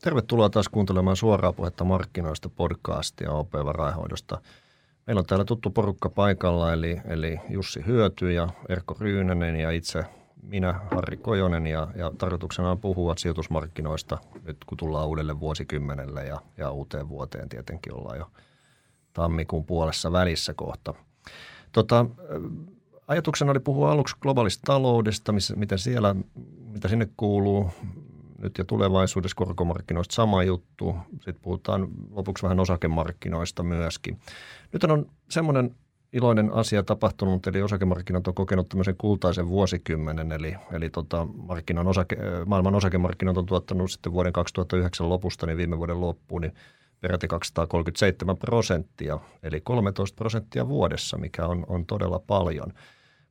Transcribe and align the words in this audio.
Tervetuloa 0.00 0.50
taas 0.50 0.68
kuuntelemaan 0.68 1.16
suoraa 1.16 1.52
puhetta 1.52 1.84
markkinoista 1.84 2.48
podcastia 2.48 3.32
OP 3.32 3.52
Varainhoidosta. 3.52 4.40
Meillä 5.06 5.20
on 5.20 5.26
täällä 5.26 5.44
tuttu 5.44 5.70
porukka 5.70 6.08
paikalla, 6.10 6.72
eli, 6.72 7.00
eli 7.04 7.40
Jussi 7.48 7.86
Hyöty 7.86 8.32
ja 8.32 8.48
Erkko 8.68 8.96
Ryynänen 9.00 9.56
ja 9.56 9.70
itse 9.70 10.04
minä, 10.42 10.80
Harri 10.94 11.16
Kojonen, 11.16 11.66
ja, 11.66 11.88
ja 11.94 12.12
tarkoituksena 12.18 12.70
on 12.70 12.78
puhua 12.78 13.14
sijoitusmarkkinoista 13.18 14.18
nyt 14.46 14.56
kun 14.66 14.78
tullaan 14.78 15.08
uudelle 15.08 15.40
vuosikymmenelle 15.40 16.26
ja, 16.26 16.40
ja 16.56 16.70
uuteen 16.70 17.08
vuoteen 17.08 17.48
tietenkin 17.48 17.94
ollaan 17.94 18.18
jo 18.18 18.30
tammikuun 19.12 19.64
puolessa 19.64 20.12
välissä 20.12 20.54
kohta. 20.54 20.94
Tota, 21.72 22.06
ajatuksena 23.08 23.50
oli 23.50 23.60
puhua 23.60 23.92
aluksi 23.92 24.16
globaalista 24.20 24.62
taloudesta, 24.66 25.32
missä, 25.32 25.56
miten 25.56 25.78
siellä, 25.78 26.14
mitä 26.72 26.88
sinne 26.88 27.08
kuuluu, 27.16 27.70
nyt 28.40 28.58
ja 28.58 28.64
tulevaisuudessa 28.64 29.34
korkomarkkinoista 29.34 30.14
sama 30.14 30.42
juttu. 30.42 30.96
Sitten 31.12 31.42
puhutaan 31.42 31.88
lopuksi 32.10 32.42
vähän 32.42 32.60
osakemarkkinoista 32.60 33.62
myöskin. 33.62 34.18
Nyt 34.72 34.84
on 34.84 35.06
semmoinen 35.28 35.74
iloinen 36.12 36.52
asia 36.52 36.82
tapahtunut, 36.82 37.46
eli 37.46 37.62
osakemarkkinat 37.62 38.28
on 38.28 38.34
kokenut 38.34 38.68
tämmöisen 38.68 38.96
kultaisen 38.98 39.48
vuosikymmenen, 39.48 40.32
eli, 40.32 40.56
eli 40.72 40.90
tota, 40.90 41.26
markkinan 41.36 41.86
osake, 41.86 42.16
maailman 42.46 42.74
osakemarkkinat 42.74 43.36
on 43.36 43.46
tuottanut 43.46 43.90
sitten 43.90 44.12
vuoden 44.12 44.32
2009 44.32 45.08
lopusta, 45.08 45.46
niin 45.46 45.56
viime 45.56 45.78
vuoden 45.78 46.00
loppuun, 46.00 46.42
niin 46.42 46.54
peräti 47.00 47.28
237 47.28 48.36
prosenttia, 48.36 49.18
eli 49.42 49.60
13 49.60 50.16
prosenttia 50.16 50.68
vuodessa, 50.68 51.18
mikä 51.18 51.46
on, 51.46 51.64
on 51.68 51.86
todella 51.86 52.18
paljon 52.26 52.72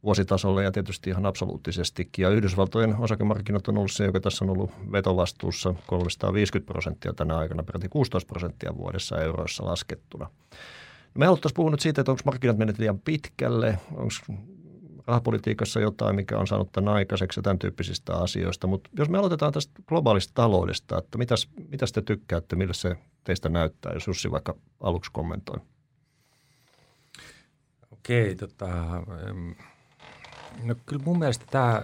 vuositasolla 0.04 0.64
ja 0.64 0.72
tietysti 0.72 1.10
ihan 1.10 1.26
absoluuttisestikin. 1.26 2.24
Ja 2.24 2.30
Yhdysvaltojen 2.30 2.96
osakemarkkinat 2.96 3.68
on 3.68 3.78
ollut 3.78 3.92
se, 3.92 4.06
joka 4.06 4.20
tässä 4.20 4.46
on 4.46 4.50
ollut 4.50 4.72
vetovastuussa 4.92 5.74
350 5.88 6.72
prosenttia 6.72 7.14
tänä 7.14 7.38
aikana, 7.38 7.64
peräti 7.64 7.90
16 7.90 8.28
prosenttia 8.28 8.78
vuodessa 8.78 9.22
euroissa 9.22 9.66
laskettuna. 9.66 10.30
Me 11.14 11.26
haluttaisiin 11.26 11.56
puhua 11.56 11.72
nyt 11.72 11.80
siitä, 11.80 12.02
että 12.02 12.12
onko 12.12 12.22
markkinat 12.26 12.58
menneet 12.58 12.80
liian 12.80 13.00
pitkälle, 13.00 13.80
onko 13.92 14.44
rahapolitiikassa 15.08 15.80
jotain, 15.80 16.16
mikä 16.16 16.38
on 16.38 16.48
saanut 16.48 16.72
tämän 16.72 16.94
aikaiseksi 16.94 17.40
ja 17.40 17.44
tämän 17.44 17.60
tyyppisistä 17.60 18.16
asioista. 18.16 18.68
Mutta 18.68 18.90
jos 18.98 19.10
me 19.10 19.18
aloitetaan 19.18 19.54
tästä 19.54 19.74
globaalista 19.88 20.34
taloudesta, 20.34 20.98
että 20.98 21.18
mitäs, 21.18 21.50
mitäs 21.72 21.92
te 21.92 22.02
tykkäätte, 22.02 22.56
millä 22.56 22.74
se 22.74 22.96
teistä 23.24 23.50
näyttää, 23.50 23.94
jos 23.94 24.08
Jussi 24.08 24.32
vaikka 24.32 24.56
aluksi 24.80 25.12
kommentoi. 25.12 25.60
Okei, 27.92 28.36
tota, 28.36 28.68
no 30.64 30.76
kyllä 30.86 31.04
mun 31.06 31.20
mielestä 31.20 31.46
tämä 31.52 31.84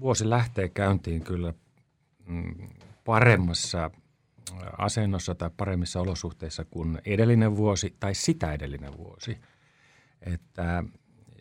vuosi 0.00 0.30
lähtee 0.30 0.68
käyntiin 0.68 1.24
kyllä 1.24 1.54
mm, 2.26 2.68
paremmassa 3.04 3.90
asennossa 4.78 5.34
tai 5.34 5.50
paremmissa 5.56 6.00
olosuhteissa 6.00 6.64
kuin 6.64 6.98
edellinen 7.04 7.56
vuosi 7.56 7.96
tai 8.00 8.14
sitä 8.14 8.52
edellinen 8.52 8.96
vuosi. 8.96 9.38
Että 10.22 10.84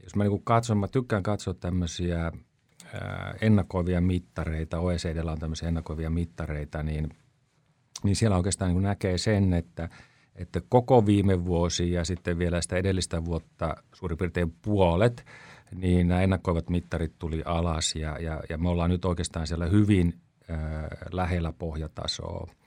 jos 0.03 0.16
mä 0.16 0.23
niin 0.23 0.43
katson, 0.43 0.77
mä 0.77 0.88
tykkään 0.88 1.23
katsoa 1.23 1.53
tämmöisiä 1.53 2.31
ennakoivia 3.41 4.02
mittareita, 4.02 4.80
OECDllä 4.80 5.31
on 5.31 5.39
tämmöisiä 5.39 5.67
ennakoivia 5.67 6.09
mittareita, 6.09 6.83
niin, 6.83 7.09
niin 8.03 8.16
siellä 8.16 8.38
oikeastaan 8.38 8.73
niin 8.73 8.83
näkee 8.83 9.17
sen, 9.17 9.53
että, 9.53 9.89
että 10.36 10.61
koko 10.69 11.05
viime 11.05 11.45
vuosi 11.45 11.91
ja 11.91 12.05
sitten 12.05 12.38
vielä 12.38 12.61
sitä 12.61 12.77
edellistä 12.77 13.25
vuotta 13.25 13.75
suurin 13.93 14.17
piirtein 14.17 14.52
puolet, 14.61 15.25
niin 15.75 16.08
nämä 16.08 16.21
ennakoivat 16.21 16.69
mittarit 16.69 17.13
tuli 17.19 17.41
alas 17.45 17.95
ja, 17.95 18.19
ja, 18.19 18.41
ja 18.49 18.58
me 18.58 18.69
ollaan 18.69 18.89
nyt 18.89 19.05
oikeastaan 19.05 19.47
siellä 19.47 19.66
hyvin 19.66 20.13
äh, 20.49 20.58
lähellä 21.11 21.53
pohjatasoa– 21.59 22.47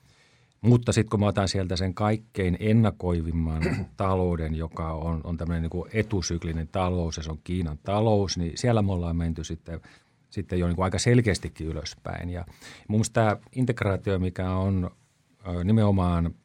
mutta 0.61 0.91
sitten 0.91 1.09
kun 1.09 1.19
mä 1.19 1.25
otan 1.25 1.47
sieltä 1.47 1.75
sen 1.75 1.93
kaikkein 1.93 2.57
ennakoivimman 2.59 3.61
talouden, 3.97 4.55
joka 4.55 4.93
on, 4.93 5.21
on 5.23 5.37
tämmöinen 5.37 5.69
niin 5.73 5.85
etusyklinen 5.93 6.67
talous 6.67 7.17
ja 7.17 7.23
se 7.23 7.31
on 7.31 7.39
Kiinan 7.43 7.79
talous, 7.83 8.37
niin 8.37 8.51
siellä 8.55 8.81
me 8.81 8.91
ollaan 8.91 9.15
menty 9.15 9.43
sitten, 9.43 9.81
sitten 10.29 10.59
jo 10.59 10.67
niin 10.67 10.75
kuin 10.75 10.83
aika 10.83 10.99
selkeästikin 10.99 11.67
ylöspäin. 11.67 12.29
Ja 12.29 12.45
mun 12.87 12.99
mielestä 12.99 13.13
tämä 13.13 13.37
integraatio, 13.55 14.19
mikä 14.19 14.51
on 14.51 14.91
nimenomaan 15.63 16.35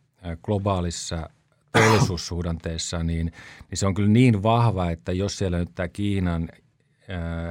globaalissa 0.42 1.30
teollisuussuhdanteessa, 1.78 3.02
niin, 3.02 3.32
niin 3.70 3.78
se 3.78 3.86
on 3.86 3.94
kyllä 3.94 4.08
niin 4.08 4.42
vahva, 4.42 4.90
että 4.90 5.12
jos 5.12 5.38
siellä 5.38 5.58
nyt 5.58 5.74
tämä 5.74 5.88
Kiinan 5.88 6.48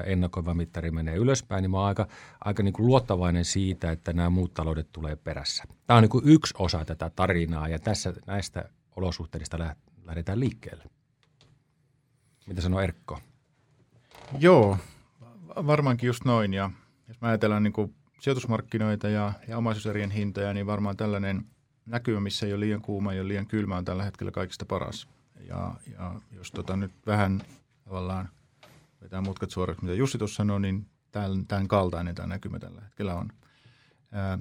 ennakoiva 0.05 0.53
mittari 0.53 0.91
menee 0.91 1.15
ylöspäin, 1.15 1.61
niin 1.61 1.71
mä 1.71 1.77
oon 1.77 1.87
aika, 1.87 2.07
aika 2.45 2.63
niin 2.63 2.73
kuin 2.73 2.87
luottavainen 2.87 3.45
siitä, 3.45 3.91
että 3.91 4.13
nämä 4.13 4.29
muut 4.29 4.53
taloudet 4.53 4.87
tulee 4.91 5.15
perässä. 5.15 5.63
Tämä 5.87 5.97
on 5.97 6.03
niin 6.03 6.09
kuin 6.09 6.27
yksi 6.27 6.53
osa 6.59 6.85
tätä 6.85 7.11
tarinaa 7.15 7.67
ja 7.67 7.79
tässä 7.79 8.13
näistä 8.25 8.69
olosuhteista 8.95 9.75
lähdetään 10.05 10.39
liikkeelle. 10.39 10.83
Mitä 12.47 12.61
sanoo 12.61 12.79
Erkko? 12.79 13.19
Joo, 14.39 14.77
varmaankin 15.47 16.07
just 16.07 16.25
noin. 16.25 16.53
Ja 16.53 16.71
jos 17.07 17.21
mä 17.21 17.27
ajatellaan 17.27 17.63
niin 17.63 17.73
kuin 17.73 17.95
sijoitusmarkkinoita 18.19 19.09
ja, 19.09 19.33
ja 19.47 19.57
omaisuuserien 19.57 20.11
hintoja, 20.11 20.53
niin 20.53 20.65
varmaan 20.65 20.97
tällainen 20.97 21.45
näkymä, 21.85 22.19
missä 22.19 22.45
ei 22.45 22.53
ole 22.53 22.59
liian 22.59 22.81
kuuma, 22.81 23.09
ole 23.09 23.27
liian 23.27 23.47
kylmä, 23.47 23.77
on 23.77 23.85
tällä 23.85 24.03
hetkellä 24.03 24.31
kaikista 24.31 24.65
paras. 24.65 25.07
Ja, 25.47 25.75
ja 25.91 26.21
jos 26.31 26.51
tota 26.51 26.77
nyt 26.77 26.91
vähän 27.05 27.41
tavallaan– 27.83 28.29
vetää 29.03 29.21
mutkat 29.21 29.51
suoraksi, 29.51 29.83
mitä 29.83 29.95
Jussi 29.95 30.17
tuossa 30.17 30.35
sanoi, 30.35 30.61
niin 30.61 30.85
tämän, 31.11 31.47
tämän 31.47 31.67
kaltainen 31.67 32.15
tämä 32.15 32.27
näkymä 32.27 32.59
tällä 32.59 32.81
hetkellä 32.81 33.15
on. 33.15 33.29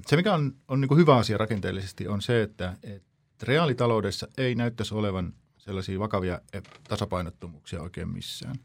Se, 0.07 0.15
mikä 0.15 0.33
on, 0.33 0.55
on 0.67 0.81
niin 0.81 0.97
hyvä 0.97 1.15
asia 1.17 1.37
rakenteellisesti, 1.37 2.07
on 2.07 2.21
se, 2.21 2.41
että, 2.41 2.77
että 2.83 3.45
reaalitaloudessa 3.45 4.27
ei 4.37 4.55
näyttäisi 4.55 4.93
olevan 4.93 5.33
sellaisia 5.57 5.99
vakavia 5.99 6.41
tasapainottomuuksia 6.89 7.81
oikein 7.81 8.09
missään. 8.09 8.55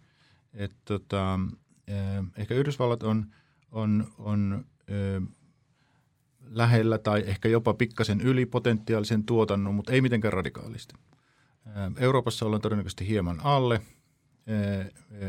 Et 0.55 0.77
tota, 0.85 1.41
ehkä 2.37 2.55
Yhdysvallat 2.55 3.03
on, 3.03 3.27
on, 3.71 4.13
on 4.19 4.65
lähellä 6.51 6.99
tai 6.99 7.25
ehkä 7.27 7.49
jopa 7.49 7.75
pikkasen 7.75 8.21
yli 8.21 8.47
potentiaalisen 8.47 9.25
tuotannon, 9.25 9.75
mutta 9.75 9.93
ei 9.93 10.01
mitenkään 10.01 10.33
radikaalisti. 10.33 10.95
Euroopassa 11.97 12.47
ollaan 12.47 12.63
todennäköisesti 12.63 13.09
hieman 13.09 13.41
alle– 13.41 13.81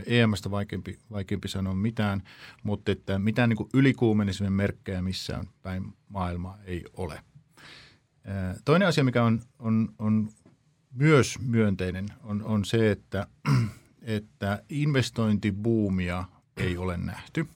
EMstä 0.05 0.51
vaikeampi, 0.51 0.99
vaikeampi 1.11 1.47
sanoa 1.47 1.73
mitään, 1.73 2.23
mutta 2.63 2.91
että 2.91 3.19
mitään 3.19 3.49
niin 3.49 3.69
ylikuumenemisen 3.73 4.53
merkkejä 4.53 5.01
missään 5.01 5.45
päin 5.61 5.93
maailmaa 6.09 6.57
ei 6.63 6.85
ole. 6.93 7.23
Toinen 8.65 8.87
asia, 8.87 9.03
mikä 9.03 9.23
on, 9.23 9.41
on, 9.59 9.93
on 9.99 10.29
myös 10.91 11.39
myönteinen, 11.39 12.05
on, 12.23 12.43
on 12.43 12.65
se, 12.65 12.91
että, 12.91 13.27
että 14.01 14.63
investointibuumia 14.69 16.25
ei 16.57 16.77
ole 16.77 16.97
nähty. 16.97 17.47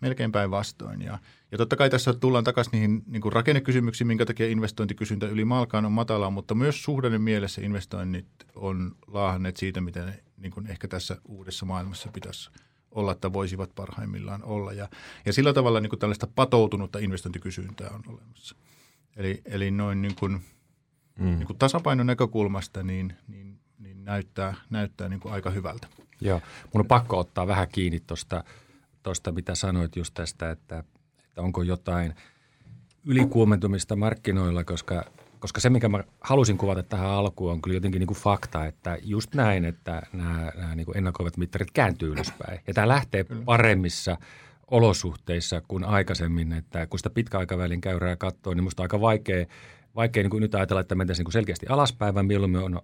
Melkein 0.00 0.32
päinvastoin. 0.32 1.02
Ja, 1.02 1.18
ja 1.54 1.58
totta 1.58 1.76
kai 1.76 1.90
tässä 1.90 2.12
tullaan 2.12 2.44
takaisin 2.44 2.72
niihin 2.72 3.02
niin 3.06 3.20
kuin 3.20 3.32
rakennekysymyksiin, 3.32 4.06
minkä 4.08 4.26
takia 4.26 4.46
investointikysyntä 4.46 5.26
yli 5.26 5.44
malkaan 5.44 5.84
on 5.84 5.92
matalaa, 5.92 6.30
mutta 6.30 6.54
myös 6.54 6.82
suhdanne 6.82 7.18
mielessä 7.18 7.62
investoinnit 7.62 8.26
on 8.54 8.96
laahanneet 9.06 9.56
siitä, 9.56 9.80
miten 9.80 10.14
niin 10.36 10.52
kuin 10.52 10.66
ehkä 10.66 10.88
tässä 10.88 11.16
uudessa 11.28 11.66
maailmassa 11.66 12.08
pitäisi 12.12 12.50
olla, 12.90 13.12
että 13.12 13.32
voisivat 13.32 13.70
parhaimmillaan 13.74 14.44
olla. 14.44 14.72
Ja, 14.72 14.88
ja 15.26 15.32
sillä 15.32 15.52
tavalla 15.52 15.80
niin 15.80 15.90
kuin 15.90 16.00
tällaista 16.00 16.26
patoutunutta 16.34 16.98
investointikysyntää 16.98 17.90
on 17.90 18.02
olemassa. 18.06 18.56
Eli, 19.16 19.42
eli 19.44 19.70
noin 19.70 20.02
niin 20.02 20.14
kuin, 20.14 20.32
mm. 21.18 21.24
niin 21.24 21.46
kuin 21.46 21.58
tasapainon 21.58 22.06
näkökulmasta 22.06 22.82
niin, 22.82 23.12
niin, 23.28 23.60
niin 23.78 24.04
näyttää, 24.04 24.54
näyttää 24.70 25.08
niin 25.08 25.20
kuin 25.20 25.34
aika 25.34 25.50
hyvältä. 25.50 25.86
Joo, 26.20 26.40
mun 26.72 26.80
on 26.80 26.86
pakko 26.86 27.18
ottaa 27.18 27.46
vähän 27.46 27.68
kiinni 27.68 28.00
tuosta, 29.02 29.32
mitä 29.32 29.54
sanoit 29.54 29.96
just 29.96 30.14
tästä, 30.14 30.50
että, 30.50 30.84
että 31.34 31.42
onko 31.42 31.62
jotain 31.62 32.14
ylikuumentumista 33.04 33.96
markkinoilla, 33.96 34.64
koska 34.64 35.04
koska 35.38 35.60
se, 35.60 35.70
mikä 35.70 35.88
mä 35.88 36.04
halusin 36.20 36.58
kuvata 36.58 36.82
tähän 36.82 37.10
alkuun, 37.10 37.52
on 37.52 37.62
kyllä 37.62 37.76
jotenkin 37.76 37.98
niin 37.98 38.06
kuin 38.06 38.18
fakta, 38.18 38.66
että 38.66 38.98
just 39.02 39.34
näin, 39.34 39.64
että 39.64 40.02
nämä, 40.12 40.52
nämä 40.56 40.74
niin 40.74 40.86
kuin 40.86 40.96
ennakoivat 40.96 41.36
mittarit 41.36 41.70
kääntyy 41.70 42.12
ylöspäin. 42.12 42.60
Ja 42.66 42.74
tämä 42.74 42.88
lähtee 42.88 43.24
paremmissa 43.44 44.16
olosuhteissa 44.70 45.62
kuin 45.68 45.84
aikaisemmin, 45.84 46.52
että 46.52 46.86
kun 46.86 46.98
sitä 46.98 47.10
pitkäaikavälin 47.10 47.80
käyrää 47.80 48.16
katsoo, 48.16 48.54
niin 48.54 48.64
musta 48.64 48.82
on 48.82 48.84
aika 48.84 49.00
vaikea, 49.00 49.46
vaikea 49.96 50.22
niin 50.22 50.30
kuin 50.30 50.40
nyt 50.40 50.54
ajatella, 50.54 50.80
että 50.80 50.94
mentäisiin 50.94 51.20
niin 51.20 51.26
kuin 51.26 51.32
selkeästi 51.32 51.66
alaspäin, 51.68 52.14
vaan 52.14 52.26
mieluummin 52.26 52.60
on 52.60 52.80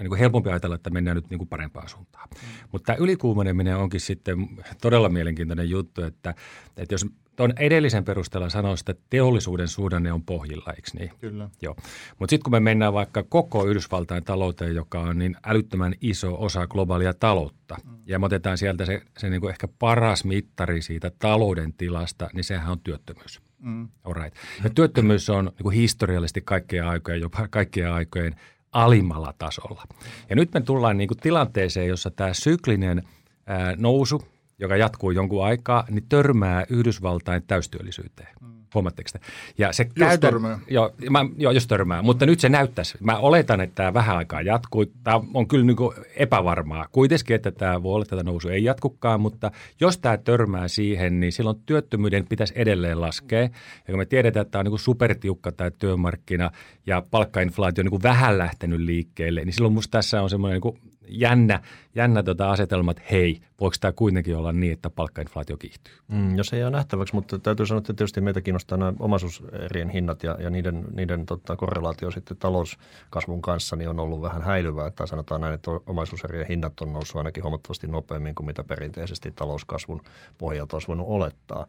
niin 0.00 0.08
kuin 0.08 0.18
helpompi 0.18 0.50
ajatella, 0.50 0.74
että 0.74 0.90
mennään 0.90 1.16
nyt 1.16 1.30
niin 1.30 1.38
kuin 1.38 1.48
parempaan 1.48 1.88
suuntaan. 1.88 2.28
Mm. 2.30 2.68
Mutta 2.72 2.86
tämä 2.86 3.04
ylikuumeneminen 3.04 3.76
onkin 3.76 4.00
sitten 4.00 4.48
todella 4.80 5.08
mielenkiintoinen 5.08 5.70
juttu, 5.70 6.02
että, 6.02 6.34
että 6.76 6.94
jos 6.94 7.06
tuon 7.36 7.52
edellisen 7.58 8.04
perusteella 8.04 8.48
sanoo, 8.48 8.74
että 8.74 8.94
teollisuuden 9.10 9.68
suhdanne 9.68 10.12
on 10.12 10.22
pohjilla, 10.22 10.72
eikö 10.76 10.90
niin? 10.98 11.10
Kyllä. 11.20 11.50
Joo. 11.62 11.74
Mutta 12.18 12.30
sitten 12.30 12.42
kun 12.44 12.52
me 12.52 12.60
mennään 12.60 12.92
vaikka 12.92 13.22
koko 13.22 13.64
Yhdysvaltain 13.66 14.24
talouteen, 14.24 14.74
joka 14.74 15.00
on 15.00 15.18
niin 15.18 15.36
älyttömän 15.46 15.94
iso 16.00 16.36
osa 16.38 16.66
globaalia 16.66 17.14
taloutta, 17.14 17.76
mm. 17.84 17.96
ja 18.06 18.18
me 18.18 18.26
otetaan 18.26 18.58
sieltä 18.58 18.86
se, 18.86 19.02
se 19.18 19.30
niin 19.30 19.40
kuin 19.40 19.50
ehkä 19.50 19.68
paras 19.78 20.24
mittari 20.24 20.82
siitä 20.82 21.10
talouden 21.18 21.72
tilasta, 21.72 22.30
niin 22.32 22.44
sehän 22.44 22.72
on 22.72 22.80
työttömyys. 22.80 23.40
Mm. 23.58 23.88
Alright. 24.04 24.36
Ja 24.64 24.70
työttömyys 24.70 25.30
on 25.30 25.44
niin 25.44 25.62
kuin 25.62 25.76
historiallisesti 25.76 26.40
kaikkien 26.40 26.86
aikojen, 26.86 27.20
jopa 27.20 27.48
kaikkien 27.48 27.92
aikojen 27.92 28.34
alimmalla 28.72 29.34
tasolla. 29.38 29.82
Ja 30.30 30.36
nyt 30.36 30.54
me 30.54 30.60
tullaan 30.60 30.96
niin 30.96 31.08
kuin 31.08 31.18
tilanteeseen, 31.18 31.88
jossa 31.88 32.10
tämä 32.10 32.34
syklinen 32.34 33.02
ää, 33.46 33.74
nousu, 33.76 34.22
joka 34.58 34.76
jatkuu 34.76 35.10
jonkun 35.10 35.44
aikaa, 35.44 35.84
niin 35.90 36.04
törmää 36.08 36.64
Yhdysvaltain 36.68 37.42
täystyöllisyyteen. 37.46 38.28
Mm. 38.40 38.54
Huomatteko 38.74 39.10
te? 39.12 39.20
Ja 39.58 39.72
se 39.72 39.84
jos 39.84 39.92
käytä, 39.94 40.26
törmää. 40.26 40.58
Joo, 40.70 40.92
mä, 41.10 41.20
joo, 41.36 41.52
jos 41.52 41.66
törmää. 41.66 42.02
Mutta 42.02 42.26
nyt 42.26 42.40
se 42.40 42.48
näyttäisi. 42.48 42.98
Mä 43.00 43.18
oletan, 43.18 43.60
että 43.60 43.74
tämä 43.74 43.94
vähän 43.94 44.16
aikaa 44.16 44.42
jatkuu. 44.42 44.86
Tämä 45.02 45.20
on 45.34 45.48
kyllä 45.48 45.64
niin 45.64 45.76
epävarmaa. 46.16 46.88
Kuitenkin, 46.92 47.36
että 47.36 47.52
tämä 47.52 47.82
voi 47.82 47.94
olla, 47.94 48.02
että 48.02 48.16
tämä 48.16 48.30
nousu 48.30 48.48
ei 48.48 48.64
jatkukaan, 48.64 49.20
mutta 49.20 49.50
jos 49.80 49.98
tämä 49.98 50.16
törmää 50.16 50.68
siihen, 50.68 51.20
niin 51.20 51.32
silloin 51.32 51.60
työttömyyden 51.66 52.26
pitäisi 52.26 52.54
edelleen 52.56 53.00
laskea. 53.00 53.42
Ja 53.42 53.50
kun 53.86 53.98
me 53.98 54.04
tiedetään, 54.04 54.42
että 54.42 54.52
tämä 54.52 54.60
on 54.60 54.66
niin 54.66 54.78
supertiukka 54.78 55.52
tämä 55.52 55.70
työmarkkina 55.70 56.50
ja 56.86 57.02
palkkainflaatio 57.10 57.82
on 57.82 57.90
niin 57.90 58.02
vähän 58.02 58.38
lähtenyt 58.38 58.80
liikkeelle, 58.80 59.44
niin 59.44 59.52
silloin 59.52 59.74
musta 59.74 59.90
tässä 59.90 60.22
on 60.22 60.30
semmoinen 60.30 60.60
niin 60.64 60.78
jännä, 61.08 61.60
jännä 61.94 62.22
tota 62.22 62.50
asetelma, 62.50 62.90
että 62.90 63.02
hei, 63.10 63.40
voiko 63.60 63.76
tämä 63.80 63.92
kuitenkin 63.92 64.36
olla 64.36 64.52
niin, 64.52 64.72
että 64.72 64.90
palkkainflaatio 64.90 65.56
kiihtyy? 65.56 65.94
Mm, 66.08 66.36
jos 66.36 66.52
ei 66.52 66.62
ole 66.62 66.70
nähtäväksi, 66.70 67.14
mutta 67.14 67.38
täytyy 67.38 67.66
sanoa, 67.66 67.78
että 67.78 67.92
tietysti 67.92 68.20
meitä 68.20 68.40
kiinnostaa 68.40 68.78
nämä 68.78 68.92
omaisuuserien 68.98 69.88
hinnat 69.88 70.22
ja, 70.22 70.36
ja 70.40 70.50
niiden, 70.50 70.84
niiden 70.92 71.26
tota, 71.26 71.56
korrelaatio 71.56 72.10
sitten 72.10 72.36
talouskasvun 72.36 73.42
kanssa 73.42 73.76
niin 73.76 73.88
on 73.88 74.00
ollut 74.00 74.22
vähän 74.22 74.42
häilyvää. 74.42 74.90
Tai 74.90 75.08
sanotaan 75.08 75.40
näin, 75.40 75.54
että 75.54 75.70
omaisuuserien 75.86 76.46
hinnat 76.48 76.80
on 76.80 76.92
noussut 76.92 77.16
ainakin 77.16 77.42
huomattavasti 77.42 77.86
nopeammin 77.86 78.34
kuin 78.34 78.46
mitä 78.46 78.64
perinteisesti 78.64 79.30
talouskasvun 79.30 80.00
pohjalta 80.38 80.76
olisi 80.76 80.88
voinut 80.88 81.06
olettaa. 81.08 81.66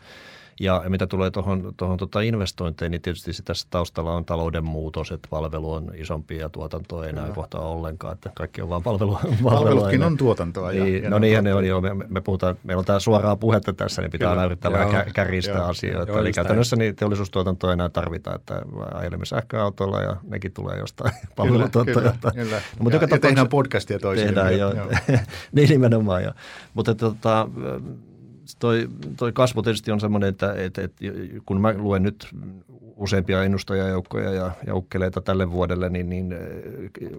Ja 0.59 0.83
mitä 0.89 1.07
tulee 1.07 1.31
tuohon, 1.31 1.73
tuohon 1.77 1.97
tota 1.97 2.21
investointeihin, 2.21 2.91
niin 2.91 3.01
tietysti 3.01 3.31
tässä 3.45 3.67
taustalla 3.69 4.13
on 4.13 4.25
talouden 4.25 4.65
muutos, 4.65 5.11
että 5.11 5.27
palvelu 5.29 5.73
on 5.73 5.91
isompi 5.95 6.37
ja 6.37 6.49
tuotanto 6.49 7.03
ei 7.03 7.09
enää 7.09 7.29
kohtaa 7.29 7.61
ollenkaan, 7.61 8.13
että 8.13 8.31
kaikki 8.35 8.61
on 8.61 8.69
vaan 8.69 8.83
palvelu. 8.83 9.19
Palvelutkin 9.43 10.03
on 10.03 10.14
tuotantoa. 10.17 10.71
Ja, 10.71 10.83
niin, 10.83 11.03
ja 11.03 11.09
no 11.09 11.19
niinhän 11.19 11.43
ne 11.43 11.53
on 11.53 11.65
jo. 11.65 11.81
Me, 11.81 11.93
me, 12.07 12.21
puhutaan, 12.21 12.55
meillä 12.63 12.79
on 12.79 12.85
tämä 12.85 12.99
suoraa 12.99 13.35
puhetta 13.35 13.73
tässä, 13.73 14.01
niin 14.01 14.11
pitää 14.11 14.29
aina 14.29 14.45
yrittää 14.45 14.71
vähän 14.71 15.11
kärjistää 15.13 15.55
joo, 15.55 15.65
asioita. 15.65 16.11
Joo, 16.11 16.21
Eli 16.21 16.31
käytännössä 16.31 16.75
niin 16.75 16.95
teollisuustuotantoa 16.95 17.69
ei 17.69 17.73
enää 17.73 17.89
tarvita, 17.89 18.35
että 18.35 18.61
ajelemme 18.93 19.25
sähköautolla 19.25 20.01
ja 20.01 20.15
nekin 20.27 20.51
tulee 20.51 20.79
jostain 20.79 21.13
palvelutuottajalta. 21.35 22.31
Kyllä, 22.31 22.43
kyllä. 22.43 22.55
No, 22.55 22.61
mutta 22.79 22.97
ja, 22.97 23.07
ja 23.11 23.19
tehdään 23.19 23.49
podcastia 23.49 23.99
toisille. 23.99 24.27
Tehdään, 24.27 24.57
jo. 24.57 24.73
niin 25.51 25.69
nimenomaan. 25.69 26.23
Jo. 26.23 26.31
Mutta 26.73 26.95
tota, 26.95 27.47
toi, 28.59 28.89
toi 29.17 29.31
kasvu 29.31 29.61
tietysti 29.61 29.91
on 29.91 29.99
semmoinen, 29.99 30.29
että, 30.29 30.53
että, 30.53 30.81
että 30.81 31.05
kun 31.45 31.61
mä 31.61 31.73
luen 31.73 32.03
nyt 32.03 32.27
useampia 32.95 33.43
ennustajajoukkoja 33.43 34.31
ja, 34.31 34.51
ja 34.67 34.75
ukkeleita 34.75 35.21
tälle 35.21 35.51
vuodelle, 35.51 35.89
niin, 35.89 36.09
niin 36.09 36.35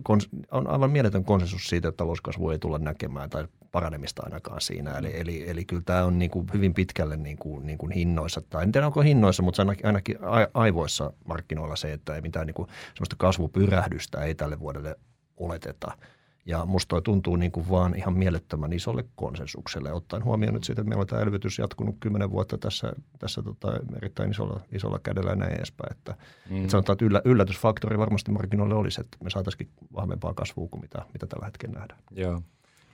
kons, 0.03 0.29
on 0.51 0.67
aivan 0.67 0.91
mieletön 0.91 1.25
konsensus 1.25 1.65
siitä, 1.65 1.89
että 1.89 1.97
talouskasvu 1.97 2.51
ei 2.51 2.59
tulla 2.59 2.79
näkemään 2.79 3.31
tai 3.31 3.47
paranemista 3.73 4.23
ainakaan 4.25 4.61
siinä. 4.61 4.99
Eli, 4.99 5.21
eli, 5.21 5.51
eli 5.51 5.65
kyllä 5.65 5.83
tämä 5.85 6.05
on 6.05 6.19
niin 6.19 6.31
kuin 6.31 6.47
hyvin 6.55 6.75
pitkälle 6.75 7.17
niin 7.17 7.37
kuin, 7.37 7.67
niin 7.67 7.79
kuin 7.79 7.93
hinnoissa, 7.93 8.41
tai 8.51 8.63
en 8.63 8.73
tiedä 8.73 8.87
onko 8.87 9.01
hinnoissa, 9.01 9.43
mutta 9.43 9.63
ainakin, 9.63 9.87
ainakin 9.87 10.19
aivoissa 10.55 11.13
markkinoilla 11.25 11.77
se, 11.77 11.93
että 11.93 12.15
ei 12.15 12.21
mitään 12.21 12.47
niin 12.47 12.55
kuin, 12.55 12.69
sellaista 12.95 13.17
kasvupyrähdystä 13.19 14.23
ei 14.23 14.35
tälle 14.35 14.61
vuodelle 14.61 14.97
oleteta– 15.37 15.93
ja 16.47 16.67
musta 16.67 16.89
toi 16.89 17.03
tuntuu 17.03 17.37
niin 17.37 17.53
kuin 17.53 17.71
vaan 17.71 17.95
ihan 17.95 18.15
mielettömän 18.15 18.73
isolle 18.73 19.05
konsensukselle, 19.17 19.93
ottaen 19.93 20.25
huomioon 20.25 20.55
nyt 20.55 20.65
siitä, 20.65 20.81
että 20.81 20.89
meillä 20.89 21.01
on 21.01 21.07
tämä 21.07 21.23
elvytys 21.23 21.59
jatkunut 21.59 21.97
kymmenen 22.01 22.31
vuotta 22.31 22.59
tässä, 22.59 22.93
tässä 23.19 23.43
tota, 23.43 23.73
erittäin 23.97 24.31
isolla, 24.31 24.61
isolla 24.73 24.99
kädellä 24.99 25.31
ja 25.31 25.37
näin 25.37 25.53
edespäin. 25.53 25.93
Että, 25.93 26.15
mm. 26.51 26.57
että 26.57 26.71
sanotaan, 26.71 26.95
että 26.95 27.05
yllä, 27.05 27.23
yllätysfaktori 27.25 27.99
varmasti 27.99 28.31
markkinoille 28.31 28.75
olisi, 28.75 29.01
että 29.01 29.19
me 29.25 29.31
saataisiin 29.31 29.71
vahvempaa 29.97 30.35
kasvua 30.35 30.69
kuin 30.69 30.81
mitä, 30.81 31.03
mitä 31.13 31.27
tällä 31.27 31.47
hetkellä 31.47 31.79
nähdään. 31.79 32.01
Joo. 32.11 32.43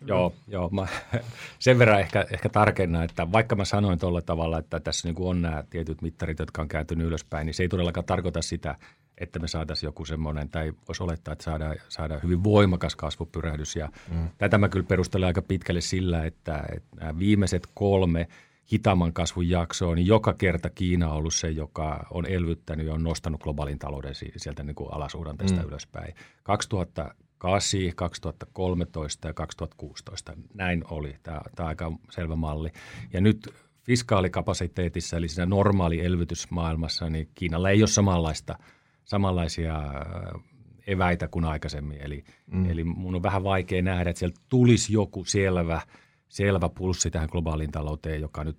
Joo, 0.06 0.34
joo 0.48 0.68
mä 0.70 0.86
sen 1.58 1.78
verran 1.78 2.00
ehkä, 2.00 2.26
ehkä 2.32 2.48
tarkennan, 2.48 3.04
että 3.04 3.32
vaikka 3.32 3.56
mä 3.56 3.64
sanoin 3.64 3.98
tuolla 3.98 4.22
tavalla, 4.22 4.58
että 4.58 4.80
tässä 4.80 5.08
niin 5.08 5.16
on 5.18 5.42
nämä 5.42 5.64
tietyt 5.70 6.02
mittarit, 6.02 6.38
jotka 6.38 6.62
on 6.62 6.68
kääntynyt 6.68 7.06
ylöspäin, 7.06 7.46
niin 7.46 7.54
se 7.54 7.62
ei 7.62 7.68
todellakaan 7.68 8.06
tarkoita 8.06 8.42
sitä, 8.42 8.74
että 9.18 9.38
me 9.38 9.48
saataisiin 9.48 9.88
joku 9.88 10.04
semmoinen, 10.04 10.48
tai 10.48 10.72
voisi 10.88 11.02
olettaa, 11.02 11.32
että 11.32 11.44
saadaan, 11.44 11.76
saadaan 11.88 12.22
hyvin 12.22 12.44
voimakas 12.44 12.96
kasvupyrähdys. 12.96 13.76
Ja 13.76 13.88
mm. 14.10 14.28
tätä 14.38 14.58
mä 14.58 14.68
kyllä 14.68 14.86
perustelen 14.86 15.26
aika 15.26 15.42
pitkälle 15.42 15.80
sillä, 15.80 16.24
että, 16.24 16.64
että 16.76 16.96
nämä 17.00 17.18
viimeiset 17.18 17.68
kolme 17.74 18.28
hitaamman 18.72 19.12
kasvun 19.12 19.48
jaksoa, 19.48 19.94
niin 19.94 20.06
joka 20.06 20.32
kerta 20.32 20.70
Kiina 20.70 21.10
on 21.10 21.16
ollut 21.16 21.34
se, 21.34 21.50
joka 21.50 22.06
on 22.10 22.26
elvyttänyt 22.26 22.86
ja 22.86 22.94
on 22.94 23.02
nostanut 23.02 23.42
globaalin 23.42 23.78
talouden 23.78 24.14
sieltä 24.36 24.62
niin 24.62 24.74
kuin 24.74 24.92
alasuhdanteesta 24.92 25.62
mm. 25.62 25.68
ylöspäin. 25.68 26.14
2008, 26.42 27.80
2013 27.96 29.28
ja 29.28 29.34
2016, 29.34 30.32
näin 30.54 30.84
oli. 30.90 31.16
Tämä, 31.22 31.40
tämä 31.56 31.64
on 31.64 31.68
aika 31.68 31.92
selvä 32.10 32.36
malli. 32.36 32.72
Ja 33.12 33.20
nyt 33.20 33.48
fiskaalikapasiteetissa, 33.82 35.16
eli 35.16 35.28
siinä 35.28 35.46
normaali 35.46 36.00
elvytysmaailmassa, 36.00 37.10
niin 37.10 37.28
Kiinalla 37.34 37.70
ei 37.70 37.82
ole 37.82 37.88
samanlaista– 37.88 38.58
samanlaisia 39.04 39.76
äh, 39.76 40.42
eväitä 40.86 41.28
kuin 41.28 41.44
aikaisemmin. 41.44 41.98
Eli, 42.02 42.24
mm. 42.46 42.70
eli 42.70 42.84
mun 42.84 43.14
on 43.14 43.22
vähän 43.22 43.44
vaikea 43.44 43.82
nähdä, 43.82 44.10
että 44.10 44.18
sieltä 44.18 44.40
tulisi 44.48 44.92
joku 44.92 45.24
selvä, 45.24 45.80
selvä 46.28 46.68
pulssi 46.68 47.10
tähän 47.10 47.28
globaaliin 47.32 47.72
talouteen, 47.72 48.20
joka 48.20 48.44
nyt 48.44 48.56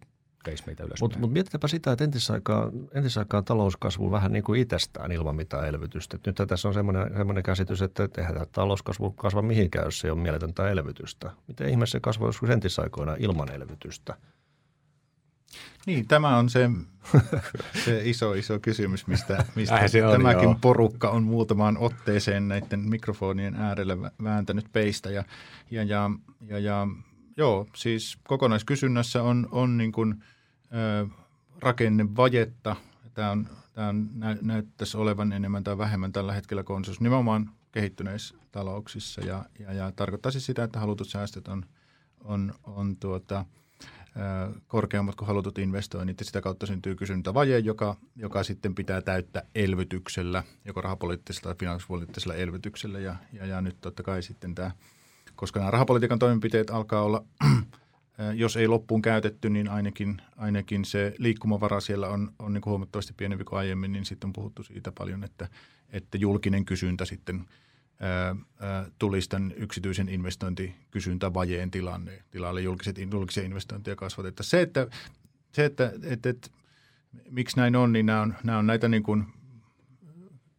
veisi 0.48 0.64
meitä 0.66 0.84
ylöspäin. 0.84 1.06
Mutta 1.06 1.20
mut 1.20 1.34
mietitäpä 1.34 1.68
sitä, 1.68 1.92
että 1.92 2.04
entisaikaan, 2.04 2.72
entisaikaan 2.94 3.46
talouskasvu 3.46 4.12
vähän 4.12 4.32
niin 4.34 4.44
kuin 4.44 4.62
itsestään 4.62 5.12
ilman 5.12 5.36
mitään 5.36 5.68
elvytystä. 5.68 6.18
nyt 6.26 6.36
tässä 6.48 6.68
on 6.68 6.74
semmoinen, 6.74 7.18
semmoinen 7.18 7.44
käsitys, 7.44 7.82
että 7.82 8.08
tehdään 8.08 8.46
talouskasvu 8.52 9.12
kasva 9.12 9.42
mihinkään, 9.42 9.86
jos 9.86 10.00
se 10.00 10.12
on 10.12 10.20
mieletöntä 10.20 10.70
elvytystä. 10.70 11.32
Miten 11.48 11.70
ihmeessä 11.70 11.92
se 11.92 12.00
kasvoi 12.00 12.28
joskus 12.28 12.50
entisaikoina 12.50 13.16
ilman 13.20 13.52
elvytystä? 13.52 14.18
Niin, 15.86 16.08
tämä 16.08 16.38
on 16.38 16.50
se, 16.50 16.70
se 17.86 18.02
iso, 18.04 18.34
iso 18.34 18.60
kysymys, 18.60 19.08
mistä, 19.08 19.46
mistä 19.56 19.76
on, 20.06 20.12
tämäkin 20.12 20.44
joo. 20.44 20.58
porukka 20.62 21.10
on 21.10 21.24
muutamaan 21.24 21.78
otteeseen 21.78 22.48
näiden 22.48 22.80
mikrofonien 22.80 23.56
äärelle 23.56 23.98
vääntänyt 24.24 24.66
peistä. 24.74 25.10
Ja, 25.10 25.24
ja, 25.72 25.84
ja, 25.84 26.10
ja, 26.48 26.60
ja 26.60 26.88
joo, 27.38 27.68
siis 27.76 28.18
kokonaiskysynnässä 28.28 29.24
on, 29.24 29.48
on 29.52 29.78
niin 29.78 29.92
kuin, 29.92 30.24
ö, 30.74 31.08
rakennevajetta. 31.60 32.76
Tämä, 33.14 33.32
on, 33.32 33.48
tämä 33.74 33.90
on, 33.90 34.10
nä, 34.14 34.38
näyttäisi 34.42 34.98
olevan 34.98 35.32
enemmän 35.32 35.64
tai 35.64 35.78
vähemmän 35.78 36.12
tällä 36.12 36.34
hetkellä 36.34 36.64
konsensus 36.64 37.02
nimenomaan 37.02 37.50
kehittyneissä 37.72 38.36
talouksissa. 38.52 39.22
Ja, 39.22 39.46
ja, 39.60 39.74
ja 39.74 39.92
tarkoittaisi 39.92 40.40
sitä, 40.40 40.64
että 40.64 40.80
halutut 40.80 41.10
säästöt 41.10 41.48
on, 41.48 41.66
on, 42.24 42.54
on 42.64 42.96
tuota– 42.98 43.46
korkeammat 44.68 45.16
kuin 45.16 45.28
halutut 45.28 45.58
investoinnit 45.58 46.20
ja 46.20 46.26
sitä 46.26 46.42
kautta 46.42 46.66
syntyy 46.66 46.96
kysyntävaje, 46.96 47.60
joka, 47.60 47.96
joka 48.16 48.44
sitten 48.44 48.76
pitää 48.76 49.02
täyttää 49.02 49.44
elvytyksellä, 49.56 50.44
joko 50.66 50.82
rahapoliittisella 50.82 51.54
tai 51.54 51.60
finanssipoliittisella 51.60 52.36
elvytyksellä. 52.36 53.00
Ja, 53.00 53.16
ja, 53.34 53.46
ja 53.46 53.62
nyt 53.62 53.78
totta 53.82 54.04
kai 54.04 54.24
sitten 54.24 54.56
tämä, 54.56 54.72
koska 55.36 55.60
nämä 55.60 55.72
rahapolitiikan 55.72 56.20
toimenpiteet 56.20 56.70
alkaa 56.70 57.04
olla, 57.04 57.24
jos 58.34 58.58
ei 58.58 58.68
loppuun 58.68 59.02
käytetty, 59.02 59.50
niin 59.50 59.70
ainakin, 59.70 60.22
ainakin 60.38 60.86
se 60.86 61.16
liikkumavara 61.18 61.80
siellä 61.80 62.10
on, 62.10 62.32
on 62.40 62.54
niin 62.54 62.66
huomattavasti 62.66 63.14
pienempi 63.18 63.44
kuin 63.44 63.60
aiemmin, 63.60 63.92
niin 63.92 64.06
sitten 64.06 64.28
on 64.28 64.34
puhuttu 64.34 64.64
siitä 64.64 64.92
paljon, 64.98 65.24
että, 65.24 65.48
että 65.90 66.18
julkinen 66.18 66.66
kysyntä 66.66 67.06
sitten– 67.06 67.42
tulisi 69.00 69.30
tämän 69.30 69.54
yksityisen 69.58 70.10
investointikysyntävajeen 70.10 71.72
tilanne, 71.72 72.24
tilalle 72.32 72.62
julkiset, 72.62 72.98
julkisia 73.12 73.44
investointeja 73.44 73.96
kasvatettaisiin. 73.96 74.52
Se, 74.52 74.62
että, 74.62 74.88
se 75.52 75.66
että, 75.66 75.94
että, 76.04 76.30
että 76.30 76.50
miksi 77.30 77.58
näin 77.58 77.76
on, 77.76 77.94
niin 77.94 78.06
nämä 78.06 78.22
on, 78.22 78.36
nämä 78.44 78.58
on 78.58 78.68
näitä 78.68 78.88
niin 78.88 79.04
kuin 79.04 79.26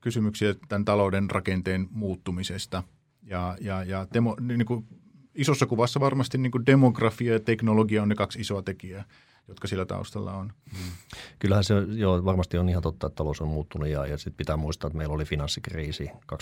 kysymyksiä 0.01 0.55
tämän 0.69 0.85
talouden 0.85 1.31
rakenteen 1.31 1.89
muuttumisesta. 1.91 2.83
Ja, 3.23 3.57
ja, 3.61 3.85
ja 3.85 4.07
demo, 4.15 4.37
niin 4.41 4.67
kuin 4.67 4.87
isossa 5.35 5.67
kuvassa 5.67 6.01
varmasti 6.01 6.39
niin 6.39 6.53
kuin 6.53 6.67
demografia 6.67 7.33
ja 7.33 7.41
teknologia 7.41 8.03
on 8.03 8.09
ne 8.09 8.15
kaksi 8.15 8.41
isoa 8.41 8.63
tekijää– 8.63 9.05
jotka 9.49 9.69
sillä 9.69 9.85
taustalla 9.85 10.33
on. 10.33 10.53
Hmm. 10.73 10.93
Kyllähän 11.39 11.65
se 11.65 11.75
joo, 11.89 12.25
varmasti 12.25 12.59
on 12.59 12.69
ihan 12.69 12.83
totta, 12.83 13.07
että 13.07 13.17
talous 13.17 13.41
on 13.41 13.49
muuttunut 13.49 13.89
ja, 13.89 14.07
ja 14.07 14.19
sitten 14.19 14.37
pitää 14.37 14.57
muistaa, 14.57 14.89
että 14.89 14.97
meillä 14.97 15.15
oli 15.15 15.25
finanssikriisi 15.25 16.11
2008-2009, 16.33 16.37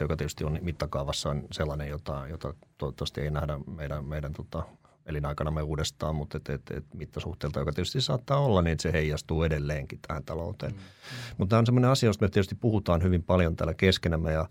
joka 0.00 0.16
tietysti 0.16 0.44
on 0.44 0.58
mittakaavassaan 0.62 1.42
sellainen, 1.52 1.88
jota, 1.88 2.26
jota 2.30 2.54
toivottavasti 2.78 3.20
ei 3.20 3.30
nähdä 3.30 3.58
meidän, 3.66 4.04
meidän 4.04 4.32
tota, 4.32 4.62
elinaikanamme 5.06 5.62
uudestaan, 5.62 6.14
mutta 6.14 6.36
et, 6.36 6.48
et, 6.48 6.70
et 6.70 6.84
mittasuhteelta, 6.94 7.58
joka 7.58 7.72
tietysti 7.72 8.00
saattaa 8.00 8.38
olla, 8.38 8.62
niin 8.62 8.80
se 8.80 8.92
heijastuu 8.92 9.42
edelleenkin 9.42 9.98
tähän 10.08 10.24
talouteen. 10.24 10.72
Mm. 10.72 10.78
Mutta 11.38 11.50
tämä 11.50 11.58
on 11.58 11.66
sellainen 11.66 11.90
asia, 11.90 12.08
josta 12.08 12.24
me 12.24 12.28
tietysti 12.28 12.54
puhutaan 12.54 13.02
hyvin 13.02 13.22
paljon 13.22 13.56
täällä 13.56 13.74
keskenämme 13.74 14.32
ja 14.32 14.48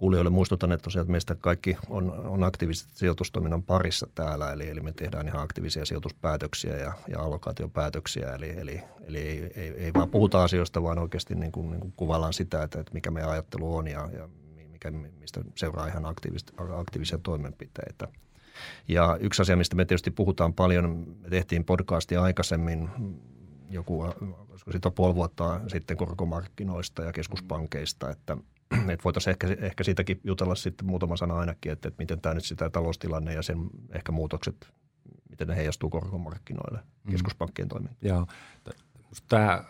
kuulijoille 0.00 0.30
muistutan, 0.30 0.72
että 0.72 0.84
tosiaan 0.84 1.10
meistä 1.10 1.34
kaikki 1.34 1.76
on, 1.88 2.10
on 2.10 2.44
aktiivisesti 2.44 2.98
sijoitustoiminnan 2.98 3.62
parissa 3.62 4.08
täällä, 4.14 4.52
eli, 4.52 4.68
eli 4.68 4.80
me 4.80 4.92
tehdään 4.92 5.28
ihan 5.28 5.42
aktiivisia 5.42 5.86
sijoituspäätöksiä 5.86 6.76
ja, 6.76 6.92
ja 7.08 7.20
allokaatiopäätöksiä, 7.20 8.34
eli, 8.34 8.50
eli, 8.50 8.80
eli 9.04 9.18
ei, 9.18 9.50
ei, 9.54 9.68
ei 9.70 9.94
vaan 9.94 10.10
puhuta 10.10 10.44
asioista, 10.44 10.82
vaan 10.82 10.98
oikeasti 10.98 11.34
niin 11.34 11.52
kuin, 11.52 11.70
niin 11.70 11.80
kuin 11.80 11.92
kuvaillaan 11.96 12.32
sitä, 12.32 12.62
että, 12.62 12.80
että 12.80 12.94
mikä 12.94 13.10
meidän 13.10 13.30
ajattelu 13.30 13.76
on 13.76 13.86
ja, 13.86 14.08
ja 14.12 14.28
mikä, 14.72 14.90
mistä 14.90 15.40
seuraa 15.54 15.86
ihan 15.86 16.06
aktiivisia 16.76 17.18
toimenpiteitä. 17.22 18.08
Ja 18.88 19.18
yksi 19.20 19.42
asia, 19.42 19.56
mistä 19.56 19.76
me 19.76 19.84
tietysti 19.84 20.10
puhutaan 20.10 20.52
paljon, 20.52 21.16
me 21.22 21.28
tehtiin 21.28 21.64
podcastia 21.64 22.22
aikaisemmin, 22.22 22.90
joku, 23.70 24.04
siitä 24.70 24.90
puoli 24.90 25.14
vuotta 25.14 25.60
sitten 25.68 25.96
korkomarkkinoista 25.96 27.02
ja 27.02 27.12
keskuspankeista, 27.12 28.10
että, 28.10 28.36
että 28.92 29.04
voitaisiin 29.04 29.30
ehkä, 29.30 29.46
ehkä 29.66 29.84
siitäkin 29.84 30.20
jutella 30.24 30.54
sitten 30.54 30.86
muutama 30.86 31.16
sana 31.16 31.38
ainakin, 31.38 31.72
että, 31.72 31.88
että 31.88 32.02
miten 32.02 32.20
tämä 32.20 32.34
nyt 32.34 32.44
sitä 32.44 32.70
taloustilanne 32.70 33.34
ja 33.34 33.42
sen 33.42 33.58
ehkä 33.92 34.12
muutokset, 34.12 34.68
miten 35.30 35.48
ne 35.48 35.56
heijastuu 35.56 35.90
korkomarkkinoille, 35.90 36.78
mm. 37.04 37.10
keskuspankkien 37.10 37.68
toimintaan. 37.68 37.98
Joo, 38.02 38.26
tämä, 39.28 39.64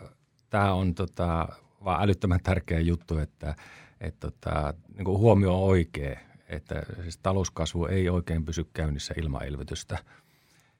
tämä 0.49 0.73
on 0.73 0.95
tota, 0.95 1.47
vaan 1.83 2.03
älyttömän 2.03 2.39
tärkeä 2.43 2.79
juttu, 2.79 3.17
että, 3.17 3.55
että 4.01 4.31
tota, 4.31 4.73
niin 4.95 5.05
kuin 5.05 5.17
huomio 5.17 5.63
on 5.63 5.69
oikea, 5.69 6.19
että 6.47 6.83
siis 7.01 7.17
talouskasvu 7.17 7.85
ei 7.85 8.09
oikein 8.09 8.45
pysy 8.45 8.65
käynnissä 8.73 9.13
ilman 9.17 9.45
elvytystä– 9.45 9.97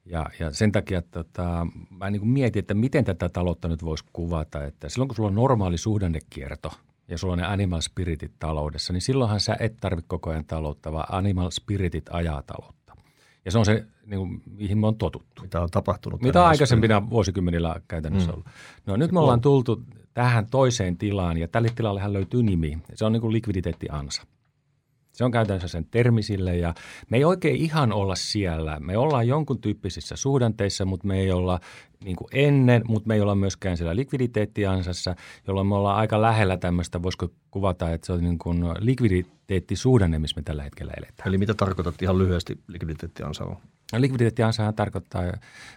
ja, 0.05 0.25
ja 0.39 0.51
sen 0.51 0.71
takia 0.71 1.01
tota, 1.01 1.67
mä 1.89 2.09
niin 2.09 2.19
kuin 2.19 2.29
mietin, 2.29 2.59
että 2.59 2.73
miten 2.73 3.05
tätä 3.05 3.29
taloutta 3.29 3.67
nyt 3.67 3.85
voisi 3.85 4.05
kuvata, 4.13 4.65
että 4.65 4.89
silloin 4.89 5.07
kun 5.07 5.15
sulla 5.15 5.29
on 5.29 5.35
normaali 5.35 5.77
suhdannekierto 5.77 6.73
ja 7.11 7.17
sulla 7.17 7.33
on 7.33 7.37
ne 7.37 7.45
animal 7.45 7.81
spiritit 7.81 8.31
taloudessa, 8.39 8.93
niin 8.93 9.01
silloinhan 9.01 9.39
sä 9.39 9.57
et 9.59 9.77
tarvitse 9.79 10.07
koko 10.07 10.29
ajan 10.29 10.45
taloutta, 10.45 10.91
vaan 10.91 11.05
animal 11.09 11.49
spiritit 11.49 12.05
ajaa 12.11 12.41
taloutta. 12.41 12.95
Ja 13.45 13.51
se 13.51 13.57
on 13.57 13.65
se, 13.65 13.85
niin 14.05 14.17
kuin, 14.17 14.41
mihin 14.45 14.77
me 14.77 14.87
on 14.87 14.95
totuttu. 14.95 15.41
Mitä 15.41 15.61
on 15.61 15.69
tapahtunut. 15.69 16.21
Mitä 16.21 16.45
aikaisempina 16.45 17.09
vuosikymmenillä 17.09 17.81
käytännössä 17.87 18.27
mm. 18.27 18.33
ollut. 18.33 18.47
No 18.85 18.95
nyt 18.95 19.11
me 19.11 19.19
ollaan 19.19 19.41
tultu 19.41 19.83
tähän 20.13 20.47
toiseen 20.47 20.97
tilaan 20.97 21.37
ja 21.37 21.47
tälle 21.47 21.69
tilallehan 21.75 22.13
löytyy 22.13 22.43
nimi. 22.43 22.77
Se 22.93 23.05
on 23.05 23.11
niin 23.11 23.21
kuin 23.21 23.33
likviditeettiansa. 23.33 24.23
Se 25.21 25.25
on 25.25 25.31
käytännössä 25.31 25.67
sen 25.67 25.85
termi 25.91 26.23
sille 26.23 26.57
ja 26.57 26.73
me 27.09 27.17
ei 27.17 27.25
oikein 27.25 27.55
ihan 27.55 27.93
olla 27.93 28.15
siellä. 28.15 28.79
Me 28.79 28.97
ollaan 28.97 29.27
jonkun 29.27 29.61
tyyppisissä 29.61 30.15
suhdanteissa, 30.15 30.85
mutta 30.85 31.07
me 31.07 31.19
ei 31.19 31.31
olla 31.31 31.59
niin 32.03 32.15
kuin 32.15 32.27
ennen, 32.33 32.81
mutta 32.87 33.07
me 33.07 33.15
ei 33.15 33.21
olla 33.21 33.35
myöskään 33.35 33.77
siellä 33.77 33.95
likviditeettiansassa, 33.95 35.15
jolloin 35.47 35.67
me 35.67 35.75
ollaan 35.75 35.97
aika 35.97 36.21
lähellä 36.21 36.57
tämmöistä, 36.57 37.03
voisiko 37.03 37.29
kuvata, 37.51 37.91
että 37.91 38.07
se 38.07 38.13
on 38.13 38.23
niin 38.23 38.37
kuin 38.37 38.63
likviditeettisuhdanne, 38.79 40.19
missä 40.19 40.35
me 40.35 40.41
tällä 40.41 40.63
hetkellä 40.63 40.93
eletään. 40.97 41.27
Eli 41.27 41.37
mitä 41.37 41.53
tarkoitat 41.53 42.01
ihan 42.01 42.17
lyhyesti 42.17 42.59
likviditeettiansalla? 42.67 43.57
No, 43.93 44.01
likviditeettiansahan 44.01 44.75
tarkoittaa, 44.75 45.23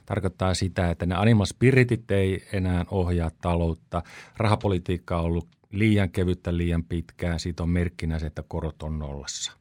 tarkoittaa 0.06 0.54
sitä, 0.54 0.90
että 0.90 1.06
ne 1.06 1.14
animal 1.14 1.46
spiritit 1.46 2.10
ei 2.10 2.44
enää 2.52 2.84
ohjaa 2.90 3.30
taloutta. 3.40 4.02
Rahapolitiikka 4.36 5.18
on 5.18 5.24
ollut 5.24 5.48
liian 5.78 6.10
kevyttä 6.10 6.56
liian 6.56 6.84
pitkään, 6.84 7.40
siitä 7.40 7.62
on 7.62 7.68
merkkinä 7.68 8.18
se, 8.18 8.26
että 8.26 8.44
korot 8.48 8.82
on 8.82 8.98
nollassa. 8.98 9.52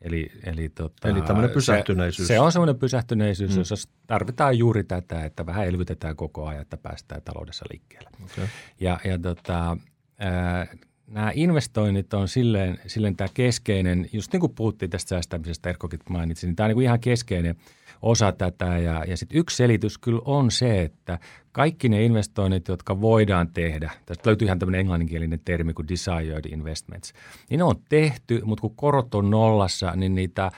Eli, 0.00 0.32
eli, 0.44 0.68
tota, 0.68 1.08
eli 1.08 1.22
tämmöinen 1.22 1.50
pysähtyneisyys. 1.50 2.28
Se, 2.28 2.34
se 2.34 2.40
on 2.40 2.52
semmoinen 2.52 2.78
pysähtyneisyys, 2.78 3.50
mm. 3.50 3.58
jossa 3.58 3.88
tarvitaan 4.06 4.58
juuri 4.58 4.84
tätä, 4.84 5.24
että 5.24 5.46
vähän 5.46 5.66
elvytetään 5.66 6.16
koko 6.16 6.46
ajan, 6.46 6.62
että 6.62 6.76
päästään 6.76 7.22
taloudessa 7.22 7.64
liikkeelle. 7.70 8.10
Okay. 8.24 8.46
Ja, 8.80 9.00
ja 9.04 9.18
tota, 9.18 9.76
ää, 10.18 10.66
nämä 11.06 11.32
investoinnit 11.34 12.14
on 12.14 12.28
silleen, 12.28 12.78
silleen 12.86 13.16
tämä 13.16 13.28
keskeinen, 13.34 14.08
just 14.12 14.32
niin 14.32 14.40
kuin 14.40 14.54
puhuttiin 14.54 14.90
tästä 14.90 15.08
säästämisestä, 15.08 15.68
Erkkokin 15.68 16.00
mainitsi, 16.08 16.46
niin 16.46 16.56
tämä 16.56 16.64
on 16.64 16.74
niin 16.74 16.82
ihan 16.82 17.00
keskeinen 17.00 17.54
osa 18.02 18.32
tätä. 18.32 18.78
Ja, 18.78 19.04
ja 19.08 19.16
sitten 19.16 19.38
yksi 19.38 19.56
selitys 19.56 19.98
kyllä 19.98 20.22
on 20.24 20.50
se, 20.50 20.82
että 20.82 21.18
kaikki 21.52 21.88
ne 21.88 22.04
investoinnit, 22.04 22.68
jotka 22.68 23.00
voidaan 23.00 23.48
tehdä, 23.48 23.90
tästä 24.06 24.30
löytyy 24.30 24.46
ihan 24.46 24.58
tämmöinen 24.58 24.80
englanninkielinen 24.80 25.40
termi 25.44 25.74
kuin 25.74 25.88
desired 25.88 26.44
investments, 26.52 27.12
niin 27.50 27.58
ne 27.58 27.64
on 27.64 27.76
tehty, 27.88 28.40
mutta 28.44 28.60
kun 28.60 28.76
korot 28.76 29.14
on 29.14 29.30
nollassa, 29.30 29.92
niin 29.96 30.14
niitä 30.14 30.50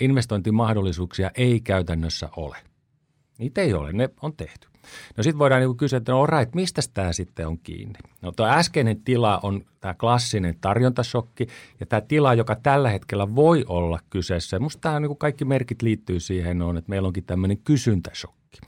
investointimahdollisuuksia 0.00 1.30
ei 1.34 1.60
käytännössä 1.60 2.28
ole. 2.36 2.56
Niitä 3.42 3.60
ei 3.60 3.74
ole, 3.74 3.92
ne 3.92 4.08
on 4.22 4.36
tehty. 4.36 4.68
No 5.16 5.22
sitten 5.22 5.38
voidaan 5.38 5.60
niinku 5.60 5.74
kysyä, 5.74 5.96
että 5.96 6.12
no 6.12 6.26
right, 6.26 6.54
mistä 6.54 6.80
tämä 6.94 7.12
sitten 7.12 7.46
on 7.46 7.58
kiinni? 7.58 7.98
No 8.22 8.32
tuo 8.32 8.46
äskeinen 8.46 9.02
tila 9.02 9.40
on 9.42 9.64
tämä 9.80 9.94
klassinen 9.94 10.54
tarjontasokki 10.60 11.46
ja 11.80 11.86
tämä 11.86 12.00
tila, 12.00 12.34
joka 12.34 12.56
tällä 12.56 12.90
hetkellä 12.90 13.34
voi 13.34 13.64
olla 13.68 13.98
kyseessä. 14.10 14.58
Minusta 14.58 15.00
niinku 15.00 15.14
kaikki 15.14 15.44
merkit 15.44 15.82
liittyy 15.82 16.20
siihen 16.20 16.62
on, 16.62 16.76
että 16.76 16.88
meillä 16.88 17.06
onkin 17.06 17.24
tämmöinen 17.24 17.58
kysyntäsokki. 17.58 18.58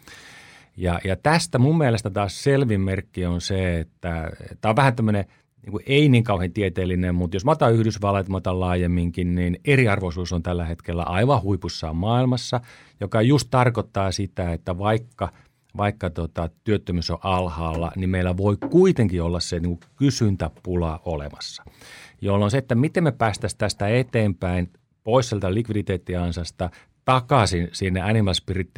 Ja, 0.76 1.00
ja 1.04 1.16
tästä 1.16 1.58
mun 1.58 1.78
mielestä 1.78 2.10
taas 2.10 2.42
selvin 2.42 2.80
merkki 2.80 3.26
on 3.26 3.40
se, 3.40 3.80
että 3.80 4.30
tämä 4.60 4.70
on 4.70 4.76
vähän 4.76 4.96
tämmöinen 4.96 5.24
niin 5.64 5.72
kuin 5.72 5.84
ei 5.86 6.08
niin 6.08 6.24
kauhean 6.24 6.52
tieteellinen, 6.52 7.14
mutta 7.14 7.36
jos 7.36 7.44
mä 7.44 7.50
otan 7.50 7.74
Yhdysvallat, 7.74 8.28
mä 8.28 8.36
otan 8.36 8.60
laajemminkin, 8.60 9.34
niin 9.34 9.60
eriarvoisuus 9.64 10.32
on 10.32 10.42
tällä 10.42 10.64
hetkellä 10.64 11.02
aivan 11.02 11.42
huipussaan 11.42 11.96
maailmassa, 11.96 12.60
joka 13.00 13.22
just 13.22 13.48
tarkoittaa 13.50 14.12
sitä, 14.12 14.52
että 14.52 14.78
vaikka– 14.78 15.28
vaikka 15.76 16.10
tota, 16.10 16.50
työttömyys 16.64 17.10
on 17.10 17.18
alhaalla, 17.22 17.92
niin 17.96 18.10
meillä 18.10 18.36
voi 18.36 18.56
kuitenkin 18.70 19.22
olla 19.22 19.40
se 19.40 19.60
niin 19.60 19.80
kysyntäpula 19.96 21.00
olemassa. 21.04 21.64
Jolloin 22.20 22.50
se, 22.50 22.58
että 22.58 22.74
miten 22.74 23.04
me 23.04 23.12
päästäisiin 23.12 23.58
tästä 23.58 23.88
eteenpäin 23.88 24.70
pois 25.04 25.28
sieltä 25.28 25.54
likviditeettiansasta 25.54 26.70
takaisin 27.04 27.68
sinne 27.72 28.00
animal 28.00 28.34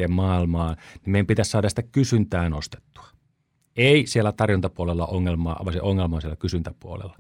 maailmaan, 0.08 0.76
niin 0.94 1.12
meidän 1.12 1.26
pitäisi 1.26 1.50
saada 1.50 1.68
sitä 1.68 1.82
kysyntää 1.82 2.48
nostettua. 2.48 3.06
Ei 3.76 4.06
siellä 4.06 4.32
tarjontapuolella 4.32 5.06
ongelmaa, 5.06 5.60
vaan 5.64 5.72
se 5.72 5.80
ongelma 5.80 6.16
on 6.16 6.22
siellä 6.22 6.36
kysyntäpuolella. 6.36 7.16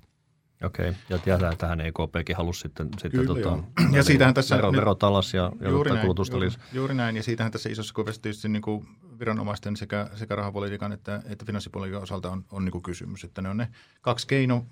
Okei, 0.64 0.92
ja 1.08 1.18
tiedetään, 1.18 1.56
tähän 1.56 1.80
EKPkin 1.80 2.36
halusi 2.36 2.60
sitten, 2.60 2.88
sitten 2.98 3.10
Kyllä, 3.10 3.26
tota, 3.26 3.58
ja 3.92 4.02
siitähän 4.02 4.34
tässä, 4.34 4.56
vero, 4.56 4.72
verot 4.72 5.02
alas 5.02 5.34
ja, 5.34 5.52
ja 5.60 5.70
juuri, 5.70 5.90
näin, 5.90 6.06
juuri, 6.06 6.48
juuri 6.72 6.94
näin, 6.94 7.16
ja 7.16 7.22
siitähän 7.22 7.52
tässä 7.52 7.68
isossa 7.68 7.94
kuvassa 7.94 8.22
tietysti 8.22 8.48
niin 8.48 8.62
kuin 8.62 8.88
viranomaisten 9.18 9.76
sekä, 9.76 10.10
sekä 10.14 10.36
rahapolitiikan 10.36 10.92
että, 10.92 11.22
että 11.26 11.44
finanssipolitiikan 11.44 12.02
osalta 12.02 12.30
on, 12.30 12.44
on 12.50 12.64
niin 12.64 12.72
kuin 12.72 12.82
kysymys, 12.82 13.24
että 13.24 13.42
ne 13.42 13.48
on 13.48 13.56
ne 13.56 13.68
kaksi 14.00 14.26
keino, 14.26 14.66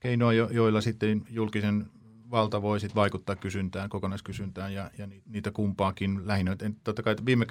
keinoa, 0.00 0.32
jo, 0.32 0.48
joilla 0.52 0.80
sitten 0.80 1.24
julkisen 1.30 1.86
valta 2.30 2.62
voi 2.62 2.80
sitten 2.80 2.94
vaikuttaa 2.94 3.36
kysyntään, 3.36 3.88
kokonaiskysyntään 3.88 4.74
ja, 4.74 4.90
ja 4.98 5.08
niitä 5.26 5.50
kumpaakin 5.50 6.26
lähinnä. 6.26 6.56
Totta 6.84 7.02
kai 7.02 7.16
viime 7.26 7.46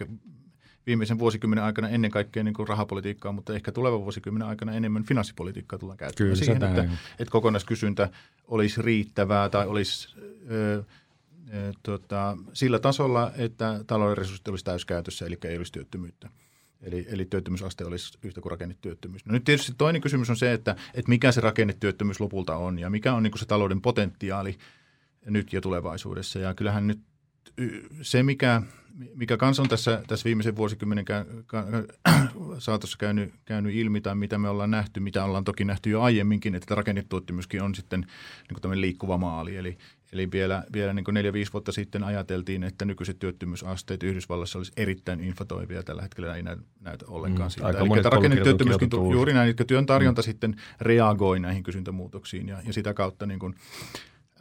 viimeisen 0.89 1.19
vuosikymmenen 1.19 1.63
aikana 1.63 1.89
ennen 1.89 2.11
kaikkea 2.11 2.43
niin 2.43 2.53
kuin 2.53 2.67
rahapolitiikkaa, 2.67 3.31
mutta 3.31 3.53
ehkä 3.53 3.71
tulevan 3.71 4.01
vuosikymmenen 4.01 4.47
aikana 4.47 4.73
enemmän 4.73 5.03
finanssipolitiikkaa 5.03 5.79
tullaan 5.79 5.97
käyttämään 5.97 6.33
Kyllä, 6.33 6.45
siihen, 6.45 6.63
että, 6.63 6.83
että 7.19 7.31
kokonaiskysyntä 7.31 8.09
olisi 8.47 8.81
riittävää 8.81 9.49
tai 9.49 9.67
olisi 9.67 10.15
ö, 10.51 10.83
ö, 11.53 11.73
tota, 11.83 12.37
sillä 12.53 12.79
tasolla, 12.79 13.31
että 13.37 13.83
talouden 13.87 14.17
resurssit 14.17 14.47
olisi 14.47 14.65
täyskäytössä, 14.65 15.25
eli 15.25 15.37
ei 15.43 15.57
olisi 15.57 15.71
työttömyyttä. 15.71 16.29
Eli, 16.81 17.07
eli 17.09 17.25
työttömyysaste 17.25 17.85
olisi 17.85 18.17
yhtä 18.23 18.41
kuin 18.41 18.51
rakennetyöttömyys. 18.51 19.25
No 19.25 19.31
nyt 19.31 19.43
tietysti 19.43 19.73
toinen 19.77 20.01
kysymys 20.01 20.29
on 20.29 20.37
se, 20.37 20.53
että, 20.53 20.75
että 20.93 21.09
mikä 21.09 21.31
se 21.31 21.41
rakennetyöttömyys 21.41 22.19
lopulta 22.19 22.55
on 22.55 22.79
ja 22.79 22.89
mikä 22.89 23.13
on 23.13 23.23
niin 23.23 23.31
kuin 23.31 23.39
se 23.39 23.45
talouden 23.45 23.81
potentiaali 23.81 24.57
nyt 25.25 25.53
ja 25.53 25.61
tulevaisuudessa. 25.61 26.39
Ja 26.39 26.53
kyllähän 26.53 26.87
nyt 26.87 26.99
se, 28.01 28.23
mikä, 28.23 28.61
mikä 29.15 29.37
kanssa 29.37 29.63
on 29.63 29.69
tässä, 29.69 30.03
tässä 30.07 30.25
viimeisen 30.25 30.55
vuosikymmenen 30.55 31.05
kä, 31.05 31.25
saatossa 32.57 32.97
käynyt, 32.97 33.33
käynyt 33.45 33.75
ilmi 33.75 34.01
tai 34.01 34.15
mitä 34.15 34.37
me 34.37 34.49
ollaan 34.49 34.71
nähty, 34.71 34.99
mitä 34.99 35.23
ollaan 35.23 35.43
toki 35.43 35.65
nähty 35.65 35.89
jo 35.89 36.01
aiemminkin, 36.01 36.55
että 36.55 36.75
rakennetuottimuskin 36.75 37.61
on 37.61 37.75
sitten 37.75 37.99
niin 38.49 38.61
kuin 38.61 38.81
liikkuva 38.81 39.17
maali. 39.17 39.57
Eli, 39.57 39.77
eli 40.11 40.31
vielä, 40.31 40.63
vielä 40.73 40.93
niin 40.93 41.05
neljä-viisi 41.11 41.53
vuotta 41.53 41.71
sitten 41.71 42.03
ajateltiin, 42.03 42.63
että 42.63 42.85
nykyiset 42.85 43.19
työttömyysasteet 43.19 44.03
Yhdysvallassa 44.03 44.59
olisi 44.59 44.71
erittäin 44.77 45.23
infatoivia. 45.23 45.83
Tällä 45.83 46.01
hetkellä 46.01 46.35
ei 46.35 46.43
näytä, 46.43 46.61
näytä 46.81 47.05
ollenkaan 47.07 47.47
mm, 47.47 47.51
sitä. 47.51 47.69
Eli 47.69 48.03
rakennetyöttömyyskin 48.03 48.89
juuri 48.93 49.33
näin, 49.33 49.49
että 49.49 49.65
työn 49.65 49.85
tarjonta 49.85 50.21
mm. 50.21 50.25
sitten 50.25 50.55
reagoi 50.81 51.39
näihin 51.39 51.63
kysyntämuutoksiin 51.63 52.47
ja, 52.47 52.61
ja 52.65 52.73
sitä 52.73 52.93
kautta 52.93 53.25
niin 53.25 53.39
kuin, 53.39 53.55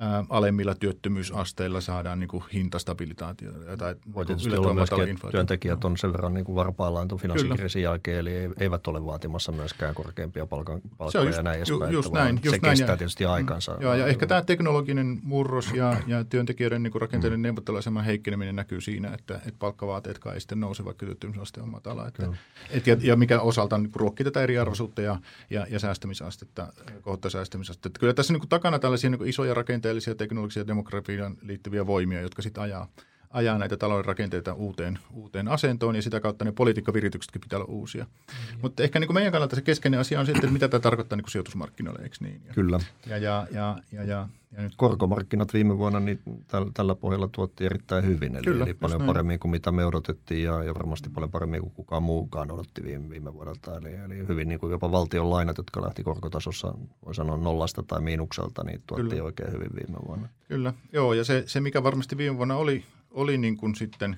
ää, 0.00 0.24
alemmilla 0.28 0.74
työttömyysasteilla 0.74 1.80
saadaan 1.80 2.20
niin 2.20 2.28
kuin 2.28 2.44
hintastabilitaatiota. 2.52 3.76
Tai 3.76 3.94
Voi 4.14 4.26
tietysti 4.26 4.56
olla 4.56 4.74
myöskin, 4.74 5.08
että 5.08 5.28
työntekijät 5.30 5.84
on 5.84 5.96
sen 5.96 6.12
verran 6.12 6.34
niin 6.34 6.44
kuin 6.44 6.56
varpaillaan 6.56 7.08
tuon 7.08 7.20
finanssikriisin 7.20 7.82
jälkeen, 7.82 8.18
eli 8.18 8.30
eivät 8.60 8.86
ole 8.86 9.04
vaatimassa 9.04 9.52
myöskään 9.52 9.94
korkeampia 9.94 10.46
palkan, 10.46 10.80
palkkoja 10.98 11.24
just, 11.24 11.36
ja 11.36 11.42
näin 11.42 11.56
edespäin. 11.56 11.92
Just 11.92 12.12
näin, 12.12 12.40
just 12.44 12.56
se 12.56 12.62
näin, 12.62 12.78
kestää 12.78 12.94
ja, 12.94 12.96
tietysti 12.96 13.24
aikansa. 13.24 13.76
Joo, 13.80 13.94
ja 13.94 14.06
ehkä 14.06 14.26
tämä 14.26 14.42
teknologinen 14.42 15.20
murros 15.22 15.72
ja, 15.72 15.96
ja 16.06 16.24
työntekijöiden 16.24 16.82
niin 16.82 17.00
rakenteiden 17.00 17.38
mm. 17.38 17.42
neuvotteluaseman 17.42 18.04
heikkeneminen 18.04 18.56
näkyy 18.56 18.80
siinä, 18.80 19.14
että, 19.14 19.34
että 19.34 19.58
palkkavaateetkaan 19.58 20.34
ei 20.34 20.40
sitten 20.40 20.60
nouse, 20.60 20.84
vaikka 20.84 21.06
työttömyysaste 21.06 21.60
on 21.60 21.68
matala. 21.68 22.08
Että, 22.08 22.26
et, 22.70 22.86
ja, 22.86 22.96
ja 23.00 23.16
mikä 23.16 23.40
osaltaan 23.40 23.82
niin 23.82 23.92
ruokkii 23.94 24.24
tätä 24.24 24.42
eriarvoisuutta 24.42 25.02
ja, 25.02 25.16
ja, 25.50 25.66
ja 25.70 25.78
säästämisastetta, 25.78 26.72
kohta 27.02 27.30
säästämisastetta. 27.30 28.00
Kyllä 28.00 28.14
tässä 28.14 28.32
niin 28.32 28.40
kuin 28.40 28.48
takana 28.48 28.78
tällaisia 28.78 29.10
niin 29.10 29.18
kuin 29.18 29.30
isoja 29.30 29.54
rakenteita 29.54 29.87
rakenteellisia, 29.88 30.14
teknologisia, 30.14 30.66
demografian 30.66 31.36
liittyviä 31.42 31.86
voimia, 31.86 32.20
jotka 32.20 32.42
sitten 32.42 32.62
ajaa, 32.62 32.88
ajaa 33.30 33.58
näitä 33.58 33.76
talouden 33.76 34.04
rakenteita 34.04 34.54
uuteen, 34.54 34.98
uuteen 35.12 35.48
asentoon 35.48 35.96
ja 35.96 36.02
sitä 36.02 36.20
kautta 36.20 36.44
ne 36.44 36.52
politiikkavirityksetkin 36.52 37.40
pitää 37.40 37.58
olla 37.58 37.72
uusia. 37.72 38.04
Mm. 38.04 38.58
Mutta 38.62 38.82
ehkä 38.82 39.00
niin 39.00 39.08
kuin 39.08 39.14
meidän 39.14 39.32
kannalta 39.32 39.56
se 39.56 39.62
keskeinen 39.62 40.00
asia 40.00 40.20
on 40.20 40.26
sitten, 40.26 40.52
mitä 40.52 40.68
tämä 40.68 40.80
tarkoittaa 40.80 41.16
niin 41.16 41.24
kuin 41.24 41.32
sijoitusmarkkinoille, 41.32 42.02
eikö 42.02 42.16
niin? 42.20 42.42
Ja, 42.46 42.54
Kyllä. 42.54 42.80
Ja, 43.06 43.18
ja, 43.18 43.46
ja, 43.50 43.76
ja, 43.92 44.04
ja, 44.04 44.28
ja 44.56 44.62
nyt... 44.62 44.72
Korkomarkkinat 44.76 45.54
viime 45.54 45.78
vuonna 45.78 46.00
niin 46.00 46.20
tällä, 46.46 46.70
tällä 46.74 46.94
pohjalla 46.94 47.28
tuotti 47.32 47.66
erittäin 47.66 48.04
hyvin, 48.04 48.36
eli, 48.36 48.44
Kyllä, 48.44 48.64
eli 48.64 48.74
paljon 48.74 48.98
näin. 48.98 49.06
paremmin 49.06 49.38
kuin 49.38 49.50
mitä 49.50 49.72
me 49.72 49.84
odotettiin 49.84 50.44
ja, 50.44 50.64
ja 50.64 50.74
varmasti 50.74 51.10
paljon 51.10 51.30
paremmin 51.30 51.60
kuin 51.60 51.72
kukaan 51.72 52.02
muukaan 52.02 52.50
odotti 52.50 52.82
viime, 52.82 53.10
viime 53.10 53.34
vuodelta. 53.34 53.76
Eli, 53.76 53.94
eli 53.94 54.28
hyvin 54.28 54.48
niin 54.48 54.60
kuin 54.60 54.70
jopa 54.70 54.92
valtion 54.92 55.30
lainat, 55.30 55.58
jotka 55.58 55.82
lähti 55.82 56.02
korkotasossa, 56.02 56.74
voi 57.04 57.14
sanoa 57.14 57.36
nollasta 57.36 57.82
tai 57.82 58.00
miinukselta, 58.00 58.64
niin 58.64 58.82
tuotti 58.86 59.08
Kyllä. 59.08 59.24
oikein 59.24 59.52
hyvin 59.52 59.70
viime 59.74 59.98
vuonna. 60.06 60.28
Kyllä, 60.48 60.74
joo 60.92 61.14
ja 61.14 61.24
se, 61.24 61.42
se 61.46 61.60
mikä 61.60 61.82
varmasti 61.82 62.16
viime 62.16 62.36
vuonna 62.36 62.56
oli, 62.56 62.84
oli 63.10 63.38
niin 63.38 63.56
kuin 63.56 63.74
sitten 63.74 64.16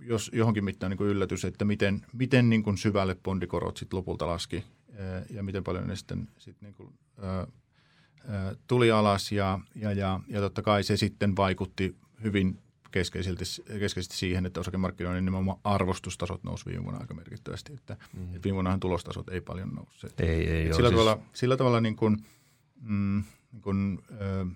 jos 0.00 0.30
johonkin 0.34 0.64
mittaan 0.64 0.90
niin 0.90 0.98
kuin 0.98 1.10
yllätys, 1.10 1.44
että 1.44 1.64
miten, 1.64 2.06
miten 2.12 2.50
niin 2.50 2.62
kuin 2.62 2.78
syvälle 2.78 3.16
bondikorot 3.22 3.76
sitten 3.76 3.96
lopulta 3.96 4.26
laski 4.26 4.64
ja 5.30 5.42
miten 5.42 5.64
paljon 5.64 5.86
ne 5.86 5.96
sitten, 5.96 6.28
sitten 6.38 6.66
niin 6.66 6.74
kuin, 6.74 6.92
tuli 8.66 8.90
alas 8.90 9.32
ja, 9.32 9.58
ja, 9.74 9.92
ja, 9.92 10.20
ja 10.28 10.40
totta 10.40 10.62
kai 10.62 10.82
se 10.82 10.96
sitten 10.96 11.36
vaikutti 11.36 11.96
hyvin 12.22 12.58
keskeisesti, 12.90 13.62
keskeisesti 13.78 14.16
siihen, 14.16 14.46
että 14.46 14.60
osakemarkkinoiden 14.60 15.24
nimenomaan 15.24 15.58
arvostustasot 15.64 16.44
nousi 16.44 16.66
viime 16.66 16.82
vuonna 16.82 17.00
aika 17.00 17.14
merkittävästi. 17.14 17.72
Että, 17.72 17.96
mm. 18.16 18.24
että 18.24 18.44
viime 18.44 18.54
vuonnahan 18.54 18.80
tulostasot 18.80 19.28
ei 19.28 19.40
paljon 19.40 19.68
nousseet. 19.68 20.20
Ei, 20.20 20.48
ei 20.48 20.74
sillä, 20.74 20.90
tavalla, 20.90 21.14
siis... 21.14 21.26
sillä 21.32 21.56
tavalla 21.56 21.80
niin 21.80 21.96
kuin, 21.96 22.16
mm, 22.80 23.22
niin 23.52 23.62
kuin, 23.62 23.98
ö, 24.20 24.46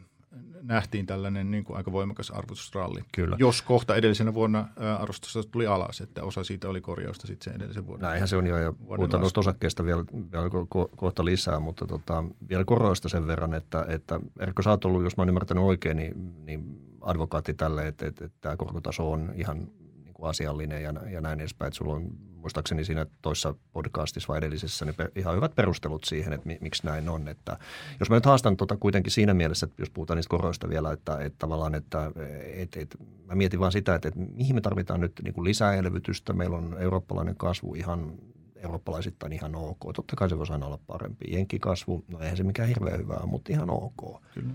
nähtiin 0.63 1.07
tällainen 1.07 1.51
niin 1.51 1.65
kuin 1.65 1.77
aika 1.77 1.93
voimakas 1.93 2.31
arvostusralli. 2.31 3.01
Kyllä. 3.15 3.37
Jos 3.39 3.63
kohta 3.63 3.97
edellisenä 3.97 4.35
vuonna 4.35 4.69
arvostus 4.99 5.49
tuli 5.51 5.67
alas, 5.67 6.01
että 6.01 6.23
osa 6.23 6.45
siitä 6.45 6.69
oli 6.69 6.81
korjausta 6.81 7.27
sitten 7.27 7.45
sen 7.45 7.57
edellisen 7.57 7.87
vuoden. 7.87 8.03
Näinhän 8.03 8.29
se 8.29 8.37
on 8.37 8.47
jo, 8.47 8.59
ja 8.59 8.73
puhutaan 8.73 9.21
noista 9.21 9.41
osakkeista 9.41 9.85
vielä, 9.85 10.05
vielä 10.33 10.49
ko- 10.49 10.97
kohta 10.97 11.25
lisää, 11.25 11.61
mutta 11.61 11.87
tota, 11.87 12.25
vielä 12.49 12.65
koroista 12.65 13.09
sen 13.09 13.27
verran, 13.27 13.55
että, 13.55 13.87
että 13.89 14.21
Erkko, 14.41 14.63
sä 14.63 14.71
oot 14.71 14.85
ollut, 14.85 15.05
jos 15.05 15.17
mä 15.17 15.21
oon 15.21 15.29
ymmärtänyt 15.29 15.65
oikein, 15.65 15.97
niin, 15.97 16.45
niin 16.45 16.81
advokaatti 17.01 17.55
tälle, 17.55 17.89
että, 17.89 18.07
että, 18.07 18.25
että 18.25 18.39
tämä 18.41 18.57
korkotaso 18.57 19.13
on 19.13 19.33
ihan 19.35 19.69
kuin 20.17 20.31
asiallinen 20.31 20.83
ja, 20.83 20.93
ja 21.11 21.21
näin 21.21 21.41
edespäin. 21.41 21.67
Että 21.67 21.79
sulla 21.79 21.95
on 21.95 22.11
muistaakseni 22.35 22.85
siinä 22.85 23.07
toissa 23.23 23.55
podcastissa 23.73 24.29
vai 24.29 24.39
edellisessä 24.39 24.85
niin 24.85 24.95
ihan 25.17 25.37
hyvät 25.37 25.55
perustelut 25.55 26.05
siihen, 26.05 26.33
että 26.33 26.47
mi, 26.47 26.59
miksi 26.61 26.87
näin 26.87 27.09
on. 27.09 27.29
Että 27.29 27.59
jos 28.01 28.11
mä 28.11 28.17
nyt 28.17 28.27
haastan 28.27 28.57
tota 28.57 28.77
kuitenkin 28.77 29.13
siinä 29.13 29.35
mielessä, 29.35 29.67
että 29.67 29.83
jos 29.83 29.91
puhutaan 29.91 30.17
niistä 30.17 30.31
koroista 30.31 30.69
vielä, 30.69 30.93
että, 30.93 31.19
että 31.19 31.39
tavallaan, 31.39 31.75
että 31.75 32.13
et, 32.55 32.77
et, 32.77 32.97
mä 33.25 33.35
mietin 33.35 33.61
vaan 33.61 33.73
sitä, 33.73 33.95
että, 33.95 34.09
että 34.09 34.21
mihin 34.21 34.55
me 34.55 34.61
tarvitaan 34.61 35.01
nyt 35.01 35.13
niin 35.25 35.35
kuin 35.35 35.45
lisää 35.45 35.75
elvytystä. 35.75 36.33
Meillä 36.33 36.57
on 36.57 36.77
eurooppalainen 36.79 37.37
kasvu 37.37 37.75
ihan 37.75 38.13
eurooppalaisittain 38.57 39.33
ihan 39.33 39.55
ok. 39.55 39.79
Totta 39.95 40.17
kai 40.17 40.29
se 40.29 40.39
voisi 40.39 40.53
aina 40.53 40.67
olla 40.67 40.79
parempi. 40.87 41.25
Jenkkikasvu, 41.33 42.05
no 42.09 42.21
eihän 42.21 42.37
se 42.37 42.43
mikään 42.43 42.69
hirveän 42.69 42.99
hyvää, 42.99 43.27
mutta 43.27 43.53
ihan 43.53 43.71
ok. 43.71 44.23
Kyllä. 44.35 44.55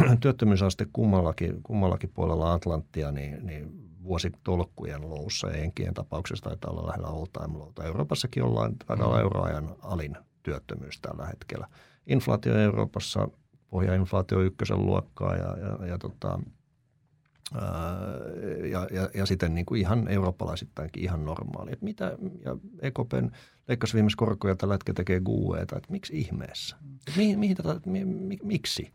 työttömyysaste 0.20 0.86
kummallakin, 0.92 1.62
kummallakin 1.62 2.10
puolella 2.14 2.52
Atlanttia, 2.52 3.12
niin, 3.12 3.46
niin 3.46 3.85
vuositolkkujen 4.06 5.10
loussa 5.10 5.48
ja 5.48 5.56
enkien 5.56 5.94
tapauksessa 5.94 6.44
taitaa 6.44 6.70
olla 6.70 6.86
lähellä 6.86 7.06
all 7.06 7.26
time 7.26 7.58
lowta. 7.58 7.84
Euroopassakin 7.84 8.42
ollaan, 8.42 8.76
taitaa 8.76 9.06
olla 9.06 9.16
mm. 9.16 9.22
euroajan 9.22 9.76
alin 9.82 10.16
työttömyys 10.42 11.00
tällä 11.00 11.26
hetkellä. 11.26 11.68
Inflaatio 12.06 12.58
Euroopassa, 12.58 13.28
pohjainflaatio 13.70 14.40
ykkösen 14.40 14.86
luokkaa 14.86 15.36
ja, 15.36 15.56
ja, 15.58 15.86
ja, 15.86 15.98
tota, 15.98 16.40
ää, 17.54 17.62
ja, 18.70 18.86
ja, 18.90 19.10
ja 19.14 19.26
sitten 19.26 19.54
niin 19.54 19.66
kuin 19.66 19.80
ihan 19.80 20.08
eurooppalaisittainkin 20.08 21.02
ihan 21.02 21.24
normaali. 21.24 21.72
Et 21.72 21.82
mitä, 21.82 22.18
ja 22.44 22.56
EKPn 22.82 23.30
leikkasi 23.68 23.94
viimeis 23.94 24.16
korkoja 24.16 24.56
tällä 24.56 24.74
hetkellä 24.74 24.96
tekee 24.96 25.20
GUEta, 25.20 25.76
että 25.76 25.92
miksi 25.92 26.18
ihmeessä? 26.18 26.76
Et 27.08 27.16
mihin, 27.16 27.38
mihin 27.38 27.56
tätä, 27.56 27.80
mi, 27.86 28.04
mi, 28.04 28.38
miksi? 28.42 28.92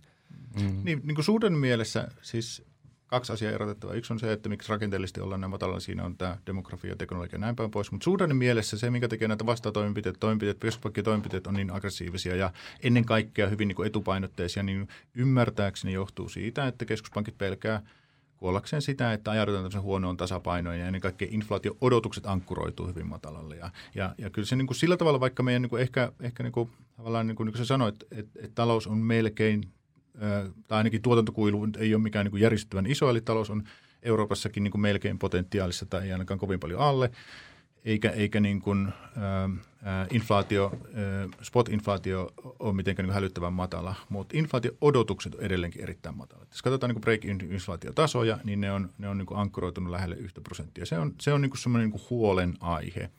Mm. 0.62 0.82
Niin, 0.84 1.02
niin 1.04 1.16
kuin 1.16 1.26
suuren 1.26 1.54
mielessä 1.54 2.08
siis 2.22 2.64
kaksi 3.12 3.34
asiaa 3.34 3.52
erotettavaa. 3.52 3.96
Yksi 3.96 4.14
on 4.14 4.20
se, 4.20 4.32
että 4.32 4.50
miksi 4.50 4.70
rakenteellisesti 4.70 5.22
ollaan 5.22 5.42
näin 5.42 5.52
matalalla, 5.52 5.80
siinä 5.80 6.04
on 6.04 6.18
tämä 6.18 6.38
demografia, 6.46 6.96
teknologia 6.96 7.36
ja 7.36 7.40
näin 7.40 7.56
päin 7.56 7.72
pois. 7.72 7.92
Mutta 7.92 8.04
suhdanne 8.04 8.36
mielessä 8.36 8.78
se, 8.78 8.90
mikä 8.90 9.08
tekee 9.08 9.28
näitä 9.28 9.46
vastatoimenpiteet, 9.46 10.16
toimenpiteet, 10.20 10.58
toimenpiteet 11.04 11.48
on 11.48 11.54
niin 11.54 11.72
aggressiivisia 11.72 12.36
ja 12.36 12.52
ennen 12.84 13.06
kaikkea 13.06 13.48
hyvin 13.48 13.68
niin 13.68 13.76
kuin 13.76 13.88
etupainotteisia, 13.88 14.64
niin 14.64 14.88
ymmärtääkseni 15.16 15.94
johtuu 15.94 16.30
siitä, 16.30 16.68
että 16.68 16.86
keskuspankit 16.86 17.38
pelkää 17.38 17.82
kuollakseen 18.38 18.82
sitä, 18.82 19.14
että 19.14 19.32
ajaudutaan 19.32 19.64
tämmöisen 19.64 19.82
huonoon 19.82 20.18
tasapainoon 20.18 20.80
ja 20.80 20.86
ennen 20.86 21.02
kaikkea 21.02 21.28
inflaatio-odotukset 21.32 22.26
ankkuroituu 22.26 22.88
hyvin 22.88 23.08
matalalle. 23.08 23.56
Ja, 23.56 23.72
ja, 23.96 24.16
ja 24.18 24.30
kyllä 24.30 24.46
se 24.46 24.56
niin 24.56 24.68
kuin 24.68 24.78
sillä 24.78 24.98
tavalla, 24.98 25.20
vaikka 25.20 25.44
meidän 25.44 25.62
niin 25.62 25.70
kuin 25.70 25.82
ehkä, 25.82 26.12
ehkä 26.20 26.44
niin 26.44 26.54
kuin, 26.54 26.70
tavallaan 26.98 27.28
niin 27.28 27.36
kuin, 27.36 27.46
niin 27.46 27.54
kuin 27.54 27.60
sä 27.60 27.66
sanoit, 27.66 27.96
että, 27.96 28.06
että, 28.12 28.40
että 28.44 28.56
talous 28.56 28.88
on 28.88 28.98
melkein 28.98 29.64
tai 30.68 30.78
ainakin 30.78 31.02
tuotantokuilu 31.02 31.68
ei 31.78 31.96
ole 31.96 32.04
mikään 32.04 32.26
niin 32.26 32.32
kuin 32.32 32.42
järjestettyvän 32.42 32.86
iso, 32.86 33.10
eli 33.10 33.22
talous 33.22 33.50
on 33.50 33.64
Euroopassakin 34.04 34.64
niin 34.64 34.72
kuin 34.72 34.82
melkein 34.82 35.20
potentiaalissa 35.20 35.86
tai 35.86 36.04
ei 36.04 36.12
ainakaan 36.12 36.40
kovin 36.40 36.60
paljon 36.60 36.82
alle, 36.82 37.12
eikä, 37.86 38.10
eikä 38.10 38.40
niin 38.40 38.62
kuin, 38.62 38.94
ää, 39.84 40.08
inflaatio, 40.12 40.72
ää, 40.94 41.28
spot-inflaatio 41.42 42.34
ole 42.60 42.74
mitenkään 42.74 43.08
niin 43.08 43.14
hälyttävän 43.14 43.54
matala, 43.54 43.96
mutta 44.10 44.38
inflaatio-odotukset 44.38 45.36
on 45.36 45.42
edelleenkin 45.42 45.82
erittäin 45.82 46.18
matala. 46.18 46.46
Jos 46.52 46.62
katsotaan 46.62 46.94
niin 46.94 47.02
break-inflaatiotasoja, 47.02 48.38
niin 48.44 48.62
ne 48.62 48.72
on, 48.72 48.90
ne 48.98 49.08
on 49.08 49.18
niin 49.18 49.26
kuin 49.26 49.40
ankkuroitunut 49.40 49.92
lähelle 49.92 50.16
yhtä 50.16 50.42
prosenttia. 50.42 50.86
Se 50.86 51.00
on, 51.00 51.16
se 51.22 51.34
on 51.34 51.42
niin 51.42 51.58
semmoinen 51.58 51.90
niin 51.90 52.00
kuin 52.00 52.10
huolen 52.10 52.54
aihe. 52.60 53.10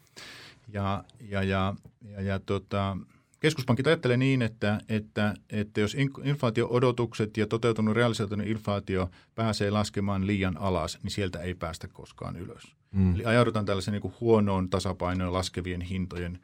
Ja, 0.73 1.05
ja, 1.21 1.43
ja, 1.43 1.75
ja, 2.09 2.23
ja 2.23 2.39
tota, 2.39 2.97
Keskuspankit 3.43 3.87
ajattelee 3.87 4.17
niin, 4.17 4.43
että, 4.43 4.81
että, 4.89 5.35
että 5.51 5.81
jos 5.81 5.97
inflaatio-odotukset 6.25 7.37
ja 7.37 7.47
toteutunut 7.47 7.95
realisoitunut 7.95 8.47
inflaatio 8.47 9.11
pääsee 9.35 9.71
laskemaan 9.71 10.27
liian 10.27 10.57
alas, 10.57 10.99
niin 11.03 11.11
sieltä 11.11 11.39
ei 11.39 11.55
päästä 11.55 11.89
koskaan 11.89 12.37
ylös. 12.37 12.77
Mm. 12.93 13.15
Eli 13.15 13.25
ajaudutaan 13.25 13.65
tällaisen 13.65 13.93
niin 13.93 14.03
kuin 14.03 14.15
huonoon 14.21 14.71
tasapainoon 14.71 15.33
laskevien 15.33 15.81
hintojen 15.81 16.39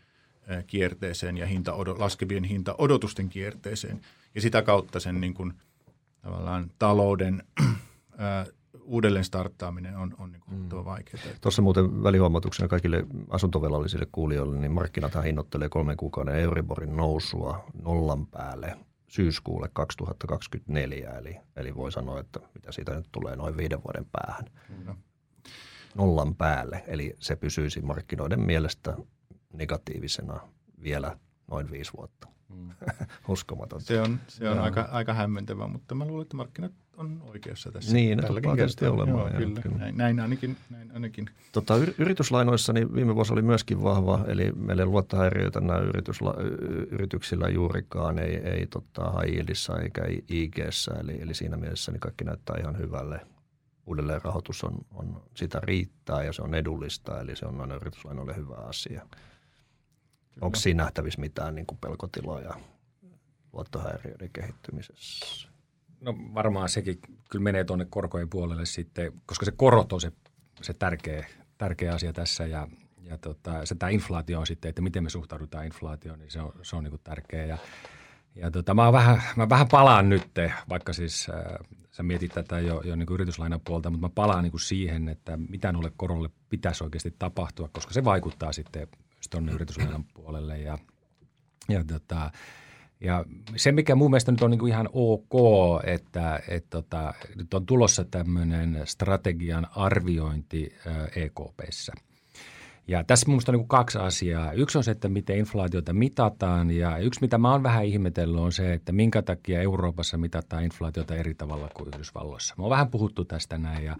kierteeseen 0.67 1.37
ja 1.37 1.47
hinta, 1.47 1.79
laskevien 1.79 2.45
hinta-odotusten 2.45 3.29
kierteeseen. 3.29 4.01
Ja 4.35 4.41
sitä 4.41 4.63
kautta 4.63 5.01
sen 5.01 5.21
niin 5.21 5.35
kuin, 5.35 5.53
tavallaan 6.23 6.71
talouden 6.79 7.43
uudelleen 8.89 9.25
starttaaminen 9.25 9.97
on, 9.97 10.15
on 10.19 10.33
niin 10.33 10.41
kuin 10.41 10.59
mm. 10.61 10.85
vaikeaa. 10.85 11.23
Tuossa 11.41 11.63
muuten 11.63 12.03
välihuomautuksena 12.03 12.69
kaikille 12.69 13.07
asuntovelallisille 13.31 14.07
kuulijoille, 14.13 14.59
niin 14.59 14.73
markkinathan 14.73 15.25
hinnoittelee 15.25 15.69
kolmen 15.69 15.97
kuukauden 15.97 16.35
Euriborin 16.35 16.97
nousua 16.97 17.65
nollan 17.83 18.27
päälle 18.27 18.77
syyskuulle 19.09 19.71
2024, 19.73 21.11
eli, 21.11 21.37
eli 21.57 21.75
voi 21.75 21.93
sanoa, 21.93 22.21
että 22.21 22.41
mitä 22.55 22.73
siitä 22.73 22.95
nyt 22.95 23.09
tulee 23.13 23.37
noin 23.37 23.57
viiden 23.57 23.83
vuoden 23.85 24.07
päähän. 24.13 24.45
Mm. 24.69 24.95
Nollan 25.95 26.35
päälle, 26.35 26.85
eli 26.87 27.17
se 27.19 27.37
pysyisi 27.37 27.83
markkinoiden 27.83 28.41
mielestä 28.41 28.97
negatiivisena 29.53 30.41
vielä 30.83 31.19
noin 31.51 31.71
viisi 31.71 31.93
vuotta. 31.97 32.29
Mm. 32.49 32.71
Uskomatonta. 33.29 33.85
Se 33.85 34.01
on, 34.01 34.21
se 34.29 34.51
on 34.51 34.59
aika, 34.59 34.89
aika 34.93 35.15
hämmentävä, 35.15 35.69
mutta 35.69 35.95
mä 35.95 36.05
luulen, 36.05 36.23
että 36.23 36.37
markkinat 36.37 36.73
on 36.99 37.23
oikeassa 37.23 37.73
tässä. 37.73 37.93
Niin, 37.93 38.21
tälläkin 38.21 38.57
kertaa. 38.57 38.91
olemaan. 38.91 39.33
Joo, 39.33 39.41
kyllä. 39.41 39.61
Kyllä. 39.61 39.79
Näin, 39.79 39.97
näin, 39.97 40.21
ainakin. 40.21 40.57
Näin 40.71 40.93
ainakin. 40.93 41.31
Tota, 41.53 41.75
yrityslainoissa 41.99 42.73
niin 42.73 42.95
viime 42.95 43.15
vuosi 43.15 43.33
oli 43.33 43.43
myöskin 43.43 43.83
vahva, 43.83 44.25
eli 44.27 44.53
meillä 44.53 44.83
ei 44.83 44.87
luottohäiriöitä 44.87 45.61
nämä 45.61 45.79
yritysla, 45.79 46.35
yrityksillä 46.91 47.49
juurikaan, 47.49 48.19
ei, 48.19 48.37
ei 48.37 48.67
tota, 48.67 49.11
Haiilissa 49.11 49.81
eikä 49.81 50.03
IGssä, 50.29 50.95
eli, 51.01 51.23
eli 51.23 51.35
siinä 51.35 51.57
mielessä 51.57 51.93
niin 51.93 52.01
kaikki 52.01 52.25
näyttää 52.25 52.57
ihan 52.61 52.79
hyvälle. 52.79 53.21
Uudelleen 53.87 54.23
rahoitus 54.23 54.65
on, 54.65 54.79
on, 54.95 55.23
sitä 55.35 55.61
riittää 55.63 56.23
ja 56.23 56.33
se 56.33 56.43
on 56.43 56.55
edullista, 56.55 57.21
eli 57.21 57.37
se 57.37 57.47
on 57.47 57.61
aina 57.61 57.75
yrityslainoille 57.75 58.37
hyvä 58.37 58.55
asia. 58.55 59.07
Onko 60.41 60.57
siinä 60.57 60.83
nähtävissä 60.83 61.21
mitään 61.21 61.55
niin 61.55 61.67
kuin 61.67 61.79
pelkotiloja 61.79 62.55
luottohäiriöiden 63.53 64.31
kehittymisessä? 64.33 65.49
No 66.01 66.15
varmaan 66.35 66.69
sekin 66.69 66.99
kyllä 67.31 67.43
menee 67.43 67.65
tuonne 67.65 67.87
korkojen 67.91 68.29
puolelle 68.29 68.67
sitten, 68.67 69.13
koska 69.27 69.45
se 69.45 69.53
korot 69.57 69.93
on 69.93 70.01
se, 70.01 70.13
se 70.63 70.75
tärkeä, 70.75 71.27
tärkeä 71.59 71.95
asia 71.95 72.13
tässä 72.13 72.47
ja, 72.47 72.69
ja 73.03 73.19
tota, 73.19 73.67
se 73.67 73.75
tämä 73.75 73.91
inflaatio 73.91 74.41
on 74.41 74.47
sitten, 74.47 74.69
että 74.69 74.83
miten 74.83 75.03
me 75.03 75.11
suhtaudutaan 75.11 75.67
inflaatioon, 75.67 76.19
niin 76.19 76.31
se 76.31 76.41
on, 76.41 76.53
se 76.63 76.77
on 76.77 76.85
niin 76.85 77.01
tärkeä. 77.05 77.45
Ja, 77.45 77.59
ja 78.35 78.51
tota, 78.51 78.75
mä, 78.75 78.93
vähän, 78.93 79.23
mä 79.37 79.49
vähän 79.49 79.69
palaan 79.71 80.09
nyt, 80.09 80.29
vaikka 80.69 80.93
siis 80.93 81.29
äh, 81.31 81.69
sä 81.91 82.03
mietit 82.03 82.33
tätä 82.33 82.61
jo, 82.61 82.83
jo 82.85 82.97
niin 82.97 83.13
yrityslainan 83.13 83.61
puolta, 83.65 83.91
mutta 83.91 84.07
mä 84.07 84.13
palaan 84.15 84.43
niin 84.43 84.51
kuin 84.51 84.61
siihen, 84.61 85.09
että 85.09 85.37
mitä 85.37 85.73
noille 85.73 85.93
korolle 85.97 86.31
pitäisi 86.49 86.85
oikeasti 86.85 87.15
tapahtua, 87.19 87.69
koska 87.73 87.93
se 87.93 88.05
vaikuttaa 88.05 88.53
sitten 88.53 88.89
tuonne 89.31 89.53
yrityslainan 89.53 90.05
puolelle 90.15 90.59
ja, 90.59 90.79
ja 91.69 91.85
tota, 91.85 92.31
Ja 93.01 93.25
se, 93.57 93.73
mikä 93.73 93.95
mun 93.95 94.11
mielestä 94.11 94.33
nyt 94.33 94.43
on 94.43 94.51
niin 94.51 94.59
kuin 94.59 94.73
ihan 94.73 94.89
ok, 94.93 95.33
että, 95.85 96.41
että 96.49 96.71
tota, 96.71 97.15
nyt 97.37 97.55
on 97.55 97.67
tulossa 97.67 98.05
tämmöinen 98.05 98.83
strategian 98.85 99.67
arviointi 99.77 100.75
EKPssä– 101.17 101.93
ja 102.89 103.05
tässä 103.05 103.27
minusta 103.27 103.53
on 103.53 103.59
niin 103.59 103.69
kaksi 103.69 103.99
asiaa. 103.99 104.53
Yksi 104.53 104.79
on 104.79 104.85
se, 104.85 104.91
että 104.91 105.09
miten 105.09 105.39
inflaatiota 105.39 105.93
mitataan 105.93 106.71
ja 106.71 106.99
yksi, 106.99 107.21
mitä 107.21 107.39
mä 107.39 107.53
oon 107.53 107.63
vähän 107.63 107.85
ihmetellyt, 107.85 108.41
on 108.41 108.53
se, 108.53 108.73
että 108.73 108.93
minkä 108.93 109.23
takia 109.23 109.63
Euroopassa 109.63 110.19
mitataan 110.19 110.65
inflaatiota 110.65 111.17
eri 111.17 111.35
tavalla 111.35 111.69
kuin 111.75 111.89
Yhdysvalloissa. 111.95 112.55
Me 112.59 112.65
on 112.65 112.71
vähän 112.71 112.91
puhuttu 112.91 113.25
tästä 113.25 113.59
näin 113.59 113.85
ja, 113.85 113.97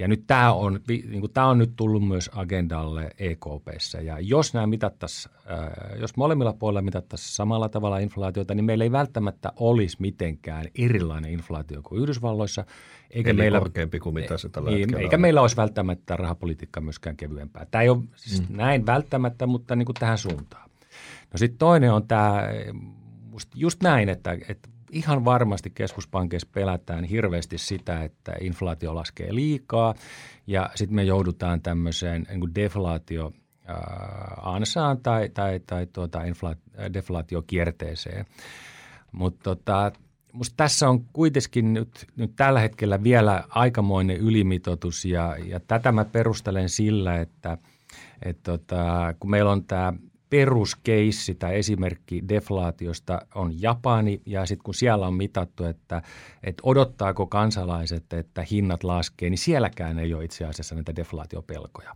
ja 0.00 0.08
nyt 0.08 0.24
tämä 0.26 0.52
on, 0.52 0.80
niin 0.88 1.20
kuin 1.20 1.32
tämä 1.32 1.46
on 1.46 1.58
nyt 1.58 1.72
tullut 1.76 2.08
myös 2.08 2.30
agendalle 2.34 3.10
EKPssä. 3.18 4.00
Ja 4.00 4.20
jos 4.20 4.54
nämä 4.54 4.66
mitattaisiin, 4.66 5.34
jos 6.00 6.16
molemmilla 6.16 6.52
puolilla 6.52 6.82
mitattaisiin 6.82 7.34
samalla 7.34 7.68
tavalla 7.68 7.98
inflaatiota, 7.98 8.54
niin 8.54 8.64
meillä 8.64 8.84
ei 8.84 8.92
välttämättä 8.92 9.52
olisi 9.56 9.96
mitenkään 10.00 10.66
erilainen 10.78 11.32
inflaatio 11.32 11.82
kuin 11.82 12.02
Yhdysvalloissa– 12.02 12.64
eikä 13.10 13.30
Eli 13.30 13.36
meillä, 13.36 13.58
korkeampi 13.58 13.98
kuin 13.98 14.14
mitä 14.14 14.38
se 14.38 14.48
tällä 14.48 14.70
niin, 14.70 14.96
Eikä 14.96 15.16
on. 15.16 15.20
meillä 15.20 15.40
olisi 15.40 15.56
välttämättä 15.56 16.16
rahapolitiikka 16.16 16.80
myöskään 16.80 17.16
kevyempää. 17.16 17.66
Tämä 17.70 17.82
ei 17.82 17.88
ole 17.88 18.02
siis 18.16 18.48
mm. 18.48 18.56
näin 18.56 18.86
välttämättä, 18.86 19.46
mutta 19.46 19.76
niin 19.76 19.86
kuin 19.86 19.96
tähän 20.00 20.18
suuntaan. 20.18 20.70
No 21.32 21.38
sitten 21.38 21.58
toinen 21.58 21.92
on 21.92 22.08
tämä, 22.08 22.42
just 23.54 23.82
näin, 23.82 24.08
että, 24.08 24.38
että 24.48 24.68
ihan 24.92 25.24
varmasti 25.24 25.70
keskuspankkeissa 25.70 26.48
pelätään 26.52 27.04
hirveästi 27.04 27.58
sitä, 27.58 28.04
että 28.04 28.32
inflaatio 28.40 28.94
laskee 28.94 29.34
liikaa 29.34 29.94
ja 30.46 30.70
sitten 30.74 30.94
me 30.94 31.02
joudutaan 31.02 31.62
tämmöiseen 31.62 32.26
niin 32.28 32.40
kuin 32.40 32.54
deflaatio 32.54 33.32
ansaan 34.42 34.98
tai, 34.98 35.28
tai, 35.28 35.60
tai 35.66 35.86
tuota 35.86 36.20
deflaatiokierteeseen. 36.92 38.26
Mutta 39.12 39.42
tota, 39.42 39.92
Musta 40.32 40.54
tässä 40.56 40.88
on 40.88 41.04
kuitenkin 41.12 41.72
nyt, 41.72 42.06
nyt 42.16 42.32
tällä 42.36 42.60
hetkellä 42.60 43.02
vielä 43.02 43.44
aikamoinen 43.48 44.16
ylimitoitus 44.16 45.04
ja, 45.04 45.36
ja 45.44 45.60
tätä 45.60 45.92
mä 45.92 46.04
perustelen 46.04 46.68
sillä, 46.68 47.20
että 47.20 47.58
et 48.22 48.42
tota, 48.42 49.14
kun 49.20 49.30
meillä 49.30 49.50
on 49.50 49.64
tämä 49.64 49.92
peruskeissi 50.30 51.34
tai 51.34 51.58
esimerkki 51.58 52.22
deflaatiosta 52.28 53.22
on 53.34 53.62
Japani 53.62 54.22
ja 54.26 54.46
sitten 54.46 54.64
kun 54.64 54.74
siellä 54.74 55.06
on 55.06 55.14
mitattu, 55.14 55.64
että, 55.64 56.02
että 56.42 56.62
odottaako 56.64 57.26
kansalaiset, 57.26 58.12
että 58.12 58.44
hinnat 58.50 58.84
laskee, 58.84 59.30
niin 59.30 59.38
sielläkään 59.38 59.98
ei 59.98 60.14
ole 60.14 60.24
itse 60.24 60.44
asiassa 60.44 60.74
näitä 60.74 60.96
deflaatiopelkoja. 60.96 61.94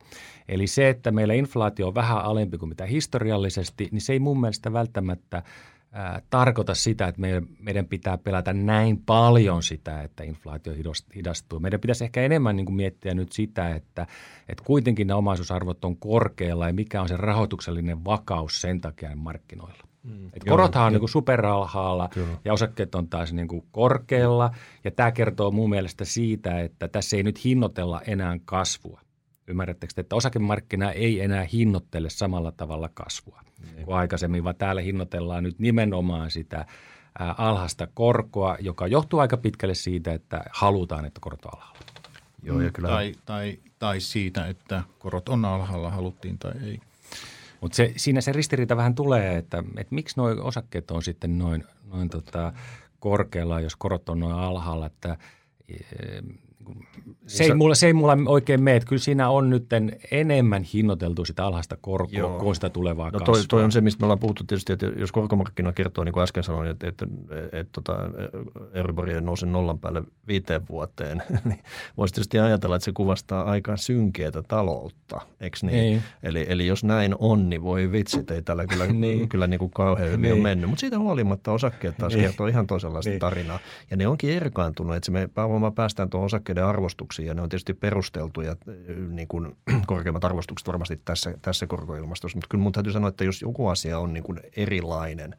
Eli 0.48 0.66
se, 0.66 0.88
että 0.88 1.10
meillä 1.10 1.34
inflaatio 1.34 1.88
on 1.88 1.94
vähän 1.94 2.18
alempi 2.18 2.58
kuin 2.58 2.68
mitä 2.68 2.86
historiallisesti, 2.86 3.88
niin 3.92 4.00
se 4.00 4.12
ei 4.12 4.18
mun 4.18 4.40
mielestä 4.40 4.72
välttämättä– 4.72 5.42
ää, 5.94 6.22
tarkoita 6.30 6.74
sitä, 6.74 7.06
että 7.06 7.20
meidän, 7.20 7.46
meidän 7.58 7.86
pitää 7.86 8.18
pelätä 8.18 8.52
näin 8.52 9.02
paljon 9.06 9.62
sitä, 9.62 10.02
että 10.02 10.24
inflaatio 10.24 10.72
hidastuu. 11.14 11.60
Meidän 11.60 11.80
pitäisi 11.80 12.04
ehkä 12.04 12.22
enemmän 12.22 12.56
niin 12.56 12.66
kuin 12.66 12.76
miettiä 12.76 13.14
nyt 13.14 13.32
sitä, 13.32 13.74
että, 13.74 14.06
että 14.48 14.64
kuitenkin 14.66 15.06
ne 15.06 15.14
omaisuusarvot 15.14 15.84
on 15.84 15.96
korkealla 15.96 16.66
ja 16.66 16.72
mikä 16.72 17.02
on 17.02 17.08
se 17.08 17.16
rahoituksellinen 17.16 18.04
vakaus 18.04 18.60
sen 18.60 18.80
takia 18.80 19.16
markkinoilla. 19.16 19.84
Mm, 20.02 20.26
Et 20.26 20.44
korothan 20.48 20.86
on 20.86 20.92
niin 20.92 21.08
superalhaalla 21.08 22.10
ja 22.44 22.52
osakkeet 22.52 22.94
on 22.94 23.08
taas 23.08 23.32
niin 23.32 23.48
kuin 23.48 23.64
korkealla. 23.70 24.50
Ja 24.84 24.90
tämä 24.90 25.12
kertoo 25.12 25.50
mun 25.50 25.70
mielestä 25.70 26.04
siitä, 26.04 26.60
että 26.60 26.88
tässä 26.88 27.16
ei 27.16 27.22
nyt 27.22 27.44
hinnoitella 27.44 28.00
enää 28.06 28.38
kasvua. 28.44 29.00
Ymmärrättekö, 29.46 29.92
että 29.96 30.16
osakemarkkina 30.16 30.92
ei 30.92 31.20
enää 31.20 31.46
hinnoittele 31.52 32.10
samalla 32.10 32.52
tavalla 32.52 32.90
kasvua 32.94 33.40
niin. 33.74 33.84
kuin 33.84 33.96
aikaisemmin, 33.96 34.44
vaan 34.44 34.56
täällä 34.56 34.80
hinnoitellaan 34.80 35.42
nyt 35.42 35.58
nimenomaan 35.58 36.30
sitä 36.30 36.66
alhasta 37.38 37.88
korkoa, 37.94 38.56
joka 38.60 38.86
johtuu 38.86 39.20
aika 39.20 39.36
pitkälle 39.36 39.74
siitä, 39.74 40.12
että 40.12 40.44
halutaan, 40.50 41.04
että 41.04 41.20
korot 41.20 41.44
on 41.44 41.50
alhaalla. 41.54 41.80
Joo, 42.42 42.60
ja 42.60 42.70
kyllä. 42.70 42.88
Tai, 42.88 43.12
tai, 43.24 43.58
tai 43.78 44.00
siitä, 44.00 44.46
että 44.46 44.82
korot 44.98 45.28
on 45.28 45.44
alhaalla, 45.44 45.90
haluttiin 45.90 46.38
tai 46.38 46.52
ei. 46.62 46.80
Mutta 47.60 47.76
se, 47.76 47.92
siinä 47.96 48.20
se 48.20 48.32
ristiriita 48.32 48.76
vähän 48.76 48.94
tulee, 48.94 49.36
että, 49.36 49.64
että 49.76 49.94
miksi 49.94 50.16
nuo 50.16 50.28
osakkeet 50.40 50.90
on 50.90 51.02
sitten 51.02 51.38
noin, 51.38 51.64
noin 51.92 52.08
tota 52.08 52.52
korkealla, 53.00 53.60
jos 53.60 53.76
korot 53.76 54.08
on 54.08 54.20
noin 54.20 54.34
alhaalla, 54.34 54.86
että 54.86 55.16
se 57.26 57.44
ei, 57.44 57.54
mulla, 57.54 57.74
se 57.74 57.86
ei 57.86 57.92
mulla 57.92 58.16
oikein 58.26 58.62
mene, 58.62 58.76
että 58.76 58.88
kyllä 58.88 59.02
siinä 59.02 59.30
on 59.30 59.50
nyt 59.50 59.66
enemmän 60.10 60.62
hinnoiteltu 60.62 61.24
sitä 61.24 61.46
alhaista 61.46 61.76
korkoa 61.80 62.18
Joo. 62.18 62.38
kuin 62.38 62.54
sitä 62.54 62.70
tulevaa 62.70 63.10
no 63.10 63.20
toi, 63.20 63.42
toi 63.48 63.64
on 63.64 63.72
se, 63.72 63.80
mistä 63.80 64.00
me 64.00 64.04
ollaan 64.04 64.18
puhuttu 64.18 64.44
tietysti, 64.44 64.72
että 64.72 64.86
jos 64.86 65.12
korkomarkkina 65.12 65.72
kertoo, 65.72 66.04
niin 66.04 66.12
kuin 66.12 66.22
äsken 66.22 66.42
sanoin, 66.42 66.68
että, 66.68 66.88
että, 66.88 67.06
että, 67.30 67.58
että 67.58 67.72
tota, 67.72 67.98
Euribor 68.74 69.08
nousee 69.20 69.48
nollan 69.48 69.78
päälle 69.78 70.02
viiteen 70.28 70.68
vuoteen, 70.68 71.22
niin 71.44 71.60
voisi 71.96 72.14
tietysti 72.14 72.38
ajatella, 72.38 72.76
että 72.76 72.84
se 72.84 72.92
kuvastaa 72.92 73.44
aika 73.44 73.76
synkeätä 73.76 74.42
taloutta, 74.42 75.20
eikö 75.40 75.58
niin? 75.62 75.72
niin? 75.72 76.02
Eli, 76.22 76.46
eli 76.48 76.66
jos 76.66 76.84
näin 76.84 77.14
on, 77.18 77.50
niin 77.50 77.62
voi 77.62 77.92
vitsit, 77.92 78.30
ei 78.30 78.42
tällä 78.42 78.66
kyllä, 78.66 78.86
niin. 78.92 79.28
kyllä 79.28 79.46
niin 79.46 79.58
kuin 79.58 79.70
kauhean 79.70 80.08
hyvin 80.08 80.22
niin. 80.22 80.34
ole 80.34 80.42
mennyt. 80.42 80.70
Mutta 80.70 80.80
siitä 80.80 80.98
huolimatta 80.98 81.52
osakkeet 81.52 81.96
taas 81.96 82.12
niin. 82.12 82.24
kertoo 82.24 82.46
ihan 82.46 82.66
toisenlaista 82.66 83.10
niin. 83.10 83.20
tarinaa. 83.20 83.58
Ja 83.90 83.96
ne 83.96 84.06
onkin 84.08 84.30
erkaantunut, 84.30 84.96
että 84.96 85.06
se 85.06 85.12
me 85.12 85.28
päästään 85.74 86.10
tuon 86.10 86.24
osakkeiden 86.54 86.64
arvostuksiin 86.64 87.26
ja 87.26 87.34
ne 87.34 87.42
on 87.42 87.48
tietysti 87.48 87.74
perusteltuja 87.74 88.56
niin 89.08 89.28
kuin 89.28 89.56
korkeimmat 89.86 90.24
arvostukset 90.24 90.66
varmasti 90.66 91.00
tässä, 91.04 91.34
tässä 91.42 91.66
korkoilmastossa, 91.66 92.38
mutta 92.38 92.48
kyllä 92.50 92.62
mun 92.62 92.72
täytyy 92.72 92.92
sanoa, 92.92 93.08
että 93.08 93.24
jos 93.24 93.42
joku 93.42 93.68
asia 93.68 93.98
on 93.98 94.12
niin 94.12 94.24
kuin 94.24 94.40
erilainen 94.56 95.36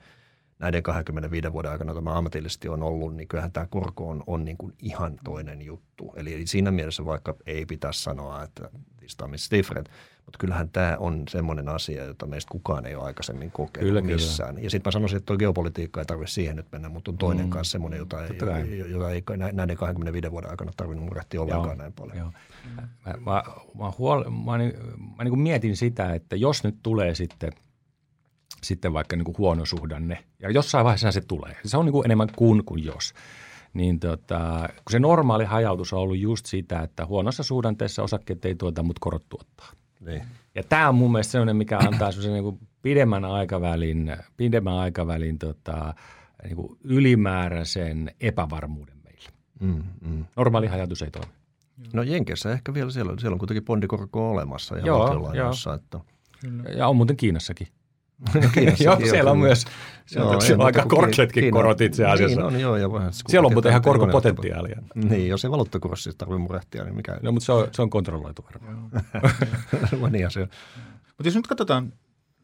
näiden 0.60 0.84
25 0.84 1.54
vuoden 1.54 1.72
aikana, 1.72 1.92
jota 1.92 2.02
mä 2.02 2.18
ammatillisesti 2.18 2.70
on 2.70 2.84
ollut, 2.84 3.16
niin 3.16 3.28
kyllähän 3.28 3.52
tämä 3.52 3.68
korko 3.70 4.10
on, 4.10 4.24
on 4.28 4.46
niin 4.46 4.58
kuin 4.58 4.74
ihan 4.80 5.18
toinen 5.24 5.62
juttu. 5.62 6.14
Eli 6.16 6.48
siinä 6.48 6.72
mielessä 6.72 7.06
vaikka 7.06 7.36
ei 7.46 7.66
pitäisi 7.66 8.04
sanoa, 8.04 8.44
että 8.44 8.70
this 9.00 9.16
time 9.16 9.36
is 9.36 9.52
different– 9.52 9.90
mutta 10.26 10.38
kyllähän 10.40 10.70
tämä 10.70 10.98
on 11.00 11.24
semmoinen 11.30 11.70
asia, 11.70 12.04
jota 12.04 12.26
meistä 12.26 12.52
kukaan 12.52 12.86
ei 12.86 12.96
ole 12.96 13.04
aikaisemmin 13.04 13.52
kokenut 13.52 13.88
kyllä, 13.88 14.02
missään. 14.02 14.56
Kyllä. 14.56 14.66
Ja 14.66 14.70
sitten 14.70 14.90
mä 14.90 14.92
sanoisin, 14.92 15.18
että 15.18 15.26
tuo 15.26 15.38
geopolitiikka 15.38 16.02
ei 16.02 16.06
tarvitse 16.06 16.34
siihen 16.34 16.56
nyt 16.56 16.72
mennä, 16.72 16.90
mutta 16.90 17.12
on 17.12 17.18
toinen 17.18 17.46
mm. 17.46 17.50
kanssa 17.50 17.72
semmoinen, 17.72 17.98
jota 17.98 18.26
ei, 18.26 18.80
jota 18.92 19.12
ei 19.12 19.24
näiden 19.54 19.78
25 19.78 20.32
vuoden 20.32 20.50
aikana 20.50 20.72
tarvinnut 20.78 21.06
murehtia 21.06 21.42
ollenkaan 21.42 21.68
joo, 21.68 21.76
näin 21.76 21.94
paljon. 21.94 22.18
Joo. 22.18 22.32
Mä, 22.76 23.14
mä, 23.20 23.44
mä, 23.80 23.92
huol, 23.98 24.24
mä, 24.46 24.58
niin, 24.58 24.74
mä 25.18 25.24
niin 25.24 25.32
kuin 25.32 25.40
mietin 25.40 25.78
sitä, 25.78 26.14
että 26.14 26.36
jos 26.36 26.64
nyt 26.64 26.76
tulee 26.84 27.16
sitten 27.16 27.52
sitten 28.64 28.94
vaikka 28.94 29.16
niin 29.16 29.26
kuin 29.26 29.38
huono 29.38 29.66
suhdanne, 29.66 30.24
ja 30.40 30.52
jossain 30.52 30.86
vaiheessa 30.86 31.12
se 31.12 31.22
tulee. 31.22 31.56
Se 31.66 31.78
on 31.78 31.86
niin 31.86 31.94
kuin 31.94 32.06
enemmän 32.06 32.30
kuin 32.36 32.66
kuin 32.66 32.86
jos 32.86 33.14
niin 33.76 34.00
tota, 34.00 34.70
kun 34.70 34.92
se 34.92 35.00
normaali 35.00 35.46
hajautus 35.46 35.94
on 35.94 36.00
ollut 36.00 36.18
just 36.18 36.46
sitä, 36.46 36.80
että 36.80 37.06
huonossa 37.06 37.44
suhdanteessa 37.44 38.04
osakkeet 38.04 38.46
ei 38.46 38.56
tuota, 38.56 38.84
mutta 38.84 39.00
korot 39.00 39.30
tuottaa. 39.30 39.72
Niin. 40.00 40.24
Ja 40.56 40.64
tämä 40.64 40.90
on 40.90 40.96
mun 40.96 41.12
mielestä 41.12 41.32
sellainen, 41.32 41.56
mikä 41.56 41.78
antaa 41.78 42.12
sellaisen 42.12 42.44
niin 42.44 42.60
pidemmän 42.82 43.26
aikavälin, 43.26 44.16
pidemmän 44.38 44.74
aikavälin 44.74 45.40
tota, 45.40 45.94
niin 46.44 46.56
kuin 46.56 46.78
ylimääräisen 46.84 48.12
epävarmuuden 48.22 48.98
meille. 49.04 49.30
Mm, 49.60 49.84
mm. 50.02 50.26
Normaali 50.36 50.68
ajatus 50.68 51.02
ei 51.02 51.12
toimi. 51.12 51.32
No 51.94 52.04
Jenkessä 52.04 52.52
ehkä 52.52 52.74
vielä 52.74 52.92
siellä, 52.92 53.14
siellä 53.20 53.34
on 53.34 53.40
kuitenkin 53.40 53.66
bondikorko 53.66 54.32
olemassa 54.32 54.78
ja 54.78 54.86
joo, 54.86 55.34
joo. 55.34 55.52
Että... 55.76 56.00
Ja 56.78 56.88
on 56.88 56.96
muuten 56.96 57.18
Kiinassakin. 57.18 57.68
Joo, 58.84 59.00
siellä 59.00 59.32
on 59.32 59.40
myös 59.40 59.66
siellä 60.06 60.32
joo, 60.32 60.42
siellä 60.42 60.62
on 60.62 60.66
aika 60.66 60.86
korkeatkin 60.86 61.42
Kiina, 61.42 61.56
korot 61.56 61.82
itse 61.82 62.06
asiassa. 62.06 62.36
Niin 62.36 62.46
on, 62.46 62.60
joo, 62.60 62.76
ja 62.76 62.92
vähän, 62.92 63.14
siellä 63.14 63.46
on 63.46 63.54
muuten 63.54 63.70
ihan 63.70 63.82
korkopotentiaalia. 63.82 64.82
Niin, 64.96 65.28
jos 65.28 65.46
ei 65.46 65.52
valuuttakurssi 65.52 66.12
tarvitse 66.18 66.40
murehtia, 66.40 66.84
niin 66.84 66.96
mikä... 66.96 67.20
No, 67.22 67.32
mutta 67.32 67.46
se 67.46 67.52
on, 67.52 67.68
se 67.72 67.82
on 67.82 67.90
kontrolloitu 67.90 68.46
varmaan. 68.46 68.92
niin 70.12 70.28
asia. 70.28 70.48
Mutta 71.08 71.28
jos 71.28 71.36
nyt 71.36 71.48
katsotaan 71.48 71.94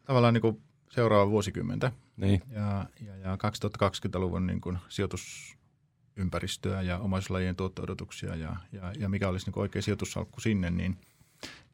tavallaan 0.04 0.34
niin 0.34 0.42
kuin 0.42 0.60
seuraava 0.90 1.30
vuosikymmentä 1.30 1.92
niin. 2.16 2.42
ja, 2.50 2.84
ja, 3.00 3.16
ja 3.16 3.36
2020-luvun 3.36 4.46
niin 4.46 4.60
kuin 4.60 4.78
sijoitusympäristöä 4.88 6.82
ja 6.82 6.98
omaisuuslajien 6.98 7.56
tuotto-odotuksia 7.56 8.34
ja, 8.34 8.56
ja, 8.72 8.92
ja 8.98 9.08
mikä 9.08 9.28
olisi 9.28 9.46
niin 9.46 9.52
kuin 9.52 9.62
oikea 9.62 9.82
sijoitussalkku 9.82 10.40
sinne, 10.40 10.70
niin– 10.70 10.96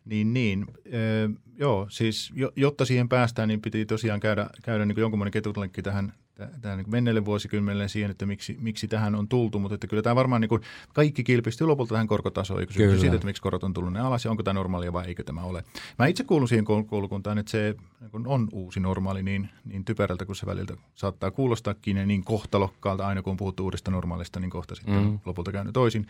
niin, 0.09 0.35
niin. 0.35 0.67
Ee, 0.85 1.31
joo, 1.59 1.87
siis 1.91 2.33
jotta 2.57 2.85
siihen 2.85 3.09
päästään, 3.09 3.49
niin 3.49 3.61
piti 3.61 3.87
tosiaan 3.87 4.21
käydä, 4.21 4.51
käydä 4.63 4.87
niin 4.87 5.01
jonkunlainen 5.01 5.33
ketutlenkki 5.33 5.83
tähän, 5.83 6.13
tähän 6.61 6.79
niin 6.79 6.91
menneelle 6.91 7.25
vuosikymmenelle 7.25 7.89
siihen, 7.89 8.11
että 8.11 8.27
miksi, 8.27 8.57
miksi 8.61 8.89
tähän 8.89 9.15
on 9.15 9.29
tultu. 9.29 9.59
Mutta 9.59 9.75
että 9.75 9.87
kyllä 9.87 10.03
tämä 10.03 10.17
varmaan 10.17 10.41
niin 10.41 10.49
kuin 10.49 10.63
kaikki 10.95 11.25
kilpistyy 11.25 11.67
lopulta 11.67 11.95
tähän 11.95 12.07
korkotasoon. 12.07 12.61
Eikö 12.61 12.75
kyllä. 12.75 12.99
siitä, 12.99 13.17
että 13.17 13.27
miksi 13.27 13.43
korot 13.43 13.65
on 13.65 13.75
tullut 13.75 13.93
ne 13.93 14.01
alas 14.01 14.25
ja 14.25 14.31
onko 14.31 14.43
tämä 14.43 14.55
normaalia 14.55 14.93
vai 14.93 15.07
eikö 15.07 15.25
tämä 15.25 15.43
ole. 15.43 15.65
Mä 15.99 16.07
itse 16.07 16.25
kuulun 16.25 16.49
siihen 16.49 16.65
koulukuntaan, 16.65 17.39
että 17.39 17.51
se 17.51 17.75
niin 18.13 18.27
on 18.27 18.49
uusi 18.53 18.81
normaali 18.81 19.23
niin, 19.23 19.49
niin 19.65 19.85
typerältä 19.85 20.27
kuin 20.27 20.37
se 20.37 20.47
väliltä 20.47 20.75
saattaa 20.95 21.31
kuulostaakin 21.31 21.97
ja 21.97 22.07
niin 22.07 22.25
kohtalokkaalta 22.25 23.07
aina 23.07 23.23
kun 23.23 23.31
on 23.31 23.37
puhuttu 23.37 23.65
uudesta 23.65 23.91
normaalista, 23.91 24.41
niin 24.41 24.51
kohta 24.51 24.75
sitten 24.75 25.05
mm. 25.05 25.19
lopulta 25.25 25.53
käynyt 25.53 25.73
toisin. 25.73 26.07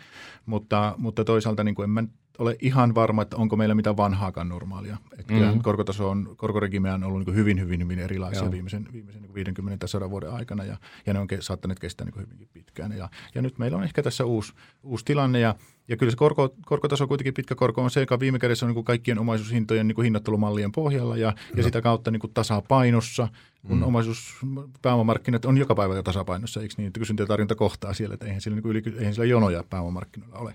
Mutta, 0.46 0.94
mutta 0.98 1.24
toisaalta 1.24 1.64
niin 1.64 1.74
kuin 1.74 1.84
en 1.84 1.90
mä 1.90 2.04
ole 2.38 2.57
ihan 2.61 2.94
varma, 2.94 3.22
että 3.22 3.37
onko 3.37 3.57
meillä 3.57 3.74
mitään 3.74 3.96
vanhaakaan 3.96 4.48
normaalia. 4.48 4.96
Että 5.18 5.35
mm-hmm. 5.35 5.62
korkotaso 5.62 6.11
on, 6.11 6.35
korkoregimeä 6.37 6.94
on 6.94 7.05
ollut 7.05 7.27
niin 7.27 7.37
hyvin, 7.37 7.61
hyvin, 7.61 7.83
hyvin 7.83 7.98
erilaisia 7.98 8.42
Joo. 8.42 8.53
viimeisen, 8.53 8.88
viimeisen 8.92 9.22
niin 9.22 9.35
50 9.35 9.79
tai 9.79 9.88
100 9.88 10.11
vuoden 10.11 10.33
aikana 10.33 10.64
ja, 10.64 10.77
ja 11.07 11.14
ne 11.14 11.20
on 11.20 11.29
saattaneet 11.40 11.79
kestää 11.79 12.05
niin 12.05 12.20
hyvinkin 12.20 12.48
pitkään. 12.53 12.92
Ja, 12.92 13.09
ja 13.35 13.42
nyt 13.42 13.59
meillä 13.59 13.79
on 13.79 13.85
ehkä 13.85 14.03
tässä 14.03 14.24
uusi, 14.24 14.53
uusi 14.83 15.05
tilanne 15.05 15.40
ja, 15.40 15.55
ja 15.88 15.96
kyllä 15.96 16.11
se 16.11 16.16
korko, 16.16 16.55
korkotaso 16.66 17.07
kuitenkin 17.07 17.35
pitkä 17.35 17.55
korko 17.55 17.83
on 17.83 17.90
se, 17.90 18.01
joka 18.01 18.20
viime 18.20 18.38
kädessä 18.38 18.66
on 18.66 18.74
niin 18.74 18.85
kaikkien 18.85 19.18
omaisuushintojen 19.18 19.88
niin 19.88 19.94
kuin 19.94 20.05
hinnoittelumallien 20.05 20.72
pohjalla 20.72 21.16
ja, 21.16 21.35
ja 21.57 21.62
sitä 21.62 21.83
kautta 21.83 22.11
niin 22.11 22.35
tasapainossa, 22.35 23.29
kun 23.66 23.77
mm. 23.77 23.83
omaisuuspääomamarkkinat 23.83 25.44
on 25.44 25.59
joka 25.59 25.74
päivä 25.74 26.03
tasapainossa, 26.03 26.62
eikö 26.62 26.74
niin, 26.79 26.87
että 26.87 27.01
kysyntä 27.01 27.22
ja 27.22 27.27
tarjonta 27.27 27.55
kohtaa 27.55 27.94
siellä, 27.94 28.14
että 28.14 28.27
eihän 28.27 28.40
sillä, 28.40 28.55
niin 28.55 28.62
kuin 28.62 28.70
yli, 28.70 28.83
eihän 28.98 29.14
sillä 29.14 29.27
jonoja 29.27 29.64
pääomamarkkinoilla 29.70 30.38
ole. 30.38 30.55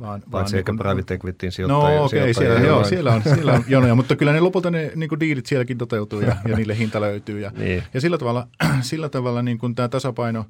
Vaan, 0.00 0.22
Paitsi 0.30 0.52
vaan 0.52 0.58
ehkä 0.58 0.72
niin 0.72 0.78
private 0.78 1.14
equityin 1.14 1.52
sijoittajia. 1.52 1.98
No 1.98 2.04
okei, 2.04 2.20
okay, 2.20 2.34
siellä, 2.34 2.60
joo, 2.60 2.84
siellä, 2.84 3.12
on, 3.12 3.22
siellä 3.22 3.52
on 3.52 3.64
jonoja, 3.68 3.94
mutta 3.94 4.16
kyllä 4.16 4.32
ne 4.32 4.40
lopulta 4.40 4.70
ne 4.70 4.92
niin 4.96 5.08
kuin 5.08 5.20
diilit 5.20 5.46
sielläkin 5.46 5.78
toteutuu 5.78 6.20
ja, 6.20 6.36
ja 6.48 6.56
niille 6.56 6.78
hinta 6.78 7.00
löytyy. 7.00 7.40
Ja, 7.40 7.52
niin. 7.56 7.82
ja 7.94 8.00
sillä 8.00 8.18
tavalla, 8.18 8.48
sillä 8.80 9.08
tavalla 9.08 9.42
niin 9.42 9.58
kuin 9.58 9.74
tämä 9.74 9.88
tasapaino 9.88 10.46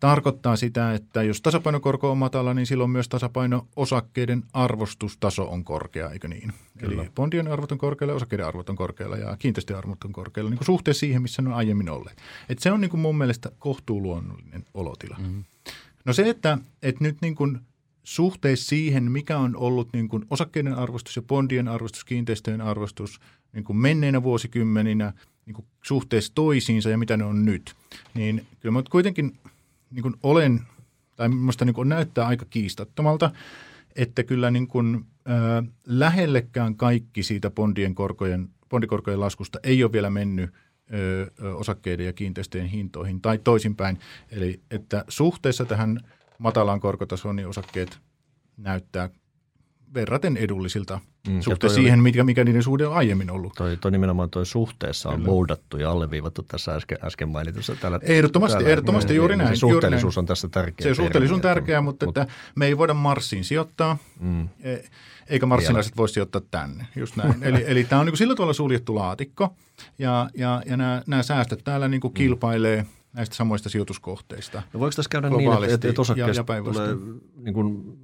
tarkoittaa 0.00 0.56
sitä, 0.56 0.94
että 0.94 1.22
jos 1.22 1.42
tasapainokorko 1.42 2.10
on 2.10 2.18
matala, 2.18 2.54
niin 2.54 2.66
silloin 2.66 2.90
myös 2.90 3.08
tasapaino-osakkeiden 3.08 4.42
arvostustaso 4.52 5.50
on 5.50 5.64
korkea, 5.64 6.10
eikö 6.10 6.28
niin? 6.28 6.52
Kyllä. 6.78 7.02
Eli 7.02 7.10
bondien 7.14 7.48
arvot 7.48 7.72
on 7.72 7.78
korkealla, 7.78 8.14
osakkeiden 8.14 8.46
arvot 8.46 8.68
on 8.68 8.76
korkealla 8.76 9.16
ja 9.16 9.36
kiinteistöarvot 9.36 10.04
on 10.04 10.12
korkealla 10.12 10.50
niin 10.50 10.58
kuin 10.58 10.66
suhteessa 10.66 11.00
siihen, 11.00 11.22
missä 11.22 11.42
ne 11.42 11.48
on 11.48 11.54
aiemmin 11.54 11.90
olleet. 11.90 12.18
Et 12.48 12.58
se 12.58 12.72
on 12.72 12.80
niin 12.80 12.90
kuin 12.90 13.00
mun 13.00 13.18
mielestä 13.18 13.50
kohtuuluonnollinen 13.58 14.64
olotila. 14.74 15.16
Mm-hmm. 15.18 15.44
No 16.04 16.12
se, 16.12 16.28
että, 16.28 16.58
että 16.82 17.04
nyt 17.04 17.16
niin 17.20 17.34
kuin– 17.34 17.58
suhteessa 18.04 18.66
siihen, 18.66 19.12
mikä 19.12 19.38
on 19.38 19.56
ollut 19.56 19.88
niin 19.92 20.08
kuin 20.08 20.24
osakkeiden 20.30 20.74
arvostus 20.74 21.16
ja 21.16 21.22
bondien 21.22 21.68
arvostus, 21.68 22.04
kiinteistöjen 22.04 22.60
arvostus 22.60 23.20
niin 23.52 23.64
kuin 23.64 23.76
menneinä 23.76 24.22
vuosikymmeninä 24.22 25.12
niin 25.46 25.54
kuin 25.54 25.66
suhteessa 25.82 26.32
toisiinsa 26.34 26.90
ja 26.90 26.98
mitä 26.98 27.16
ne 27.16 27.24
on 27.24 27.44
nyt, 27.44 27.74
niin 28.14 28.46
kyllä 28.60 28.72
mä 28.72 28.82
kuitenkin 28.90 29.38
niin 29.90 30.02
kuin 30.02 30.14
olen, 30.22 30.60
tai 31.16 31.28
minusta 31.28 31.64
niin 31.64 31.74
kuin 31.74 31.88
näyttää 31.88 32.26
aika 32.26 32.46
kiistattomalta, 32.50 33.30
että 33.96 34.24
kyllä 34.24 34.50
niin 34.50 34.66
kuin, 34.66 34.94
äh, 35.30 35.72
lähellekään 35.86 36.76
kaikki 36.76 37.22
siitä 37.22 37.50
bondien 37.50 37.94
korkojen, 37.94 38.48
bondikorkojen 38.68 39.20
laskusta 39.20 39.58
ei 39.62 39.84
ole 39.84 39.92
vielä 39.92 40.10
mennyt 40.10 40.50
osakkeiden 41.54 42.06
ja 42.06 42.12
kiinteistöjen 42.12 42.66
hintoihin 42.66 43.20
tai 43.20 43.38
toisinpäin. 43.38 43.98
Eli 44.30 44.60
että 44.70 45.04
suhteessa 45.08 45.64
tähän– 45.64 46.00
matalaan 46.42 46.80
korkotasoon, 46.80 47.36
niin 47.36 47.48
osakkeet 47.48 47.98
näyttää 48.56 49.10
verraten 49.94 50.36
edullisilta 50.36 51.00
mm, 51.28 51.40
suhteessa 51.40 51.74
siihen, 51.74 51.94
oli, 51.94 52.02
mikä, 52.02 52.24
mikä 52.24 52.44
niiden 52.44 52.62
suhde 52.62 52.86
on 52.86 52.94
aiemmin 52.94 53.30
ollut. 53.30 53.52
Toi, 53.56 53.76
toi 53.76 53.90
nimenomaan 53.90 54.30
toi 54.30 54.46
suhteessa 54.46 55.08
on 55.08 55.22
boldattu 55.24 55.76
ja 55.76 55.90
alleviivattu 55.90 56.42
tässä 56.42 56.74
äsken, 56.74 56.98
äsken 57.04 57.28
mainitussa. 57.28 57.76
Täällä, 57.76 58.00
ehdottomasti, 58.02 58.54
täällä, 58.54 58.70
ehdottomasti 58.70 59.12
niin, 59.12 59.16
juuri 59.16 59.36
näin. 59.36 59.56
Se 59.56 59.60
suhteellisuus 59.60 60.18
on 60.18 60.26
tässä 60.26 60.48
tärkeä. 60.48 60.84
Se 60.84 60.94
suhteellisuus 60.94 61.36
on 61.36 61.42
tärkeää, 61.42 61.80
mutta, 61.80 62.06
mutta 62.06 62.22
että 62.22 62.34
me 62.54 62.66
ei 62.66 62.78
voida 62.78 62.94
Marsiin 62.94 63.44
sijoittaa, 63.44 63.98
mm. 64.20 64.48
E, 64.60 64.76
eikä 65.28 65.46
marssinaiset 65.46 65.96
voi 65.96 66.08
sijoittaa 66.08 66.42
tänne. 66.50 66.86
Just 66.96 67.16
näin. 67.16 67.42
eli, 67.42 67.64
eli 67.70 67.84
tämä 67.84 68.00
on 68.00 68.06
niin 68.06 68.12
kuin 68.12 68.18
sillä 68.18 68.34
tavalla 68.34 68.52
suljettu 68.52 68.94
laatikko 68.94 69.54
ja, 69.98 70.30
ja, 70.34 70.62
ja 70.66 70.76
nämä, 70.76 71.02
nämä 71.06 71.22
säästöt 71.22 71.60
täällä 71.64 71.88
niin 71.88 72.00
kuin 72.00 72.12
mm. 72.12 72.14
kilpailee– 72.14 72.86
näistä 73.12 73.36
samoista 73.36 73.68
sijoituskohteista. 73.68 74.62
No 74.72 74.80
voiko 74.80 74.92
tässä 74.96 75.08
käydä 75.08 75.30
niin, 75.30 75.52
että, 75.64 75.88
että 75.88 76.00
osakkeet 76.00 76.36
tulee 76.64 76.96
niin 77.36 77.54
kuin 77.54 77.98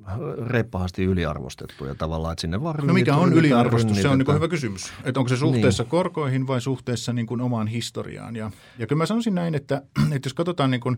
reippaasti 0.47 1.05
yliarvostettuja 1.05 1.95
tavallaan, 1.95 2.33
että 2.33 2.41
sinne 2.41 2.63
vaan 2.63 2.87
No 2.87 2.95
mikä 2.95 3.17
on 3.17 3.33
yliarvostus? 3.33 4.03
Se 4.03 4.09
on 4.09 4.19
niin 4.19 4.35
hyvä 4.35 4.49
kysymys. 4.49 4.93
Että 5.05 5.21
onko 5.21 5.29
se 5.29 5.37
suhteessa 5.37 5.83
niin. 5.83 5.91
korkoihin 5.91 6.47
vai 6.47 6.61
suhteessa 6.61 7.13
niin 7.13 7.27
kuin 7.27 7.41
omaan 7.41 7.67
historiaan? 7.67 8.37
Ja, 8.37 8.51
ja 8.79 8.87
kyllä 8.87 8.99
mä 8.99 9.07
sanoisin 9.07 9.35
näin, 9.35 9.55
että, 9.55 9.83
että 10.15 10.27
jos 10.27 10.35
katsotaan 10.35 10.71
niin 10.71 10.81
kuin, 10.81 10.97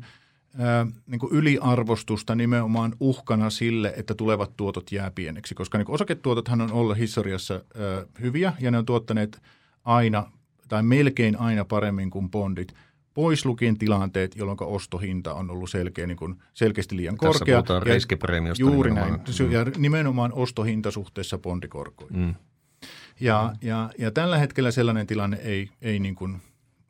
niin 1.06 1.18
kuin 1.18 1.32
yliarvostusta 1.32 2.34
nimenomaan 2.34 2.92
uhkana 3.00 3.50
sille, 3.50 3.92
että 3.96 4.14
tulevat 4.14 4.56
tuotot 4.56 4.92
jää 4.92 5.10
pieneksi, 5.10 5.54
koska 5.54 5.78
niin 5.78 5.90
osaketuotothan 5.90 6.60
on 6.60 6.72
ollut 6.72 6.98
historiassa 6.98 7.64
hyviä 8.20 8.52
ja 8.60 8.70
ne 8.70 8.78
on 8.78 8.86
tuottaneet 8.86 9.42
aina 9.84 10.30
tai 10.68 10.82
melkein 10.82 11.40
aina 11.40 11.64
paremmin 11.64 12.10
kuin 12.10 12.30
bondit– 12.30 12.74
pois 13.14 13.46
lukien 13.46 13.78
tilanteet, 13.78 14.36
jolloin 14.36 14.58
ostohinta 14.60 15.34
on 15.34 15.50
ollut 15.50 15.70
selkeä, 15.70 16.06
niin 16.06 16.16
kuin 16.16 16.36
selkeästi 16.54 16.96
liian 16.96 17.16
Tässä 17.16 17.38
korkea. 17.38 17.62
Tässä 17.62 17.72
puhutaan 17.72 17.94
riskipreemiosta. 17.94 18.60
Juuri 18.60 18.90
nimenomaan. 18.90 19.20
näin. 19.38 19.48
Mm. 19.48 19.52
Ja 19.52 19.64
nimenomaan 19.76 20.32
ostohinta 20.32 20.90
suhteessa 20.90 21.38
bondikorkoihin. 21.38 22.16
Mm. 22.16 22.34
Ja, 23.20 23.52
ja, 23.62 23.90
ja 23.98 24.10
tällä 24.10 24.38
hetkellä 24.38 24.70
sellainen 24.70 25.06
tilanne 25.06 25.36
ei, 25.36 25.70
ei 25.82 25.98
niin 25.98 26.14
kuin 26.14 26.42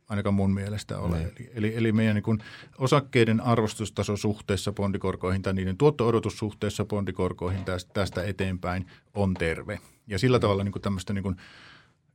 ainakaan 0.09 0.35
mun 0.35 0.51
mielestä 0.51 0.99
ole. 0.99 1.17
Mm. 1.17 1.23
Eli, 1.23 1.51
eli, 1.55 1.77
eli 1.77 1.93
meidän 1.93 2.15
niin 2.15 2.23
kuin 2.23 2.39
osakkeiden 2.79 3.41
arvostustaso 3.41 4.17
suhteessa 4.17 4.73
bondikorkoihin 4.73 5.43
tai 5.43 5.53
niiden 5.53 5.77
tuotto-odotus 5.77 6.39
suhteessa 6.39 6.85
bondikorkoihin 6.85 7.65
tästä, 7.65 7.91
tästä 7.93 8.23
eteenpäin 8.23 8.87
on 9.15 9.35
terve. 9.35 9.79
Ja 10.07 10.19
sillä 10.19 10.39
tavalla 10.39 10.65
niin 10.65 10.73
kuin 10.73 10.83
tämmöistä 10.83 11.13
niin 11.13 11.23
kuin– 11.23 11.37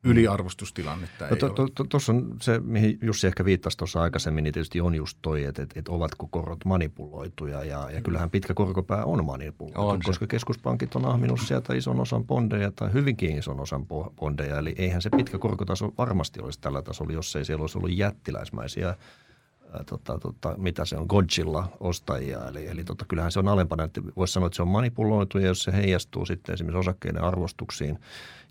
yliarvostustilannetta 0.06 1.28
no, 1.28 1.36
Tuossa 1.36 2.14
to, 2.14 2.14
to, 2.14 2.14
on 2.14 2.36
se, 2.42 2.60
mihin 2.60 3.00
Jussi 3.02 3.28
ehkä 3.28 3.46
viittasi 3.46 3.78
tuossa 3.78 4.02
aikaisemmin, 4.02 4.44
niin 4.44 4.54
tietysti 4.54 4.82
on 4.82 4.96
just 4.96 5.18
toi, 5.22 5.44
että, 5.44 5.62
että, 5.62 5.80
että 5.80 5.92
ovatko 5.92 6.28
korot 6.28 6.66
manipuloituja 6.66 7.64
ja, 7.64 7.90
ja 7.92 8.02
kyllähän 8.02 8.30
pitkä 8.30 8.54
korkopää 8.54 9.06
on 9.06 9.26
manipuloitu, 9.26 9.82
on 9.82 10.00
koska 10.06 10.28
keskuspankit 10.28 10.96
on 10.96 11.06
ahminut 11.06 11.40
sieltä 11.42 11.74
ison 11.74 12.00
osan 12.00 12.24
bondeja 12.24 12.72
tai 12.72 12.94
hyvinkin 12.94 13.38
ison 13.38 13.60
osan 13.60 13.86
bondeja, 14.16 14.60
eli 14.60 14.76
eihän 14.78 15.02
se 15.02 15.10
pitkä 15.10 15.38
korkotaso 15.38 15.94
varmasti 15.98 16.40
olisi 16.42 16.62
tällä 16.62 16.82
tasolla, 16.82 17.14
jos 17.14 17.36
ei 17.36 17.46
siellä 17.46 17.62
olisi 17.62 17.78
ollut 17.78 17.98
jättiläismäisiä 17.98 18.96
tota, 19.86 20.20
tota, 20.20 20.56
mitä 20.58 20.86
se 20.86 20.98
on, 20.98 21.06
Godzilla 21.10 21.78
ostajia. 21.80 22.48
Eli, 22.48 22.68
eli 22.68 22.84
tota, 22.84 23.06
kyllähän 23.08 23.32
se 23.32 23.40
on 23.40 23.48
alempana, 23.48 23.84
että 23.84 24.02
voisi 24.16 24.34
sanoa, 24.34 24.48
että 24.48 24.56
se 24.56 24.62
on 24.62 24.68
manipuloitu 24.68 25.38
ja 25.38 25.48
jos 25.48 25.64
se 25.64 25.72
heijastuu 25.72 26.26
sitten 26.26 26.54
esimerkiksi 26.54 26.80
osakkeiden 26.80 27.24
arvostuksiin 27.24 28.00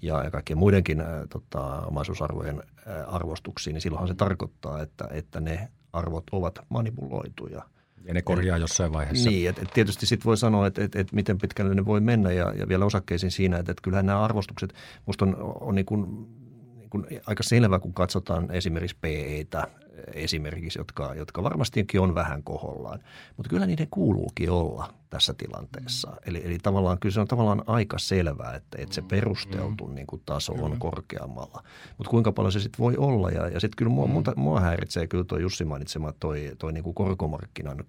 ja, 0.03 0.25
ja 0.25 0.31
kaikkien 0.31 0.59
muidenkin 0.59 1.01
ää, 1.01 1.27
tota, 1.27 1.81
omaisuusarvojen 1.87 2.63
ää, 2.87 3.05
arvostuksiin, 3.05 3.75
niin 3.75 3.81
silloinhan 3.81 4.09
se 4.09 4.15
tarkoittaa, 4.15 4.83
että, 4.83 5.09
että 5.11 5.41
ne 5.41 5.69
arvot 5.93 6.25
ovat 6.33 6.59
manipuloituja. 6.69 7.63
Ja 8.05 8.15
ne 8.15 8.23
korjaa 8.23 8.59
jossain 8.59 8.93
vaiheessa. 8.93 9.31
Niin, 9.31 9.49
että 9.49 9.63
et 9.63 9.71
tietysti 9.75 10.07
sitten 10.07 10.25
voi 10.25 10.37
sanoa, 10.37 10.67
että 10.67 10.85
et, 10.85 10.97
et 10.97 11.13
miten 11.13 11.39
pitkälle 11.39 11.75
ne 11.75 11.85
voi 11.85 12.01
mennä 12.01 12.33
ja, 12.33 12.53
ja 12.57 12.69
vielä 12.69 12.85
osakkeisiin 12.85 13.31
siinä, 13.31 13.59
että 13.59 13.73
et 13.73 13.81
kyllähän 13.81 14.07
nämä 14.07 14.25
arvostukset, 14.25 14.75
musta 15.07 15.25
on, 15.25 15.37
on 15.61 15.75
niin 15.75 15.87
kuin, 15.87 16.29
niin 16.77 16.91
kuin 16.91 17.07
aika 17.27 17.43
selvä, 17.43 17.79
kun 17.79 17.95
katsotaan 17.95 18.51
esimerkiksi 18.51 18.97
PEtä, 19.01 19.69
esimerkiksi, 20.13 20.79
jotka, 20.79 21.15
jotka 21.15 21.43
varmastikin 21.43 22.01
on 22.01 22.15
vähän 22.15 22.43
kohollaan. 22.43 23.01
Mutta 23.37 23.51
kyllä 23.51 23.67
niiden 23.67 23.89
kuuluukin 23.91 24.51
olla 24.51 24.95
tässä 25.11 25.35
tilanteessa. 25.35 26.17
Eli, 26.27 26.43
eli 26.45 26.59
tavallaan 26.63 26.99
kyllä 26.99 27.13
se 27.13 27.21
on 27.21 27.29
tavallaan 27.29 27.65
aika 27.67 27.99
selvää, 27.99 28.55
että, 28.55 28.79
että 28.81 28.95
se 28.95 29.01
mm, 29.01 29.09
perusteltu 29.09 29.87
mm. 29.87 29.95
niin 29.95 30.07
kuin 30.07 30.23
taso 30.27 30.53
on 30.53 30.79
korkeammalla. 30.79 31.63
Mutta 31.99 32.11
kuinka 32.11 32.33
paljon 32.33 32.53
se 32.53 32.61
sitten 32.61 32.79
voi 32.79 32.97
olla? 32.97 33.31
Ja, 33.31 33.49
ja 33.49 33.61
sitten 33.61 33.77
kyllä 33.77 33.91
mua, 33.91 34.07
mm. 34.07 34.23
mua 34.37 34.61
häiritsee 34.61 35.07
kyllä 35.07 35.25
tuo 35.25 35.39
Jussi 35.39 35.65
mainitsema 35.65 36.13
toi, 36.13 36.53
toi 36.59 36.73
niin 36.73 36.85
kuin 36.85 36.95
korkomarkkinan 36.95 37.85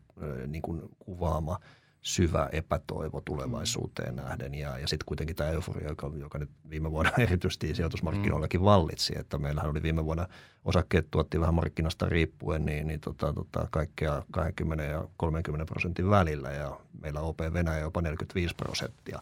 niin 0.48 0.62
kuin 0.62 0.82
kuvaama– 1.00 1.60
syvä 2.06 2.50
epätoivo 2.52 3.22
tulevaisuuteen 3.22 4.16
nähden 4.16 4.54
ja, 4.54 4.80
ja 4.80 4.88
sitten 4.88 5.06
kuitenkin 5.06 5.36
tämä 5.36 5.50
euforia, 5.50 5.90
joka, 5.90 6.12
joka 6.20 6.38
nyt 6.38 6.50
viime 6.70 6.92
vuonna 6.92 7.12
erityisesti 7.28 7.76
sijoitusmarkkinoillakin 7.76 8.64
vallitsi, 8.64 9.14
että 9.20 9.38
meillähän 9.38 9.72
oli 9.72 9.84
viime 9.84 10.06
vuonna 10.06 10.28
osakkeet 10.66 11.08
tuotti 11.12 11.40
vähän 11.40 11.54
markkinasta 11.54 12.10
riippuen 12.10 12.66
niin, 12.66 12.88
niin 12.88 13.00
tota, 13.00 13.34
tota, 13.34 13.68
kaikkea 13.72 14.24
20 14.32 14.84
ja 14.84 15.08
30 15.18 15.66
prosentin 15.66 16.10
välillä 16.10 16.52
ja 16.52 16.80
meillä 17.02 17.20
OP 17.20 17.40
Venäjä 17.54 17.80
jopa 17.80 18.02
45 18.02 18.56
prosenttia 18.56 19.20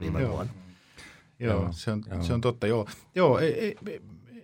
viime 0.00 0.20
Joo. 0.20 0.32
vuonna. 0.32 0.52
Joo, 1.38 1.62
joo, 1.62 1.72
se 1.72 1.90
on, 1.90 2.02
joo. 2.10 2.22
se 2.22 2.32
on 2.32 2.40
totta. 2.40 2.66
Joo, 2.66 2.88
joo 3.14 3.38
ei, 3.38 3.60
ei, 3.60 4.00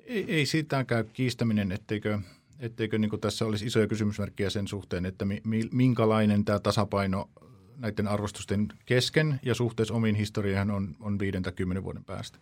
ei, 0.06 0.24
ei 0.28 0.46
siitäkään 0.46 1.04
kiistäminen, 1.12 1.72
etteikö, 1.72 2.18
etteikö 2.58 2.98
niin 2.98 3.20
tässä 3.20 3.46
olisi 3.46 3.66
isoja 3.66 3.86
kysymysmerkkejä 3.86 4.50
sen 4.50 4.68
suhteen, 4.68 5.06
että 5.06 5.24
mi, 5.24 5.42
minkälainen 5.72 6.44
tämä 6.44 6.58
tasapaino 6.58 7.30
näiden 7.78 8.08
arvostusten 8.08 8.68
kesken 8.86 9.40
ja 9.42 9.54
suhteessa 9.54 9.94
omiin 9.94 10.14
historiaan 10.14 10.70
on, 10.70 10.96
on 11.00 11.18
5-10 11.78 11.82
vuoden 11.82 12.04
päästä. 12.04 12.38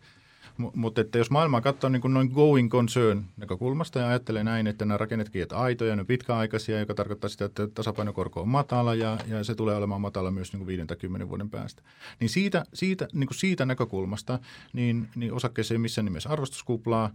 Mutta 0.75 1.01
että 1.01 1.19
jos 1.19 1.31
maailmaa 1.31 1.61
katsoo 1.61 1.91
niin 1.91 2.03
kuin 2.03 2.15
noin 2.15 2.29
going 2.29 2.71
concern 2.71 3.25
näkökulmasta 3.37 3.99
ja 3.99 4.09
ajattelee 4.09 4.45
näin, 4.45 4.67
että 4.67 4.85
nämä 4.85 4.99
rakennetkin 4.99 5.43
ovat 5.43 5.53
aitoja, 5.53 5.97
ne 5.97 6.05
pitkäaikaisia, 6.05 6.81
joka 6.81 6.95
tarkoittaa 6.95 7.31
sitä, 7.31 7.45
että 7.45 7.69
tasapainokorko 7.69 8.41
on 8.41 8.49
matala 8.49 8.95
ja, 8.95 9.19
ja 9.29 9.45
se 9.45 9.55
tulee 9.55 9.77
olemaan 9.77 10.01
matala 10.01 10.31
myös 10.31 10.53
niin 10.53 10.67
kuin 10.67 11.21
5-10 11.23 11.29
vuoden 11.29 11.51
päästä. 11.51 11.83
Niin 12.21 12.29
siitä, 12.29 12.65
siitä, 12.75 13.09
niin 13.13 13.27
kuin 13.27 13.39
siitä 13.39 13.67
näkökulmasta 13.67 14.39
niin, 14.73 15.09
niin 15.17 15.33
osakkeessa 15.33 15.75
ei 15.75 15.79
missään 15.79 16.05
nimessä 16.05 16.31
arvostuskuplaa, 16.31 17.11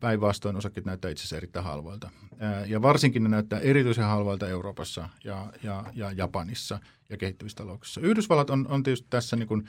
Päinvastoin 0.00 0.56
osakkeet 0.56 0.86
näyttää 0.86 1.10
itse 1.10 1.20
asiassa 1.20 1.36
erittäin 1.36 1.64
halvoilta. 1.64 2.10
Ja 2.66 2.82
varsinkin 2.82 3.22
ne 3.22 3.28
näyttää 3.28 3.60
erityisen 3.60 4.04
halvoilta 4.04 4.48
Euroopassa 4.48 5.08
ja, 5.24 5.52
ja, 5.62 5.84
ja 5.94 6.12
Japanissa 6.12 6.78
ja 7.10 7.16
kehittyvissä 7.16 7.56
talouksissa. 7.56 8.00
Yhdysvallat 8.00 8.50
on, 8.50 8.66
on 8.68 8.82
tietysti 8.82 9.06
tässä 9.10 9.36
niin 9.36 9.48
kuin 9.48 9.68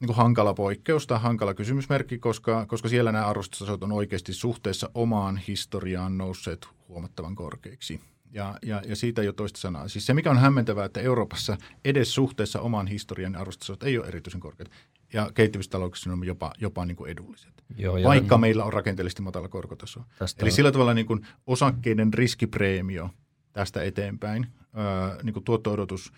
niin 0.00 0.06
kuin 0.06 0.16
hankala 0.16 0.54
poikkeus 0.54 1.06
tai 1.06 1.20
hankala 1.20 1.54
kysymysmerkki, 1.54 2.18
koska, 2.18 2.66
koska 2.66 2.88
siellä 2.88 3.12
nämä 3.12 3.26
arvostustasot 3.26 3.82
on 3.82 3.92
oikeasti 3.92 4.32
suhteessa 4.32 4.90
omaan 4.94 5.36
historiaan 5.36 6.18
nousseet 6.18 6.68
huomattavan 6.88 7.34
korkeiksi. 7.34 8.00
Ja, 8.32 8.58
ja, 8.62 8.82
ja 8.86 8.96
siitä 8.96 9.22
ole 9.22 9.32
toista 9.32 9.60
sanaa. 9.60 9.88
Siis 9.88 10.06
se, 10.06 10.14
mikä 10.14 10.30
on 10.30 10.38
hämmentävää, 10.38 10.84
että 10.84 11.00
Euroopassa 11.00 11.56
edes 11.84 12.14
suhteessa 12.14 12.60
omaan 12.60 12.86
historian 12.86 13.36
arvostustasot 13.36 13.82
ei 13.82 13.98
ole 13.98 14.06
erityisen 14.06 14.40
korkeat. 14.40 14.70
Ja 15.12 15.30
kehittyvissä 15.34 15.70
talouksissa 15.70 16.12
on 16.12 16.26
jopa, 16.26 16.52
jopa 16.60 16.86
niin 16.86 16.96
kuin 16.96 17.10
edulliset. 17.10 17.64
Joo, 17.76 18.02
vaikka 18.04 18.34
ja... 18.34 18.38
meillä 18.38 18.64
on 18.64 18.72
rakenteellisesti 18.72 19.22
matala 19.22 19.48
korkotaso. 19.48 20.00
Tästä 20.18 20.42
Eli 20.42 20.48
on... 20.48 20.52
sillä 20.52 20.72
tavalla 20.72 20.94
niin 20.94 21.06
kuin 21.06 21.26
osakkeiden 21.46 22.14
riskipreemio 22.14 23.10
tästä 23.52 23.82
eteenpäin, 23.82 24.46
ää, 24.74 25.16
niin 25.22 25.32
kuin 25.32 25.44
tuotto-odotus– 25.44 26.12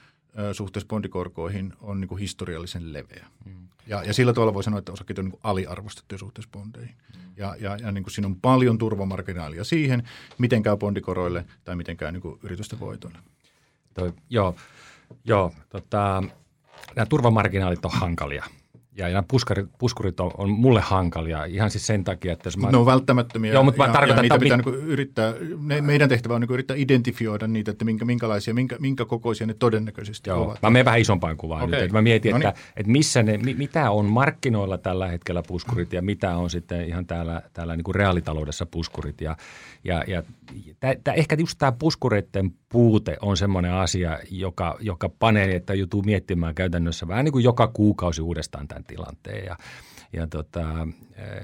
suhteessa 0.52 0.88
bondikorkoihin 0.88 1.72
on 1.80 2.00
niin 2.00 2.08
kuin 2.08 2.18
historiallisen 2.18 2.92
leveä. 2.92 3.26
Mm. 3.44 3.68
Ja, 3.86 4.02
ja 4.04 4.14
sillä 4.14 4.32
tavalla 4.32 4.54
voi 4.54 4.62
sanoa, 4.62 4.78
että 4.78 4.92
osakkeet 4.92 5.18
on 5.18 5.24
niin 5.24 5.32
kuin 5.32 5.40
aliarvostettuja 5.44 6.18
suhteessa 6.18 6.50
bondeihin. 6.52 6.94
Mm. 7.14 7.20
Ja, 7.36 7.56
ja, 7.60 7.76
ja 7.76 7.92
niin 7.92 8.04
kuin 8.04 8.12
siinä 8.12 8.26
on 8.26 8.40
paljon 8.40 8.78
turvamarginaalia 8.78 9.64
siihen, 9.64 10.08
miten 10.38 10.62
käy 10.62 10.76
bondikoroille 10.76 11.44
tai 11.64 11.76
miten 11.76 11.96
käy 11.96 12.12
niin 12.12 12.22
kuin 12.22 12.38
yritysten 12.42 12.80
voitoille. 12.80 13.18
Toi, 13.94 14.12
joo, 14.30 14.56
joo 15.24 15.52
tota, 15.68 16.22
nämä 16.96 17.06
turvamarginaalit 17.06 17.84
on 17.84 17.90
hankalia– 17.90 18.44
ja 18.98 19.08
nämä 19.08 19.24
puskurit, 19.28 19.68
puskurit 19.78 20.20
on, 20.20 20.30
on 20.38 20.50
mulle 20.50 20.80
hankalia 20.80 21.44
ihan 21.44 21.70
siis 21.70 21.87
sen 21.87 22.04
takia, 22.04 22.32
että 22.32 22.46
jos 22.46 22.56
mä... 22.56 22.70
Ne 22.70 22.76
on 22.76 22.87
välttämättömiä 22.87 23.52
Joo, 23.52 23.62
mutta 23.62 23.78
mä 23.78 23.87
ja, 23.87 23.92
tarkoitan, 23.92 24.16
ja 24.16 24.22
niitä 24.22 24.34
että... 24.34 24.44
pitää 24.44 24.56
niin 24.56 24.88
yrittää, 24.88 25.34
ne, 25.61 25.80
meidän 25.80 26.08
tehtävä 26.08 26.34
on 26.34 26.40
niin 26.40 26.52
yrittää 26.52 26.76
identifioida 26.76 27.46
niitä, 27.46 27.70
että 27.70 27.84
minkä, 27.84 28.04
minkälaisia, 28.04 28.54
minkä, 28.54 28.76
minkä 28.80 29.04
kokoisia 29.04 29.46
ne 29.46 29.54
todennäköisesti 29.54 30.30
Joo, 30.30 30.42
ovat. 30.42 30.62
Mä 30.62 30.70
menen 30.70 30.84
vähän 30.84 31.00
isompaan 31.00 31.37
kuvaan 31.37 31.62
okay. 31.62 31.74
nyt. 31.74 31.84
Että 31.84 31.96
mä 31.96 32.02
mietin, 32.02 32.32
no 32.32 32.38
niin. 32.38 32.48
että, 32.48 32.61
että 32.76 32.92
missä 32.92 33.22
ne, 33.22 33.38
mitä 33.38 33.90
on 33.90 34.06
markkinoilla 34.06 34.78
tällä 34.78 35.08
hetkellä 35.08 35.42
puskurit 35.48 35.92
ja 35.92 36.02
mitä 36.02 36.37
on 36.37 36.50
sitten 36.50 36.88
ihan 36.88 37.06
täällä, 37.06 37.42
täällä 37.52 37.76
niin 37.76 37.84
kuin 37.84 37.94
reaalitaloudessa 37.94 38.66
puskurit. 38.66 39.20
Ja, 39.20 39.37
ja, 39.84 40.04
ja 40.06 40.22
tää, 40.80 40.94
tää, 41.04 41.14
ehkä 41.14 41.37
just 41.38 41.58
tämä 41.58 41.72
puskureiden 41.72 42.52
puute 42.68 43.16
on 43.22 43.37
semmoinen 43.37 43.72
asia, 43.72 44.18
joka, 44.30 44.76
joka 44.80 45.08
panee, 45.08 45.56
että 45.56 45.74
joutuu 45.74 46.02
miettimään 46.02 46.54
käytännössä 46.54 47.08
vähän 47.08 47.24
niin 47.24 47.32
kuin 47.32 47.44
joka 47.44 47.68
kuukausi 47.68 48.22
uudestaan 48.22 48.68
tämän 48.68 48.84
tilanteen. 48.88 49.44
Ja, 49.44 49.57
ja 50.12 50.27
tota, 50.27 50.87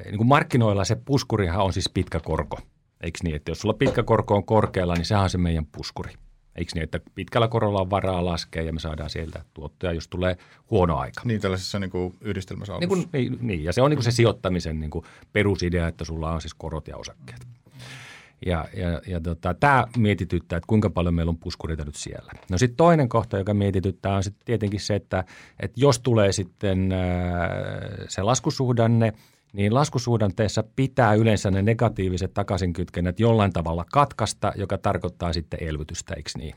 niin 0.05 0.17
kuin 0.17 0.29
markkinoilla 0.29 0.85
se 0.85 0.97
puskurihan 1.05 1.65
on 1.65 1.73
siis 1.73 1.89
pitkä 1.89 2.21
korko. 2.21 2.59
Eikö 3.01 3.19
niin, 3.23 3.37
että 3.37 3.51
jos 3.51 3.61
sulla 3.61 3.75
pitkä 3.75 4.03
korko 4.03 4.35
on 4.35 4.45
korkealla, 4.45 4.95
niin 4.95 5.05
sehän 5.05 5.25
on 5.25 5.31
se 5.31 5.39
meidän 5.39 5.67
puskuri. 5.67 6.13
Eikö 6.57 6.71
niin, 6.75 6.83
että 6.83 7.01
pitkällä 7.15 7.49
korolla 7.49 7.81
on 7.81 7.91
varaa 7.91 8.25
laskea 8.25 8.63
ja 8.63 8.73
me 8.73 8.81
saadaan 8.81 9.11
sieltä 9.11 9.45
tuottoja, 9.55 9.93
jos 9.93 10.09
tulee 10.09 10.37
huono 10.71 10.97
aika. 10.97 11.23
Niin, 11.25 11.41
tällaisessa 11.41 11.79
niin 11.79 11.91
kuin 11.91 12.15
yhdistelmässä 12.21 12.79
niin, 12.79 12.89
kuin, 12.89 13.09
niin, 13.13 13.39
niin, 13.41 13.65
ja 13.65 13.73
se 13.73 13.83
on 13.83 13.91
niin 13.91 13.97
kuin 13.97 14.05
se 14.05 14.11
sijoittamisen 14.11 14.81
niin 14.81 14.91
kuin 14.91 15.05
perusidea, 15.33 15.89
että 15.89 16.05
sulla 16.05 16.33
on 16.33 16.41
siis 16.41 16.55
korot 16.55 16.89
ja 16.89 16.97
osakkeet. 16.97 17.47
Ja, 18.47 18.65
ja, 18.77 19.01
ja 19.07 19.21
tota, 19.21 19.55
tämä 19.55 19.87
mietityttää, 19.97 20.57
että 20.57 20.67
kuinka 20.67 20.91
paljon 20.91 21.15
meillä 21.15 21.31
on 21.31 21.39
puskurita 21.39 21.85
nyt 21.85 21.95
siellä. 21.95 22.33
No 22.51 22.59
sitten 22.59 22.77
toinen 22.77 23.09
kohta, 23.09 23.39
joka 23.39 23.55
mietityttää, 23.55 24.17
on 24.17 24.23
sitten 24.23 24.45
tietenkin 24.45 24.81
se, 24.81 24.95
että, 24.95 25.25
että 25.61 25.81
jos 25.81 25.99
tulee 25.99 26.33
sitten 26.33 26.95
se 28.09 28.23
laskusuhdanne, 28.23 29.13
niin 29.53 29.75
laskusuhdanteessa 29.75 30.65
pitää 30.77 31.15
yleensä 31.15 31.51
ne 31.51 31.63
negatiiviset 31.63 32.35
takaisinkytkennät 32.35 33.21
jollain 33.21 33.53
tavalla 33.53 33.85
katkaista, 33.93 34.53
joka 34.57 34.79
tarkoittaa 34.79 35.33
sitten 35.33 35.63
elvytystä, 35.63 36.15
eikö 36.15 36.31
niin? 36.39 36.55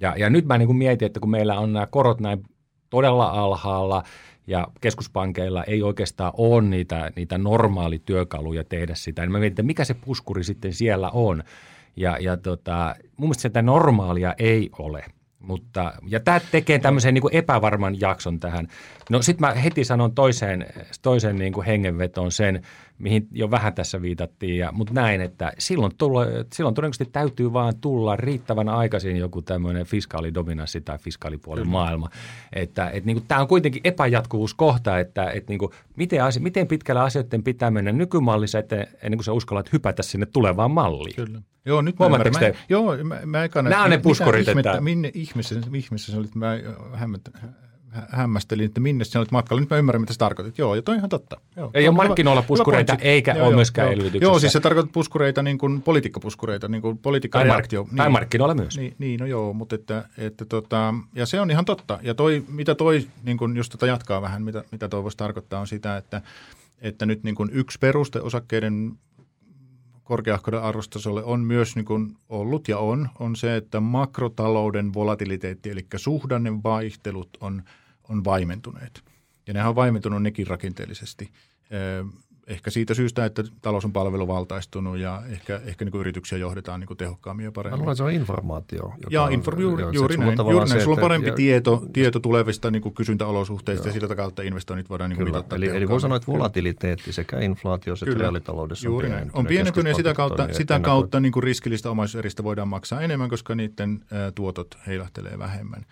Ja, 0.00 0.14
ja 0.18 0.30
nyt 0.30 0.44
mä 0.44 0.58
niin 0.58 0.66
kuin 0.66 0.76
mietin, 0.76 1.06
että 1.06 1.20
kun 1.20 1.30
meillä 1.30 1.58
on 1.58 1.72
nämä 1.72 1.86
korot 1.86 2.20
näin 2.20 2.42
todella 2.90 3.26
alhaalla 3.26 4.02
ja 4.46 4.66
keskuspankeilla 4.80 5.64
ei 5.64 5.82
oikeastaan 5.82 6.32
ole 6.36 6.62
niitä, 6.62 7.12
niitä 7.16 7.38
normaalityökaluja 7.38 8.64
tehdä 8.64 8.94
sitä. 8.94 9.22
Niin 9.22 9.32
mä 9.32 9.38
mietin, 9.38 9.52
että 9.52 9.62
mikä 9.62 9.84
se 9.84 9.94
puskuri 9.94 10.44
sitten 10.44 10.72
siellä 10.72 11.10
on. 11.10 11.42
Ja, 11.96 12.18
ja 12.20 12.36
tota, 12.36 12.94
mun 13.16 13.28
mielestä 13.28 13.42
sitä 13.42 13.62
normaalia 13.62 14.34
ei 14.38 14.70
ole. 14.78 15.04
Mutta, 15.38 15.92
ja 16.08 16.20
tämä 16.20 16.40
tekee 16.50 16.78
tämmöisen 16.78 17.14
niin 17.14 17.22
kuin 17.22 17.34
epävarman 17.34 18.00
jakson 18.00 18.40
tähän. 18.40 18.68
No 19.10 19.22
sitten 19.22 19.48
mä 19.48 19.54
heti 19.54 19.84
sanon 19.84 20.14
toiseen, 20.14 20.66
toiseen 21.02 21.36
niin 21.36 21.52
kuin 21.52 21.66
hengenvetoon 21.66 22.32
sen, 22.32 22.62
mihin 22.98 23.28
jo 23.32 23.50
vähän 23.50 23.74
tässä 23.74 24.02
viitattiin, 24.02 24.58
ja, 24.58 24.72
mutta 24.72 24.94
näin, 24.94 25.20
että 25.20 25.52
silloin, 25.58 25.92
tulla, 25.98 26.24
silloin 26.52 26.74
todennäköisesti 26.74 27.12
täytyy 27.12 27.52
vaan 27.52 27.76
tulla 27.80 28.16
riittävän 28.16 28.68
aikaisin 28.68 29.16
joku 29.16 29.42
tämmöinen 29.42 29.86
fiskaalidominanssi 29.86 30.80
tai 30.80 30.98
fiskaalipuolen 30.98 31.68
maailma. 31.68 32.10
Että 32.52 32.90
et, 32.90 33.04
niin 33.04 33.16
kuin, 33.16 33.26
tämä 33.28 33.40
on 33.40 33.48
kuitenkin 33.48 33.80
epäjatkuvuuskohta, 33.84 34.98
että 34.98 35.30
et, 35.30 35.48
niin 35.48 35.58
kuin, 35.58 35.72
miten, 35.96 36.24
asia, 36.24 36.42
miten 36.42 36.66
pitkällä 36.66 37.02
asioiden 37.02 37.42
pitää 37.42 37.70
mennä 37.70 37.92
nykymallissa, 37.92 38.58
että 38.58 38.76
ennen 38.76 39.18
kuin 39.18 39.24
sä 39.24 39.32
uskallat 39.32 39.72
hypätä 39.72 40.02
sinne 40.02 40.26
tulevaan 40.26 40.70
malliin. 40.70 41.16
Kyllä. 41.16 41.42
Joo, 41.64 41.82
nyt 41.82 41.98
mä, 41.98 42.08
mä, 42.08 42.18
mä, 42.18 42.24
joo, 42.68 42.96
mä, 43.04 43.20
mä 43.26 43.44
ekana, 43.44 43.70
Nämä 43.70 43.84
on 43.84 43.90
ne 43.90 43.98
puskurit. 43.98 44.48
Että... 44.48 44.80
Minne 44.80 45.10
ihmeessä, 45.14 45.60
ihmeessä 45.74 46.12
sä 46.12 46.18
olit, 46.18 46.34
mä 46.34 46.58
hämmentä, 46.92 47.30
hämmästelin, 48.08 48.66
että 48.66 48.80
minne 48.80 49.04
sinä 49.04 49.20
olit 49.20 49.30
matkalla. 49.30 49.60
Nyt 49.60 49.70
mä 49.70 49.76
ymmärrän, 49.76 50.02
mitä 50.02 50.12
sä 50.12 50.18
tarkoitit. 50.18 50.58
Joo, 50.58 50.74
ja 50.74 50.82
toi 50.82 50.92
on 50.92 50.98
ihan 50.98 51.08
totta. 51.08 51.40
Joo, 51.56 51.70
ei 51.74 51.88
ole 51.88 51.96
markkinoilla 51.96 52.42
puskureita, 52.42 52.92
hyvä 52.92 53.02
eikä 53.02 53.32
joo, 53.32 53.40
ole 53.40 53.50
joo, 53.50 53.56
myöskään 53.56 53.86
joo. 53.86 53.92
elvytyksessä. 53.92 54.24
Joo, 54.24 54.38
siis 54.38 54.52
se 54.52 54.60
tarkoittaa 54.60 54.92
puskureita, 54.92 55.42
niin 55.42 55.58
kuin 55.58 55.82
politiikkapuskureita, 55.82 56.68
niin 56.68 56.82
kuin 56.82 56.98
politiikkareaktio. 56.98 57.86
Tai, 57.96 58.06
niin, 58.06 58.12
markkinoilla 58.12 58.54
myös. 58.54 58.78
Niin, 58.78 58.94
niin, 58.98 59.20
no 59.20 59.26
joo, 59.26 59.52
mutta 59.52 59.74
että, 59.74 60.08
että 60.18 60.44
tota, 60.44 60.94
ja 61.14 61.26
se 61.26 61.40
on 61.40 61.50
ihan 61.50 61.64
totta. 61.64 61.98
Ja 62.02 62.14
toi, 62.14 62.44
mitä 62.48 62.74
toi, 62.74 63.06
niin 63.22 63.36
kuin 63.36 63.56
just 63.56 63.72
tota 63.72 63.86
jatkaa 63.86 64.22
vähän, 64.22 64.42
mitä, 64.42 64.64
mitä 64.72 64.88
toi 64.88 65.02
voisi 65.02 65.16
tarkoittaa, 65.16 65.60
on 65.60 65.66
sitä, 65.66 65.96
että, 65.96 66.22
että 66.80 67.06
nyt 67.06 67.22
niin 67.24 67.34
kuin 67.34 67.50
yksi 67.52 67.78
peruste 67.78 68.20
osakkeiden 68.20 68.98
korkeahkouden 70.06 70.62
arvostasolle 70.62 71.24
on 71.24 71.40
myös 71.40 71.76
niin 71.76 71.84
kuin 71.84 72.16
ollut 72.28 72.68
ja 72.68 72.78
on, 72.78 73.08
on 73.18 73.36
se, 73.36 73.56
että 73.56 73.80
makrotalouden 73.80 74.94
volatiliteetti, 74.94 75.70
eli 75.70 75.86
suhdannen 75.96 76.62
vaihtelut 76.62 77.28
on, 77.40 77.62
on 78.08 78.24
vaimentuneet. 78.24 79.02
Ja 79.46 79.54
nehän 79.54 79.68
on 79.68 79.74
vaimentunut 79.74 80.22
nekin 80.22 80.46
rakenteellisesti 80.46 81.30
ehkä 82.46 82.70
siitä 82.70 82.94
syystä, 82.94 83.24
että 83.24 83.44
talous 83.62 83.84
on 83.84 83.92
palveluvaltaistunut 83.92 84.98
ja 84.98 85.22
ehkä, 85.28 85.60
ehkä 85.64 85.84
niin 85.84 85.92
kuin 85.92 86.00
yrityksiä 86.00 86.38
johdetaan 86.38 86.80
niin 86.80 86.86
kuin 86.86 86.96
tehokkaammin 86.96 87.44
ja 87.44 87.52
paremmin. 87.52 87.84
Mä 87.84 87.94
se 87.94 88.02
on 88.02 88.10
informaatio. 88.10 88.92
Ja 89.10 89.28
infor, 89.28 89.60
juuri, 89.60 89.84
on, 89.84 89.94
juuri 89.94 90.16
näin. 90.16 90.38
Juuri 90.38 90.68
näin. 90.68 90.82
Sulla 90.82 90.96
on 90.96 91.00
parempi 91.00 91.28
ja, 91.28 91.34
tieto, 91.34 91.86
tieto 91.92 92.20
tulevista 92.20 92.70
niin 92.70 92.82
kuin 92.82 92.94
kysyntäolosuhteista 92.94 93.88
joo. 93.88 93.94
ja 93.94 94.00
sitä 94.00 94.16
kautta 94.16 94.42
investoinnit 94.42 94.90
voidaan 94.90 95.10
niin 95.10 95.16
kuin 95.16 95.28
mitata. 95.28 95.56
Eli, 95.56 95.68
eli 95.68 95.88
voi 95.88 96.00
sanoa, 96.00 96.16
että 96.16 96.32
volatiliteetti 96.32 97.12
sekä 97.12 97.40
inflaatio 97.40 97.94
että 97.94 98.18
reaalitaloudessa 98.18 98.86
juuri 98.86 99.06
on 99.06 99.10
pienentynyt. 99.10 99.36
On 99.36 99.46
pienentynyt 99.46 99.90
ja 99.90 99.94
sitä 99.94 100.14
kautta, 100.14 100.48
sitä 100.52 100.80
kautta 100.80 101.20
niin 101.20 101.32
kuin 101.32 101.42
riskillistä 101.42 101.90
omaisuuseristä 101.90 102.44
voidaan 102.44 102.68
maksaa 102.68 103.00
enemmän, 103.00 103.28
koska 103.28 103.54
niiden 103.54 104.04
tuotot 104.34 104.78
heilahtelee 104.86 105.38
vähemmän. 105.38 105.86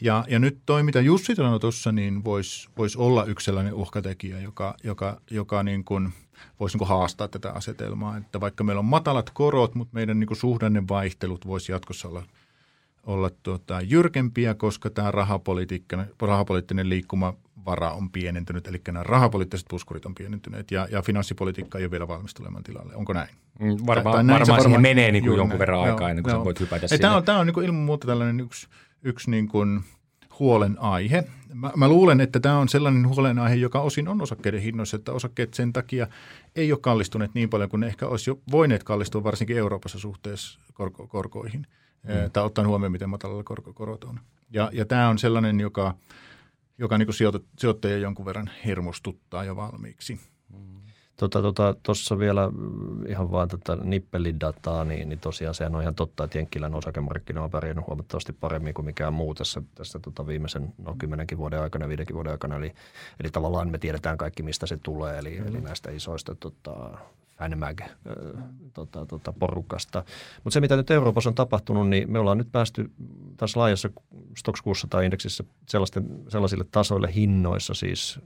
Ja, 0.00 0.24
ja 0.28 0.38
nyt 0.38 0.58
toi, 0.66 0.82
mitä 0.82 1.00
Jussi 1.00 1.34
sanoi 1.34 1.60
tuossa, 1.60 1.92
niin 1.92 2.24
voisi 2.24 2.68
vois 2.78 2.96
olla 2.96 3.24
yksi 3.24 3.44
sellainen 3.44 3.74
uhkatekijä, 3.74 4.40
joka, 4.40 4.74
joka, 4.84 5.20
joka 5.30 5.62
niin 5.62 5.84
kuin 5.84 6.12
voisi 6.60 6.74
niin 6.74 6.78
kuin 6.78 6.88
haastaa 6.88 7.28
tätä 7.28 7.52
asetelmaa. 7.52 8.16
Että 8.16 8.40
vaikka 8.40 8.64
meillä 8.64 8.80
on 8.80 8.84
matalat 8.84 9.30
korot, 9.30 9.74
mutta 9.74 9.94
meidän 9.94 10.20
niin 10.20 10.28
kuin 10.28 10.38
suhdannevaihtelut 10.38 11.46
voisi 11.46 11.72
jatkossa 11.72 12.08
olla, 12.08 12.22
olla 13.06 13.30
tuota, 13.42 13.80
jyrkempiä, 13.80 14.54
koska 14.54 14.90
tämä 14.90 15.10
rahapoliittinen 16.20 16.88
liikkumavara 16.88 17.92
on 17.92 18.10
pienentynyt, 18.10 18.66
eli 18.66 18.80
nämä 18.86 19.02
rahapoliittiset 19.02 19.66
puskurit 19.70 20.06
on 20.06 20.14
pienentyneet 20.14 20.70
ja, 20.70 20.88
ja 20.90 21.02
finanssipolitiikka 21.02 21.78
ei 21.78 21.84
ole 21.84 21.90
vielä 21.90 22.08
valmis 22.08 22.34
tulemaan 22.34 22.64
tilalle. 22.64 22.94
Onko 22.94 23.12
näin? 23.12 23.30
Mm, 23.60 23.76
varmaan, 23.86 24.04
tai, 24.04 24.12
varmaan, 24.12 24.40
varmaan 24.40 24.62
siihen 24.62 24.80
menee 24.80 25.12
niin 25.12 25.24
kuin 25.24 25.36
jonkun 25.36 25.48
näin. 25.48 25.58
verran 25.58 25.80
aikaa 25.80 26.10
ennen 26.10 26.22
kuin 26.22 26.32
joo. 26.32 26.40
sä 26.40 26.44
voit 26.44 26.60
hypätä 26.60 26.88
sinne. 26.88 27.02
Tämä 27.02 27.16
on, 27.16 27.24
tämä 27.24 27.38
on 27.38 27.46
niin 27.46 27.54
kuin 27.54 27.66
ilman 27.66 27.82
muuta 27.82 28.06
tällainen 28.06 28.40
yksi– 28.40 28.68
yksi 29.02 29.30
niin 29.30 29.48
kuin 29.48 29.80
huolenaihe. 30.38 31.24
Mä, 31.54 31.72
mä 31.76 31.88
luulen, 31.88 32.20
että 32.20 32.40
tämä 32.40 32.58
on 32.58 32.68
sellainen 32.68 33.08
huolenaihe, 33.08 33.54
joka 33.54 33.80
osin 33.80 34.08
on 34.08 34.22
osakkeiden 34.22 34.60
hinnoissa, 34.60 34.96
että 34.96 35.12
osakkeet 35.12 35.54
sen 35.54 35.72
takia 35.72 36.06
ei 36.56 36.72
ole 36.72 36.80
kallistuneet 36.80 37.34
niin 37.34 37.50
paljon 37.50 37.70
kuin 37.70 37.80
ne 37.80 37.86
ehkä 37.86 38.06
olisi 38.06 38.30
jo 38.30 38.38
voineet 38.50 38.82
kallistua 38.82 39.24
varsinkin 39.24 39.56
Euroopassa 39.56 39.98
suhteessa 39.98 40.60
korko, 40.74 41.06
korkoihin. 41.06 41.66
Mm. 42.02 42.30
Tai 42.32 42.44
ottaen 42.44 42.68
huomioon, 42.68 42.92
miten 42.92 43.10
matalalla 43.10 43.44
korkokorot 43.44 44.04
on. 44.04 44.20
Ja, 44.50 44.70
ja 44.72 44.84
tämä 44.84 45.08
on 45.08 45.18
sellainen, 45.18 45.60
joka, 45.60 45.94
joka 46.78 46.98
niin 46.98 47.08
sijoittajia 47.58 47.98
jonkun 47.98 48.26
verran 48.26 48.50
hermostuttaa 48.64 49.44
jo 49.44 49.56
valmiiksi. 49.56 50.20
Tuossa 51.20 51.42
tota, 51.42 51.74
tota, 51.82 52.18
vielä 52.18 52.50
ihan 53.08 53.30
vaan 53.30 53.48
tätä 53.48 53.76
nippelidataa, 53.82 54.84
niin, 54.84 55.08
niin 55.08 55.18
tosiaan 55.18 55.54
sehän 55.54 55.74
on 55.74 55.82
ihan 55.82 55.94
totta, 55.94 56.24
että 56.24 56.38
Jenkkilän 56.38 56.74
osakemarkkina 56.74 57.42
on 57.42 57.50
pärjännyt 57.50 57.86
huomattavasti 57.86 58.32
paremmin 58.32 58.74
kuin 58.74 58.86
mikään 58.86 59.12
muu 59.12 59.34
tässä, 59.34 59.62
tässä 59.74 59.98
tota 59.98 60.26
viimeisen 60.26 60.74
no, 60.78 60.94
kymmenenkin 60.98 61.38
vuoden 61.38 61.60
aikana, 61.60 61.88
viidenkin 61.88 62.16
vuoden 62.16 62.32
aikana. 62.32 62.56
Eli, 62.56 62.72
eli 63.20 63.30
tavallaan 63.30 63.70
me 63.70 63.78
tiedetään 63.78 64.18
kaikki, 64.18 64.42
mistä 64.42 64.66
se 64.66 64.78
tulee, 64.82 65.18
eli, 65.18 65.40
mm. 65.40 65.46
eli 65.46 65.60
näistä 65.60 65.90
isoista 65.90 66.34
tota, 66.34 66.98
FanMag 67.40 67.80
tota, 68.74 69.06
tota, 69.06 69.32
porukasta. 69.32 70.04
Mutta 70.44 70.54
se, 70.54 70.60
mitä 70.60 70.76
nyt 70.76 70.90
Euroopassa 70.90 71.30
on 71.30 71.34
tapahtunut, 71.34 71.88
niin 71.88 72.12
me 72.12 72.18
ollaan 72.18 72.38
nyt 72.38 72.52
päästy 72.52 72.90
tässä 73.36 73.60
laajassa 73.60 73.90
Stox 74.36 74.60
600-indeksissä 74.60 75.44
sellaisille 76.28 76.64
tasoille 76.70 77.14
hinnoissa 77.14 77.74
siis, 77.74 78.18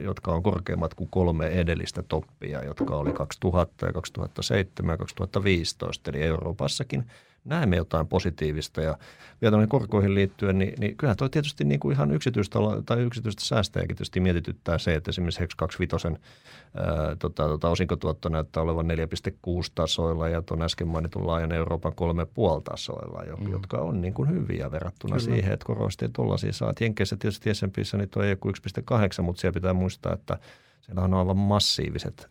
jotka 0.00 0.32
on 0.32 0.42
korkeammat 0.42 0.94
kuin 0.94 1.10
kolme 1.10 1.46
edellistä 1.46 2.02
toppia, 2.02 2.64
jotka 2.64 2.96
oli 2.96 3.12
2000 3.12 3.86
ja 3.86 3.92
2007 3.92 4.92
ja 4.92 4.98
2015. 4.98 6.10
Eli 6.10 6.22
Euroopassakin 6.22 7.06
näemme 7.44 7.76
jotain 7.76 8.06
positiivista. 8.06 8.80
Ja 8.80 8.98
vielä 9.42 9.66
korkoihin 9.66 10.14
liittyen, 10.14 10.58
niin, 10.58 10.74
niin 10.78 10.96
kyllähän 10.96 11.16
tuo 11.16 11.28
tietysti 11.28 11.64
niin 11.64 11.80
kuin 11.80 11.92
ihan 11.92 12.10
yksityistä, 12.10 12.58
tai 12.86 13.00
yksityistä 13.00 13.44
säästäjäkin 13.44 13.96
tietysti 13.96 14.20
mietityttää 14.20 14.78
se, 14.78 14.94
että 14.94 15.10
esimerkiksi 15.10 15.40
Hex 15.40 15.50
25 15.56 16.08
ää, 16.08 17.16
tota, 17.18 17.48
tota, 17.48 17.68
osinkotuotto 17.68 18.28
näyttää 18.28 18.62
olevan 18.62 18.86
4,6 18.86 19.72
tasoilla 19.74 20.28
ja 20.28 20.42
tuon 20.42 20.62
äsken 20.62 20.88
mainitun 20.88 21.26
laajan 21.26 21.52
Euroopan 21.52 21.92
3,5 21.92 22.62
tasoilla, 22.64 23.24
jo, 23.24 23.36
mm. 23.36 23.50
jotka 23.50 23.78
on 23.78 24.00
niin 24.00 24.14
kuin 24.14 24.30
hyviä 24.30 24.70
verrattuna 24.70 25.16
Kyllä. 25.16 25.34
siihen, 25.34 25.52
että 25.52 25.66
korosti 25.66 26.08
tuollaisia 26.08 26.52
saa. 26.52 26.72
Jenkeissä 26.80 27.16
tietysti 27.16 27.54
S&Pissä 27.54 27.96
niin 27.96 28.08
tuo 28.08 28.22
ei 28.22 28.34
1,8, 28.34 29.22
mutta 29.22 29.40
siellä 29.40 29.54
pitää 29.54 29.72
muistaa, 29.72 30.12
että 30.12 30.38
siellä 30.80 31.02
on 31.02 31.14
aivan 31.14 31.36
massiiviset 31.36 32.30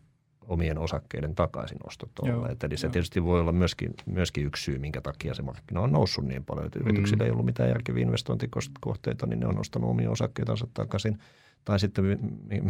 omien 0.52 0.78
osakkeiden 0.78 1.36
takaisinostot 1.36 2.20
olleet. 2.20 2.64
Eli 2.64 2.78
se 2.78 2.88
joo. 2.88 2.92
tietysti 2.92 3.24
voi 3.24 3.40
olla 3.40 3.52
myöskin, 3.52 3.94
myöskin 4.06 4.46
yksi 4.46 4.64
syy, 4.64 4.80
minkä 4.80 5.02
takia 5.02 5.34
se 5.34 5.42
markkina 5.42 5.82
on 5.82 5.92
noussut 5.92 6.26
niin 6.26 6.46
paljon. 6.46 6.66
Että 6.66 6.80
yrityksillä 6.80 7.24
mm. 7.24 7.26
ei 7.26 7.32
ollut 7.32 7.46
mitään 7.46 7.70
järkeviä 7.70 8.04
investointikohteita, 8.04 9.28
niin 9.28 9.40
ne 9.40 9.48
on 9.48 9.60
ostanut 9.60 9.90
omia 9.90 10.12
osakkeitansa 10.12 10.68
takaisin. 10.74 11.20
Tai 11.66 11.80
sitten, 11.80 12.20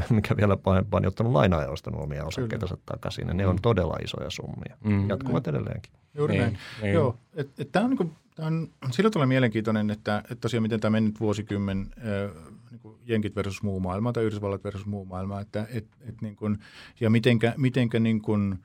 mikä 0.10 0.38
vielä 0.38 0.58
pahempaa, 0.58 1.00
niin 1.00 1.08
ottanut 1.08 1.34
lainaa 1.34 1.62
ja 1.62 1.70
ostanut 1.70 2.02
omia 2.02 2.26
osakkeitansa 2.26 2.78
takaisin. 2.86 3.28
Ja 3.28 3.34
ne 3.34 3.44
mm. 3.44 3.50
on 3.50 3.58
todella 3.62 3.98
isoja 4.04 4.30
summia. 4.30 4.78
Mm. 4.84 5.10
Jatkuvat 5.10 5.48
edelleenkin. 5.48 5.94
Juuri 6.14 6.38
näin. 6.38 6.58
näin. 6.82 6.94
Joo, 6.94 7.18
et, 7.34 7.60
et 7.60 7.72
tämä 7.72 7.86
on, 7.86 7.90
niinku, 7.90 8.12
on 8.40 8.70
sillä 8.92 9.10
tavalla 9.10 9.28
mielenkiintoinen, 9.28 9.90
että, 9.90 10.18
että 10.18 10.36
tosiaan 10.36 10.62
miten 10.62 10.80
tämä 10.80 10.92
mennyt 10.92 11.20
vuosikymmen 11.20 11.88
äh, 11.98 12.54
niin 12.72 12.96
jenkit 13.06 13.36
versus 13.36 13.64
muu 13.64 13.80
maailma 13.80 14.14
tai 14.14 14.24
Yhdysvallat 14.24 14.64
versus 14.64 14.86
muu 14.86 15.06
maailma, 15.06 15.42
että 15.42 15.68
et, 15.74 15.88
et 16.02 16.22
niin 16.22 16.36
kuin, 16.36 16.58
ja 17.00 17.10
mitenkä, 17.10 17.54
mitenkä 17.58 18.00
niin 18.00 18.22
kuin, 18.22 18.60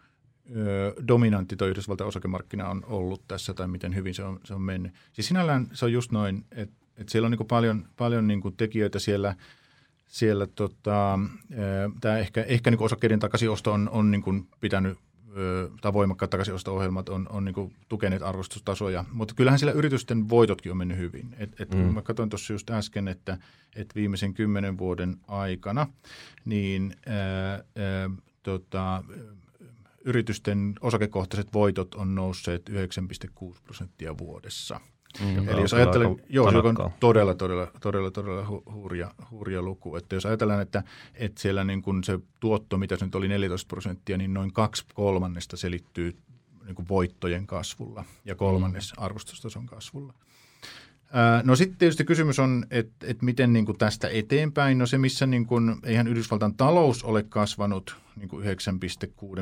ö, 0.56 0.94
dominantti 1.08 1.56
tuo 1.56 1.68
Yhdysvaltain 1.68 2.08
osakemarkkina 2.08 2.68
on 2.68 2.84
ollut 2.86 3.22
tässä 3.28 3.54
tai 3.54 3.68
miten 3.68 3.94
hyvin 3.94 4.14
se 4.14 4.22
on, 4.24 4.40
se 4.44 4.54
on 4.54 4.62
mennyt. 4.62 4.92
Siis 5.12 5.28
sinällään 5.28 5.66
se 5.72 5.84
on 5.84 5.92
just 5.92 6.12
noin, 6.12 6.44
että, 6.50 6.74
että 6.96 7.12
siellä 7.12 7.26
on 7.26 7.30
niin 7.30 7.38
kuin 7.38 7.48
paljon, 7.48 7.88
paljon 7.96 8.26
niin 8.26 8.40
kuin 8.40 8.56
tekijöitä 8.56 8.98
siellä, 8.98 9.36
siellä 10.16 10.46
tota, 10.46 11.18
tämä 12.00 12.18
ehkä, 12.18 12.42
ehkä 12.42 12.70
niin 12.70 12.82
osakkeiden 12.82 13.18
takaisinosto 13.18 13.72
on, 13.72 13.88
on 13.92 14.10
niin 14.10 14.22
kuin 14.22 14.48
pitänyt 14.60 14.98
tai 15.80 15.92
voimakkaat 15.92 16.30
takaisinosto-ohjelmat 16.30 17.08
on, 17.08 17.26
on 17.30 17.44
niin 17.44 17.74
tukeneet 17.88 18.22
arvostustasoja. 18.22 19.04
Mutta 19.12 19.34
kyllähän 19.34 19.58
sillä 19.58 19.72
yritysten 19.72 20.28
voitotkin 20.28 20.72
on 20.72 20.78
mennyt 20.78 20.98
hyvin. 20.98 21.34
Et, 21.38 21.60
et 21.60 21.74
mm. 21.74 21.78
Mä 21.78 22.02
katsoin 22.02 22.28
tuossa 22.28 22.52
just 22.52 22.70
äsken, 22.70 23.08
että, 23.08 23.38
että 23.76 23.94
viimeisen 23.94 24.34
kymmenen 24.34 24.78
vuoden 24.78 25.16
aikana 25.28 25.86
niin 26.44 26.96
ää, 27.06 27.50
ää, 27.52 27.62
tota, 28.42 29.04
yritysten 30.04 30.74
osakekohtaiset 30.80 31.52
voitot 31.52 31.94
on 31.94 32.14
nousseet 32.14 32.70
9,6 32.70 33.56
prosenttia 33.64 34.18
vuodessa– 34.18 34.80
Mm, 35.20 35.48
Eli 35.48 35.60
jos 35.60 35.74
ajattelee, 35.74 36.16
joo, 36.28 36.50
se 36.50 36.56
on 36.56 36.92
todella, 37.00 37.34
todella, 37.34 37.70
todella, 37.80 38.10
todella 38.10 38.46
hu, 38.48 38.62
hurja, 38.72 39.10
hurja 39.30 39.62
luku. 39.62 39.96
Että 39.96 40.14
jos 40.14 40.26
ajatellaan, 40.26 40.62
että, 40.62 40.82
että 41.14 41.40
siellä 41.40 41.64
niin 41.64 41.82
kuin 41.82 42.04
se 42.04 42.18
tuotto, 42.40 42.78
mitä 42.78 42.96
se 42.96 43.04
nyt 43.04 43.14
oli 43.14 43.28
14 43.28 43.68
prosenttia, 43.68 44.16
niin 44.16 44.34
noin 44.34 44.52
kaksi 44.52 44.84
kolmannesta 44.94 45.56
selittyy 45.56 46.16
niin 46.64 46.74
kuin 46.74 46.88
voittojen 46.88 47.46
kasvulla 47.46 48.04
ja 48.24 48.34
kolmannes 48.34 48.92
mm. 48.96 49.04
arvostustason 49.04 49.66
kasvulla. 49.66 50.14
No 51.44 51.56
sitten 51.56 51.78
tietysti 51.78 52.04
kysymys 52.04 52.38
on, 52.38 52.66
että, 52.70 53.06
että 53.06 53.24
miten 53.24 53.52
niin 53.52 53.66
kuin 53.66 53.78
tästä 53.78 54.08
eteenpäin. 54.08 54.78
No 54.78 54.86
se, 54.86 54.98
missä 54.98 55.26
niin 55.26 55.46
kuin, 55.46 55.76
eihän 55.84 56.08
Yhdysvaltain 56.08 56.56
talous 56.56 57.04
ole 57.04 57.22
kasvanut 57.22 57.96
niin 58.16 58.28
kuin 58.28 58.44
9,6 58.44 58.50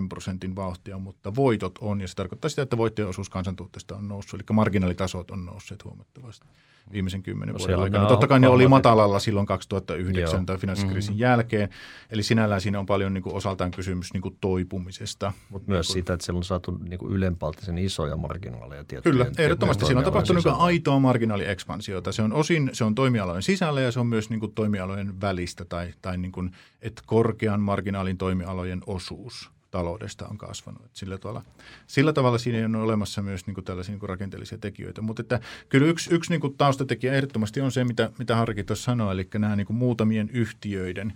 prosentin 0.08 0.56
vauhtia, 0.56 0.98
mutta 0.98 1.34
voitot 1.34 1.78
on. 1.80 2.00
Ja 2.00 2.08
se 2.08 2.14
tarkoittaa 2.14 2.48
sitä, 2.48 2.62
että 2.62 2.76
voittojen 2.76 3.08
osuus 3.08 3.30
kansantuotteesta 3.30 3.96
on 3.96 4.08
noussut, 4.08 4.40
eli 4.40 4.46
marginaalitasot 4.52 5.30
on 5.30 5.44
nousseet 5.44 5.84
huomattavasti 5.84 6.46
viimeisen 6.93 7.22
kymmenen 7.22 7.53
no, 7.53 7.59
vuoden 7.59 7.78
aikana. 7.78 8.07
Totta 8.07 8.26
kai 8.26 8.41
ne 8.41 8.49
oli 8.49 8.68
matalalla 8.68 9.18
silloin 9.18 9.47
2009 9.47 10.39
Joo. 10.39 10.45
tai 10.45 10.59
finanssikriisin 10.59 11.11
mm-hmm. 11.11 11.20
jälkeen. 11.20 11.68
Eli 12.11 12.22
sinällään 12.22 12.61
siinä 12.61 12.78
on 12.78 12.87
paljon 12.87 13.14
niin 13.14 13.22
kuin 13.22 13.35
osaltaan 13.35 13.70
kysymys 13.70 14.12
niin 14.12 14.22
kuin 14.22 14.37
toipumisesta. 14.41 15.32
Mutta 15.51 15.70
myös 15.70 15.89
niin 15.89 15.93
siitä, 15.93 16.12
että 16.12 16.26
siellä 16.26 16.39
on 16.39 16.45
saatu 16.45 16.78
niin 16.89 16.99
kuin 16.99 17.78
isoja 17.78 18.16
marginaaleja. 18.16 18.85
Kyllä, 19.03 19.26
ehdottomasti. 19.39 19.87
Siinä 19.87 19.99
on 19.99 20.05
tapahtunut 20.05 20.45
niin 20.45 20.55
aitoa 20.55 20.99
marginaaliekspansiota. 20.99 22.12
Se 22.12 22.22
on 22.22 22.32
osin 22.32 22.70
se 22.72 22.85
on 22.85 22.95
toimialojen 22.95 23.43
sisällä 23.43 23.80
ja 23.80 23.93
se 23.93 24.01
on 24.01 24.07
myös 24.07 24.30
niin 24.30 24.41
kuin 24.41 24.53
toimialojen 24.53 25.20
välistä 25.20 25.64
tai, 25.64 25.95
tai 26.03 26.18
niin 26.18 26.32
kuin, 26.32 26.51
että 26.82 27.03
korkean 27.07 27.61
marginaalin 27.61 28.18
toimialojen 28.18 28.80
osuus 28.87 29.55
taloudesta 29.74 30.28
on 30.28 30.38
kasvanut. 30.38 30.90
Sillä, 30.92 31.18
tavalla, 31.18 31.42
sillä 31.86 32.12
tavalla 32.12 32.38
siinä 32.38 32.64
on 32.64 32.76
olemassa 32.76 33.22
myös 33.22 33.46
niin 33.46 33.54
kuin 33.54 33.64
tällaisia 33.64 33.92
niin 33.92 34.00
kuin 34.00 34.08
rakenteellisia 34.08 34.58
tekijöitä. 34.58 35.02
Mutta 35.02 35.22
että 35.22 35.40
kyllä 35.68 35.86
yksi, 35.86 36.14
yksi 36.14 36.30
niin 36.30 36.40
kuin 36.40 36.56
taustatekijä 36.56 37.12
ehdottomasti 37.12 37.60
on 37.60 37.72
se, 37.72 37.84
mitä, 37.84 38.10
mitä 38.18 38.36
Harki 38.36 38.64
tuossa 38.64 38.84
sanoi, 38.84 39.12
eli 39.12 39.28
nämä 39.34 39.56
niin 39.56 39.66
kuin 39.66 39.76
muutamien 39.76 40.30
yhtiöiden 40.30 41.12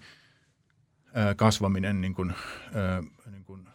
kasvaminen 1.37 2.01
niin 2.01 2.15
kuin, 2.15 2.33
niin 3.31 3.45
kuin, 3.45 3.69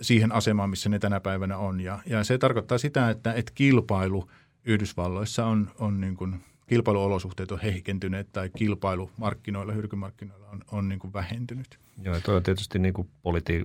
siihen 0.00 0.32
asemaan, 0.32 0.70
missä 0.70 0.88
ne 0.88 0.98
tänä 0.98 1.20
päivänä 1.20 1.56
on. 1.58 1.80
Ja, 1.80 1.98
ja 2.06 2.24
se 2.24 2.38
tarkoittaa 2.38 2.78
sitä, 2.78 3.10
että, 3.10 3.32
että 3.32 3.52
kilpailu 3.54 4.30
Yhdysvalloissa 4.64 5.46
on, 5.46 5.70
on 5.78 6.00
niin 6.00 6.16
kuin, 6.16 6.44
kilpailuolosuhteet 6.66 7.52
on 7.52 7.60
heikentyneet 7.60 8.32
tai 8.32 8.50
kilpailu 8.56 9.10
markkinoilla, 9.16 9.72
hyrkymarkkinoilla 9.72 10.48
on, 10.48 10.60
on 10.70 10.88
niin 10.88 10.98
kuin 10.98 11.12
vähentynyt. 11.12 11.78
Joo, 12.02 12.20
tuo 12.20 12.34
on 12.34 12.42
tietysti 12.42 12.78
niin 12.78 12.94
kuin 12.94 13.08
politi- 13.22 13.64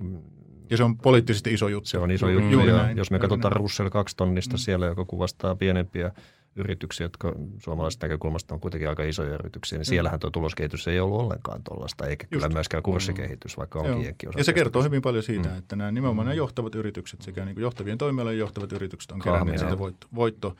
ja 0.70 0.76
se 0.76 0.84
on 0.84 0.98
poliittisesti 0.98 1.54
iso 1.54 1.68
juttu. 1.68 1.88
Se 1.88 1.98
on 1.98 2.10
iso 2.10 2.28
juttu. 2.28 2.58
Mm, 2.58 2.68
ja 2.68 2.76
näin, 2.76 2.96
jos 2.96 3.10
me 3.10 3.18
katsotaan 3.18 3.52
näin. 3.52 3.60
Russell 3.60 3.88
2 3.88 4.16
tonnista 4.16 4.56
mm. 4.56 4.58
siellä, 4.58 4.86
joka 4.86 5.04
kuvastaa 5.04 5.54
pienempiä 5.54 6.12
yrityksiä, 6.56 7.04
jotka 7.04 7.32
suomalaisesta 7.58 8.06
näkökulmasta 8.06 8.54
on 8.54 8.60
kuitenkin 8.60 8.88
aika 8.88 9.02
isoja 9.02 9.34
yrityksiä, 9.34 9.78
niin 9.78 9.86
mm. 9.86 9.88
siellähän 9.88 10.20
tuo 10.20 10.30
tuloskehitys 10.30 10.88
ei 10.88 11.00
ollut 11.00 11.20
ollenkaan 11.20 11.62
tuollaista, 11.62 12.06
eikä 12.06 12.24
Just. 12.24 12.30
kyllä 12.30 12.54
myöskään 12.54 12.82
kurssikehitys, 12.82 13.58
vaikka 13.58 13.78
on 13.78 14.00
kiekki 14.00 14.26
Ja 14.36 14.44
se 14.44 14.52
kertoo 14.52 14.82
hyvin 14.82 15.02
paljon 15.02 15.22
siitä, 15.22 15.48
mm. 15.48 15.58
että 15.58 15.76
nämä 15.76 15.92
nimenomaan 15.92 16.26
nämä 16.26 16.34
johtavat 16.34 16.74
yritykset 16.74 17.22
sekä 17.22 17.44
niin 17.44 17.54
kuin 17.54 17.62
johtavien 17.62 17.98
toimialojen 17.98 18.38
johtavat 18.38 18.72
yritykset 18.72 19.12
on 19.12 19.20
keränneet 19.20 19.58
sitä 19.58 19.78
voitto, 19.78 20.06
voitto 20.14 20.56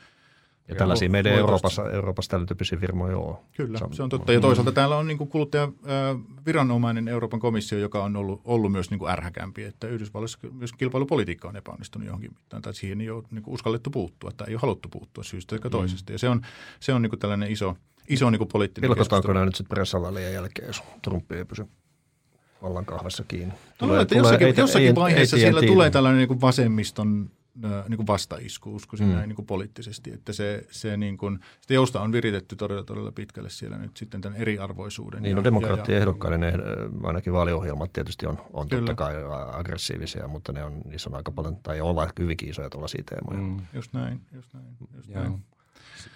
ja 0.67 0.75
tällaisia 0.75 1.09
meidän 1.09 1.33
Euroopassa, 1.33 1.91
Euroopassa 1.91 2.31
tällä 2.31 2.45
tyyppisiä 2.45 2.79
firmoja 2.79 3.17
on. 3.17 3.37
Kyllä, 3.57 3.77
se 3.77 3.83
on, 3.83 3.93
se 3.93 4.03
on 4.03 4.09
totta. 4.09 4.33
Ja 4.33 4.39
toisaalta 4.39 4.71
täällä 4.71 4.97
on 4.97 5.07
niin 5.07 5.17
kuluttajaviranomainen 5.17 7.07
Euroopan 7.07 7.39
komissio, 7.39 7.79
joka 7.79 8.03
on 8.03 8.15
ollut, 8.15 8.41
ollut 8.43 8.71
myös 8.71 8.89
niin 8.89 8.99
kuin 8.99 9.11
ärhäkämpi, 9.11 9.63
että 9.63 9.87
Yhdysvalloissa 9.87 10.39
myös 10.51 10.73
kilpailupolitiikka 10.73 11.47
on 11.47 11.55
epäonnistunut 11.55 12.05
johonkin 12.05 12.31
mittaan, 12.31 12.61
tai 12.61 12.73
siihen 12.73 13.01
ei 13.01 13.09
ole 13.09 13.23
niin 13.31 13.43
kuin 13.43 13.53
uskallettu 13.53 13.89
puuttua 13.89 14.31
tai 14.31 14.47
ei 14.47 14.53
ole 14.55 14.61
haluttu 14.61 14.89
puuttua 14.89 15.23
syystä 15.23 15.55
eikä 15.55 15.67
mm. 15.67 15.71
toisesta. 15.71 16.11
Mm. 16.11 16.13
Ja 16.13 16.19
se 16.19 16.29
on, 16.29 16.41
se 16.79 16.93
on 16.93 17.01
niin 17.01 17.09
kuin 17.09 17.19
tällainen 17.19 17.51
iso, 17.51 17.75
iso 18.09 18.29
niin 18.29 18.39
kuin 18.39 18.47
poliittinen 18.47 18.89
Pilkotaanko 18.89 19.33
nämä 19.33 19.45
nyt 19.45 19.55
sitten 19.55 19.75
pressavälien 19.75 20.33
jälkeen, 20.33 20.67
jos 20.67 20.83
Trump 21.01 21.31
ei 21.31 21.45
pysy 21.45 21.65
vallan 22.61 22.85
kahvassa 22.85 23.23
kiinni? 23.27 23.53
Tulee, 23.77 23.99
no, 23.99 24.05
tulee, 24.05 24.21
jossakin, 24.21 24.47
ei, 24.47 24.53
jossakin 24.57 24.87
ei, 24.87 24.95
vaiheessa 24.95 25.35
ei, 25.35 25.41
siellä 25.41 25.61
tulee 25.61 25.89
tällainen 25.89 26.17
niin 26.17 26.27
kuin 26.27 26.41
vasemmiston 26.41 27.29
niin 27.87 27.97
kuin 27.97 28.07
vastaisku, 28.07 28.75
uskoisin 28.75 29.07
mm. 29.07 29.13
näin 29.13 29.27
niin 29.29 29.35
kuin 29.35 29.45
poliittisesti, 29.45 30.13
että 30.13 30.33
se, 30.33 30.65
se 30.71 30.97
niin 30.97 31.17
kuin, 31.17 31.39
sitä 31.61 31.73
jousta 31.73 32.01
on 32.01 32.11
viritetty 32.11 32.55
todella, 32.55 32.83
todella 32.83 33.11
pitkälle 33.11 33.49
siellä 33.49 33.77
nyt 33.77 33.97
sitten 33.97 34.21
tämän 34.21 34.39
eriarvoisuuden. 34.39 35.23
Niin, 35.23 35.35
no 35.35 35.43
demokraattien 35.43 35.97
ehdokkaiden 35.97 36.43
eh, 36.43 36.53
ainakin 37.03 37.33
vaaliohjelmat 37.33 37.93
tietysti 37.93 38.25
on, 38.25 38.37
on 38.53 38.67
totta 38.67 38.95
kai 38.95 39.15
aggressiivisia, 39.51 40.27
mutta 40.27 40.51
ne 40.51 40.63
on, 40.63 40.81
niissä 40.85 41.09
on 41.09 41.15
aika 41.15 41.31
paljon, 41.31 41.55
tai 41.55 41.81
ovat 41.81 42.19
hyvinkin 42.19 42.49
isoja 42.49 42.69
tuollaisia 42.69 43.03
teemoja. 43.09 43.39
Mm. 43.39 43.65
Just 43.73 43.93
näin, 43.93 44.21
just 44.35 44.53
näin. 44.53 44.65
Just 44.95 45.09
näin. 45.09 45.43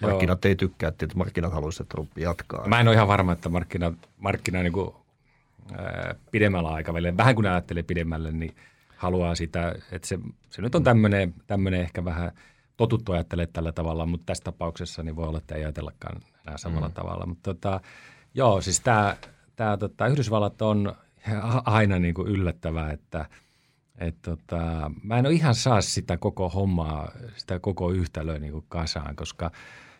Markkinat 0.00 0.44
Joo. 0.44 0.48
ei 0.48 0.56
tykkää, 0.56 0.88
että 0.88 1.06
markkinat 1.14 1.52
haluaisivat, 1.52 1.84
että 1.84 1.94
Trump 1.94 2.18
jatkaa. 2.18 2.68
Mä 2.68 2.80
en 2.80 2.88
ole 2.88 2.94
ihan 2.94 3.08
varma, 3.08 3.32
että 3.32 3.48
markkina, 3.48 3.92
markkina 4.18 4.62
niin 4.62 4.72
kuin, 4.72 4.90
ää, 5.72 6.14
pidemmällä 6.30 6.68
aikavälillä, 6.68 7.16
vähän 7.16 7.34
kun 7.34 7.46
ajattelee 7.46 7.82
pidemmälle, 7.82 8.32
niin– 8.32 8.56
haluaa 8.96 9.34
sitä, 9.34 9.74
että 9.92 10.08
se, 10.08 10.18
se 10.50 10.62
nyt 10.62 10.74
on 10.74 10.84
tämmöinen, 10.84 11.80
ehkä 11.80 12.04
vähän 12.04 12.32
totuttu 12.76 13.12
ajattelee 13.12 13.46
tällä 13.46 13.72
tavalla, 13.72 14.06
mutta 14.06 14.26
tässä 14.26 14.44
tapauksessa 14.44 15.02
niin 15.02 15.16
voi 15.16 15.28
olla, 15.28 15.38
että 15.38 15.54
ei 15.54 15.64
ajatellakaan 15.64 16.22
enää 16.46 16.58
samalla 16.58 16.88
mm. 16.88 16.94
tavalla. 16.94 17.26
Mutta 17.26 17.54
tota, 17.54 17.80
joo, 18.34 18.60
siis 18.60 18.80
tämä, 18.80 19.16
tämä 19.56 19.76
tota, 19.76 20.06
Yhdysvallat 20.06 20.62
on 20.62 20.94
aina 21.64 21.98
niin 21.98 22.14
kuin 22.14 22.28
yllättävää, 22.28 22.92
että 22.92 23.26
et 23.98 24.16
tota, 24.22 24.90
mä 25.02 25.18
en 25.18 25.26
ole 25.26 25.34
ihan 25.34 25.54
saa 25.54 25.80
sitä 25.80 26.16
koko 26.16 26.48
hommaa, 26.48 27.12
sitä 27.36 27.58
koko 27.58 27.90
yhtälöä 27.90 28.38
niin 28.38 28.52
kuin 28.52 28.64
kasaan, 28.68 29.16
koska, 29.16 29.50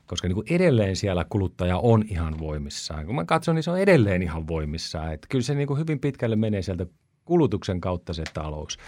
koska 0.07 0.29
niin 0.29 0.35
kuin 0.35 0.47
edelleen 0.51 0.97
siellä 0.97 1.25
kuluttaja 1.29 1.79
on 1.79 2.05
ihan 2.09 2.39
voimissaan. 2.39 3.07
Kun 3.07 3.15
mä 3.15 3.25
katson, 3.25 3.55
niin 3.55 3.63
se 3.63 3.71
on 3.71 3.81
edelleen 3.81 4.23
ihan 4.23 4.47
voimissaan. 4.47 5.13
Et 5.13 5.27
kyllä 5.29 5.43
se 5.43 5.55
niin 5.55 5.69
kuin 5.69 5.81
hyvin 5.81 6.01
pitkälle 6.01 6.37
menee 6.37 6.63
sieltä 6.63 6.87
kulutuksen 7.27 7.81
kautta 7.81 8.13
se 8.13 8.25
talous. 8.35 8.79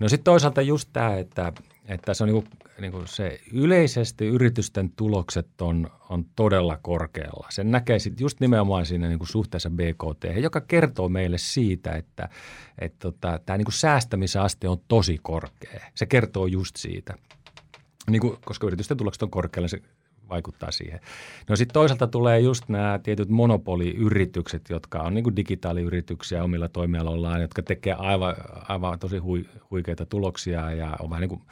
No 0.00 0.08
sitten 0.08 0.24
toisaalta 0.24 0.62
just 0.62 0.88
tämä, 0.92 1.16
että, 1.16 1.52
että 1.86 2.14
se 2.14 2.24
on 2.24 2.28
niinku, 2.28 2.48
niinku 2.80 3.02
se 3.06 3.40
yleisesti 3.52 4.26
yritysten 4.26 4.90
tulokset 4.90 5.60
on, 5.60 5.90
on 6.08 6.24
todella 6.36 6.78
korkealla. 6.82 7.46
Sen 7.50 7.70
näkee 7.70 7.98
sitten 7.98 8.24
just 8.24 8.40
nimenomaan 8.40 8.86
siinä 8.86 9.08
niinku 9.08 9.26
suhteessa 9.26 9.70
BKT, 9.70 10.42
joka 10.42 10.60
kertoo 10.60 11.08
meille 11.08 11.38
siitä, 11.38 11.92
että 11.92 12.28
et 12.78 12.94
tota, 12.98 13.40
tämä 13.46 13.56
niinku 13.56 13.70
säästämisaste 13.70 14.68
on 14.68 14.78
tosi 14.88 15.18
korkea. 15.22 15.80
Se 15.94 16.06
kertoo 16.06 16.46
just 16.46 16.76
siitä. 16.76 17.14
Niinku, 18.10 18.38
koska 18.44 18.66
yritysten 18.66 18.96
tulokset 18.96 19.22
on 19.22 19.30
korkealla, 19.30 19.68
se 19.68 19.82
vaikuttaa 20.32 20.70
siihen. 20.70 21.00
No 21.48 21.56
sitten 21.56 21.74
toisaalta 21.74 22.06
tulee 22.06 22.40
just 22.40 22.68
nämä 22.68 23.00
tietyt 23.02 23.28
monopoliyritykset, 23.28 24.70
jotka 24.70 25.02
on 25.02 25.14
niin 25.14 25.24
kuin 25.24 25.36
digitaaliyrityksiä 25.36 26.44
omilla 26.44 26.68
toimialoillaan, 26.68 27.40
jotka 27.40 27.62
tekee 27.62 27.92
aivan, 27.92 28.34
aivan 28.68 28.98
tosi 28.98 29.18
hui, 29.18 29.44
huikeita 29.70 30.06
tuloksia 30.06 30.72
ja 30.72 30.96
on 31.00 31.10
vähän 31.10 31.20
niin 31.20 31.28
kuin, 31.28 31.42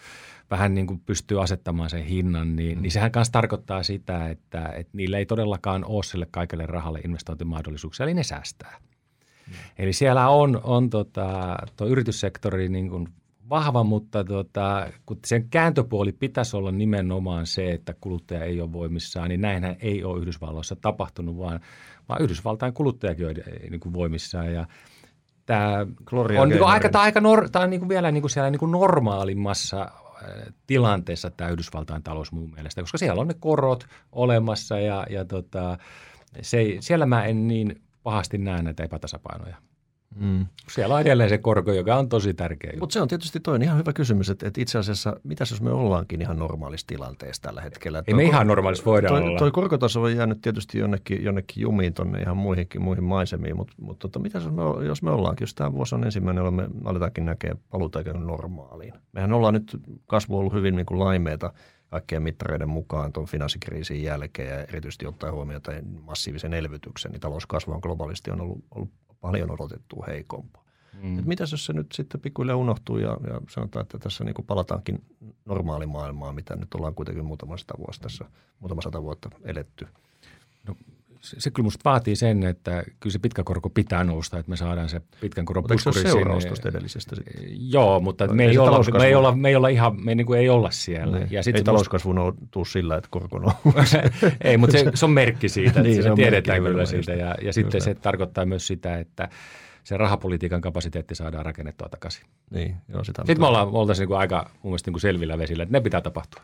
vähän 0.51 0.74
niin 0.74 0.87
kuin 0.87 1.01
pystyy 1.07 1.43
asettamaan 1.43 1.91
sen 1.91 2.05
hinnan, 2.05 2.57
niin, 2.57 2.78
mm. 2.78 2.83
niin 2.83 2.93
sehän 2.93 3.11
myös 3.14 3.31
tarkoittaa 3.31 3.83
sitä, 3.83 4.28
että, 4.28 4.68
että 4.68 4.97
niillä 4.97 5.18
ei 5.18 5.26
todellakaan 5.26 5.85
ole 5.85 6.03
sille 6.03 6.26
kaikelle 6.31 6.66
rahalle 6.66 7.01
investointimahdollisuuksia, 7.05 8.05
eli 8.05 8.14
ne 8.14 8.22
säästää. 8.22 8.78
Mm. 9.47 9.55
Eli 9.78 9.93
siellä 9.93 10.28
on, 10.28 10.61
on 10.64 10.91
tota, 10.91 11.57
tuo 11.76 11.87
yrityssektori 11.87 12.68
niin 12.68 12.89
kuin 12.89 13.09
vahva, 13.51 13.85
mutta 13.85 14.25
tota, 14.25 14.87
kun 15.07 15.19
sen 15.27 15.49
kääntöpuoli 15.51 16.13
pitäisi 16.13 16.57
olla 16.57 16.73
nimenomaan 16.73 17.47
se, 17.47 17.73
että 17.73 17.95
kuluttaja 18.01 18.45
ei 18.45 18.61
ole 18.61 18.73
voimissaan, 18.73 19.29
niin 19.29 19.41
näinhän 19.41 19.77
ei 19.81 20.05
ole 20.05 20.21
Yhdysvalloissa 20.21 20.77
tapahtunut, 20.77 21.39
vaan, 21.39 21.61
vaan 22.09 22.23
Yhdysvaltain 22.23 22.73
kuluttajakin 22.73 23.27
on 23.27 23.35
niin 23.71 23.81
kuin 23.81 23.93
voimissaan. 23.93 24.53
Ja 24.53 24.67
tämä 25.47 25.87
Gloria 26.05 26.43
on 26.43 26.49
niin 26.49 26.59
kuin 26.59 26.71
aika, 26.71 26.89
tämä 26.89 27.05
aika 27.05 27.21
nor, 27.21 27.49
tämä 27.51 27.63
on 27.63 27.71
niin 27.71 27.81
kuin 27.81 27.89
vielä 27.89 28.11
niin 28.11 28.23
kuin 28.23 28.31
siellä 28.31 28.51
niin 28.51 28.61
kuin 28.61 28.73
normaalimmassa 28.73 29.81
äh, 29.81 29.91
tilanteessa 30.67 31.31
tämä 31.31 31.51
Yhdysvaltain 31.51 32.03
talous 32.03 32.33
mun 32.33 32.51
mielestä, 32.55 32.81
koska 32.81 32.99
siellä 32.99 33.21
on 33.21 33.29
ne 33.29 33.35
korot 33.41 33.87
olemassa 34.13 34.79
ja, 34.79 35.07
ja 35.11 35.25
tota, 35.25 35.79
se, 36.43 36.77
siellä 36.81 37.07
mä 37.07 37.25
en 37.25 37.49
niin 37.49 37.83
pahasti 38.03 38.39
näe 38.39 38.63
näitä 38.63 38.85
epätasapainoja. 38.85 39.57
Mm. 40.15 40.47
Siellä 40.71 40.95
on 40.95 41.01
edelleen 41.01 41.29
se 41.29 41.39
korko, 41.39 41.73
joka 41.73 41.97
on 41.97 42.09
tosi 42.09 42.35
tärkeä. 42.35 42.73
Mutta 42.81 42.93
se 42.93 43.01
on 43.01 43.09
tietysti 43.09 43.41
toinen 43.41 43.67
ihan 43.67 43.79
hyvä 43.79 43.93
kysymys, 43.93 44.31
että, 44.31 44.49
että 44.49 44.61
itse 44.61 44.79
asiassa, 44.79 45.17
mitä 45.25 45.45
jos 45.51 45.63
me 45.63 45.71
ollaankin 45.71 46.21
ihan 46.21 46.39
normaalissa 46.39 46.87
tilanteessa 46.87 47.43
tällä 47.43 47.61
hetkellä? 47.61 48.03
Ei 48.07 48.15
me 48.15 48.23
ihan 48.23 48.47
normaalissa 48.47 48.85
voida 48.85 49.09
toi, 49.09 49.23
olla. 49.23 49.39
Toi 49.39 49.51
korkotaso 49.51 50.03
on 50.03 50.17
jäänyt 50.17 50.41
tietysti 50.41 50.79
jonnekin, 50.79 51.25
jonnekin 51.25 51.63
jumiin 51.63 51.95
tuonne 51.95 52.21
ihan 52.21 52.37
muihinkin, 52.37 52.83
muihin 52.83 53.05
maisemiin, 53.05 53.57
mutta, 53.57 53.75
mutta 53.81 54.09
tota, 54.09 54.19
mitä 54.19 54.39
jos 54.39 54.51
me, 54.51 54.87
jos 54.87 55.03
me 55.03 55.11
ollaankin, 55.11 55.43
jos 55.43 55.55
tämä 55.55 55.73
vuosi 55.73 55.95
on 55.95 56.05
ensimmäinen, 56.05 56.45
jolloin 56.45 56.71
me 56.71 56.89
aletaankin 56.89 57.25
näkee 57.25 57.57
paluuta 57.71 58.03
normaaliin. 58.13 58.95
Mehän 59.13 59.33
ollaan 59.33 59.55
nyt, 59.55 59.77
kasvu 60.07 60.39
ollut 60.39 60.53
hyvin 60.53 60.77
niin 60.77 60.87
kuin 60.87 61.01
laimeita 61.01 61.53
kaikkien 61.91 62.23
mittareiden 62.23 62.69
mukaan 62.69 63.13
tuon 63.13 63.27
finanssikriisin 63.27 64.03
jälkeen 64.03 64.49
ja 64.49 64.61
erityisesti 64.65 65.07
ottaen 65.07 65.33
huomioon 65.33 65.63
massiivisen 66.03 66.55
elvytyksen, 66.55 67.13
niin 67.13 67.21
talouskasvu 67.21 67.73
on 67.73 67.81
globaalisti 67.83 68.31
on 68.31 68.41
ollut, 68.41 68.65
ollut 68.71 68.91
paljon 69.21 69.51
odotettua 69.51 70.05
heikompaa. 70.09 70.64
Mm. 71.03 71.18
Et 71.18 71.25
mitäs 71.25 71.53
jos 71.53 71.66
se 71.66 71.73
nyt 71.73 71.93
sitten 71.93 72.21
pikkuhiljaa 72.21 72.57
unohtuu 72.57 72.99
ja, 72.99 73.09
ja 73.09 73.41
sanotaan, 73.49 73.83
että 73.83 73.99
tässä 73.99 74.25
niin 74.25 74.35
kuin 74.35 74.47
palataankin 74.47 75.03
normaalimaailmaan, 75.45 76.35
mitä 76.35 76.57
nyt 76.57 76.75
ollaan 76.75 76.95
kuitenkin 76.95 77.25
muutama 77.25 77.57
sata, 77.57 77.75
vuotta 77.79 78.03
tässä, 78.03 78.25
muutama 78.61 78.83
sata 78.83 79.03
vuotta 79.03 79.31
eletty. 79.45 79.87
No, 80.68 80.77
se, 81.21 81.41
se 81.41 81.51
kyllä 81.51 81.64
musta 81.64 81.91
vaatii 81.91 82.16
sen, 82.16 82.43
että 82.43 82.85
kyllä 83.01 83.12
se 83.12 83.18
pitkä 83.18 83.43
korko 83.45 83.71
pitää 83.71 84.05
nousta, 84.05 84.39
että 84.39 84.51
me 84.51 84.57
saadaan 84.57 84.89
se 84.89 85.01
pitkän 85.21 85.45
koron 85.45 85.64
puskuri 85.68 85.95
sinne. 85.95 86.11
seuraus 86.11 86.47
tuosta 86.47 86.68
edellisestä 86.68 87.16
sitten? 87.16 87.35
Joo, 87.73 88.01
mutta 88.01 88.27
no, 88.27 88.35
me, 88.35 88.45
ei 88.45 88.59
olla, 88.59 88.99
me, 88.99 89.07
ei 89.07 89.14
olla, 89.14 89.37
me 89.37 89.49
ei 89.49 89.57
olla 89.57 89.68
ihan, 89.68 90.05
me 90.05 90.14
niin 90.14 90.35
ei 90.35 90.49
olla 90.49 90.71
siellä. 90.71 91.18
Niin. 91.18 91.29
Ja 91.31 91.43
ei 91.55 91.62
talouskasvu 91.62 92.12
musta... 92.12 92.47
tuu 92.51 92.64
sillä, 92.64 92.97
että 92.97 93.09
korko 93.11 93.39
nousee. 93.39 94.11
ei, 94.45 94.57
mutta 94.57 94.79
se, 94.79 94.91
se 94.95 95.05
on 95.05 95.11
merkki 95.11 95.49
siitä, 95.49 95.83
niin, 95.83 96.03
se, 96.03 96.11
tiedetään 96.14 96.62
kyllä 96.62 96.87
siitä. 96.87 97.12
Ja, 97.12 97.35
ja 97.43 97.53
sitten 97.53 97.81
se 97.81 97.95
tarkoittaa 97.95 98.47
myös 98.47 98.66
sitä, 98.66 98.99
että 98.99 99.29
se 99.85 99.97
rahapolitiikan 99.97 100.61
kapasiteetti 100.61 101.14
saadaan 101.14 101.45
rakennettua 101.45 101.89
takaisin. 101.89 102.25
Niin, 102.51 102.77
joo, 102.89 103.05
sitä 103.05 103.23
Sitten 103.23 103.41
me 103.41 103.47
ollaan, 103.47 103.68
oltaisiin 103.68 104.09
niin 104.09 104.18
aika 104.18 104.51
mun 104.62 104.71
mielestä 104.71 104.91
niin 104.91 105.01
selvillä 105.01 105.39
vesillä, 105.39 105.62
että 105.62 105.73
ne 105.73 105.81
pitää 105.81 106.01
tapahtua. 106.01 106.43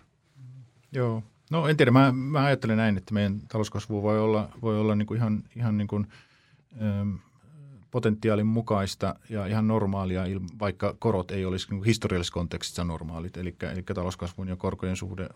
Joo, 0.92 1.22
No 1.50 1.68
en 1.68 1.76
tiedä, 1.76 1.90
mä, 1.90 2.12
mä 2.12 2.44
ajattelen 2.44 2.76
näin, 2.76 2.96
että 2.96 3.14
meidän 3.14 3.40
talouskasvu 3.48 4.02
voi 4.02 4.20
olla, 4.20 4.48
voi 4.62 4.80
olla 4.80 4.94
niin 4.94 5.06
kuin 5.06 5.18
ihan, 5.18 5.42
ihan 5.56 5.78
niin 5.78 5.88
kuin, 5.88 6.06
äm, 6.82 7.18
potentiaalin 7.90 8.46
mukaista 8.46 9.14
ja 9.28 9.46
ihan 9.46 9.68
normaalia, 9.68 10.22
vaikka 10.58 10.96
korot 10.98 11.30
ei 11.30 11.44
olisi 11.44 11.70
niin 11.70 11.84
historiallisessa 11.84 12.34
kontekstissa 12.34 12.84
normaalit. 12.84 13.36
Eli, 13.36 13.56
eli 13.72 13.82
talouskasvun 13.82 14.48
ja 14.48 14.56
korkojen 14.56 14.96
suhde 14.96 15.28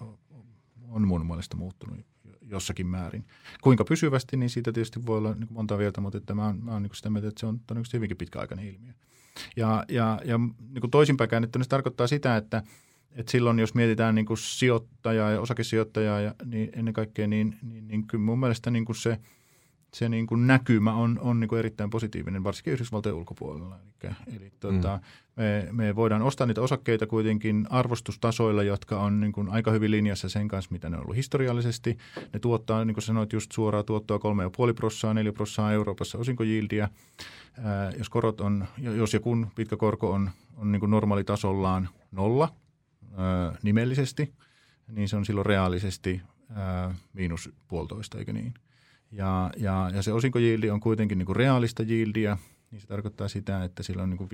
on 0.89 1.07
mun 1.07 1.27
mielestä 1.27 1.57
muuttunut 1.57 1.99
jossakin 2.43 2.87
määrin. 2.87 3.25
Kuinka 3.61 3.85
pysyvästi, 3.85 4.37
niin 4.37 4.51
siitä 4.51 4.73
tietysti 4.73 5.07
voi 5.07 5.19
olla 5.19 5.35
niin 5.35 5.49
monta 5.51 5.77
mieltä, 5.77 6.01
mutta 6.01 6.19
että 6.19 6.35
mä 6.35 6.47
oon, 6.47 6.65
mä 6.65 6.73
oon 6.73 6.83
niin 6.83 6.95
sitä 6.95 7.11
mieltä, 7.11 7.29
että 7.29 7.41
se 7.41 7.47
on 7.47 7.61
todennäköisesti 7.61 7.97
hyvinkin 7.97 8.17
pitkäaikainen 8.17 8.67
ilmiö. 8.67 8.93
Ja, 9.57 9.85
ja, 9.89 10.21
ja 10.25 10.39
niin 10.39 10.91
toisinpäin 10.91 11.31
käännettynä 11.31 11.65
se 11.65 11.69
tarkoittaa 11.69 12.07
sitä, 12.07 12.37
että– 12.37 12.63
et 13.17 13.29
silloin 13.29 13.59
jos 13.59 13.75
mietitään 13.75 14.15
niin 14.15 14.27
kuin 14.27 14.39
sijoittajaa 14.39 15.31
ja 15.31 15.41
osakesijoittajaa 15.41 16.21
ja 16.21 16.35
niin 16.45 16.71
ennen 16.77 16.95
kaikkea, 16.95 17.27
niin, 17.27 17.59
niin, 17.63 17.89
niin 17.89 18.07
kyllä 18.07 18.25
mun 18.25 18.41
mielestä 18.41 18.71
niin 18.71 18.85
kuin 18.85 18.97
se, 18.97 19.19
se 19.95 20.09
niin 20.09 20.27
kuin 20.27 20.47
näkymä 20.47 20.95
on, 20.95 21.19
on 21.23 21.41
niin 21.41 21.49
kuin 21.49 21.59
erittäin 21.59 21.91
positiivinen, 21.91 22.45
varsinkin 22.45 22.73
Yhdysvaltojen 22.73 23.17
ulkopuolella. 23.17 23.79
Eli, 24.05 24.13
eli 24.37 24.53
tuota, 24.61 24.97
mm. 24.97 25.43
me, 25.43 25.69
me 25.73 25.97
voidaan 25.97 26.23
ostaa 26.23 26.47
niitä 26.47 26.63
osakkeita 26.63 27.07
kuitenkin 27.07 27.67
arvostustasoilla, 27.71 28.63
jotka 28.63 29.01
on 29.01 29.21
niin 29.21 29.33
kuin 29.33 29.49
aika 29.49 29.71
hyvin 29.71 29.91
linjassa 29.91 30.29
sen 30.29 30.49
kanssa, 30.49 30.73
mitä 30.73 30.91
ne 30.91 30.97
on 30.97 31.03
ollut 31.03 31.17
historiallisesti. 31.17 31.99
Ne 32.33 32.39
tuottaa, 32.39 32.85
niin 32.85 32.95
kuin 32.95 33.05
sanoit, 33.05 33.33
just 33.33 33.53
suoraa 33.53 33.83
tuottoa 33.83 34.19
3,5 34.19 34.75
prossaa, 34.75 35.15
4 35.15 35.33
prossaa 35.33 35.73
Euroopassa 35.73 36.19
osinkojildiä. 36.19 36.89
jos 37.99 38.09
korot 38.09 38.41
on, 38.41 38.67
jos 38.79 39.15
ja 39.15 39.21
kun 39.21 39.47
pitkä 39.55 39.77
korko 39.77 40.13
on, 40.13 40.31
on 40.57 40.73
niin 40.73 40.81
kuin 40.81 40.91
normaalitasollaan 40.91 41.89
nolla– 42.13 42.49
nimellisesti, 43.63 44.35
niin 44.89 45.09
se 45.09 45.17
on 45.17 45.25
silloin 45.25 45.47
reaalisesti 45.47 46.23
ää, 46.55 46.95
miinus 47.13 47.51
puolitoista, 47.69 48.19
eikö 48.19 48.33
niin? 48.33 48.55
Ja, 49.13 49.51
ja, 49.57 49.91
ja 49.95 50.03
se 50.03 50.13
osinkojildi 50.13 50.71
on 50.71 50.81
kuitenkin 50.81 51.19
niin 51.19 51.27
kuin 51.27 51.37
reaalista 51.37 51.83
jildiä, 51.83 52.39
niin 52.71 52.81
se 52.81 52.87
tarkoittaa 52.87 53.29
sitä, 53.29 53.65
että 53.65 53.83
sillä 53.83 54.03
on 54.03 54.11
niin 54.11 54.19
kuin 54.19 54.31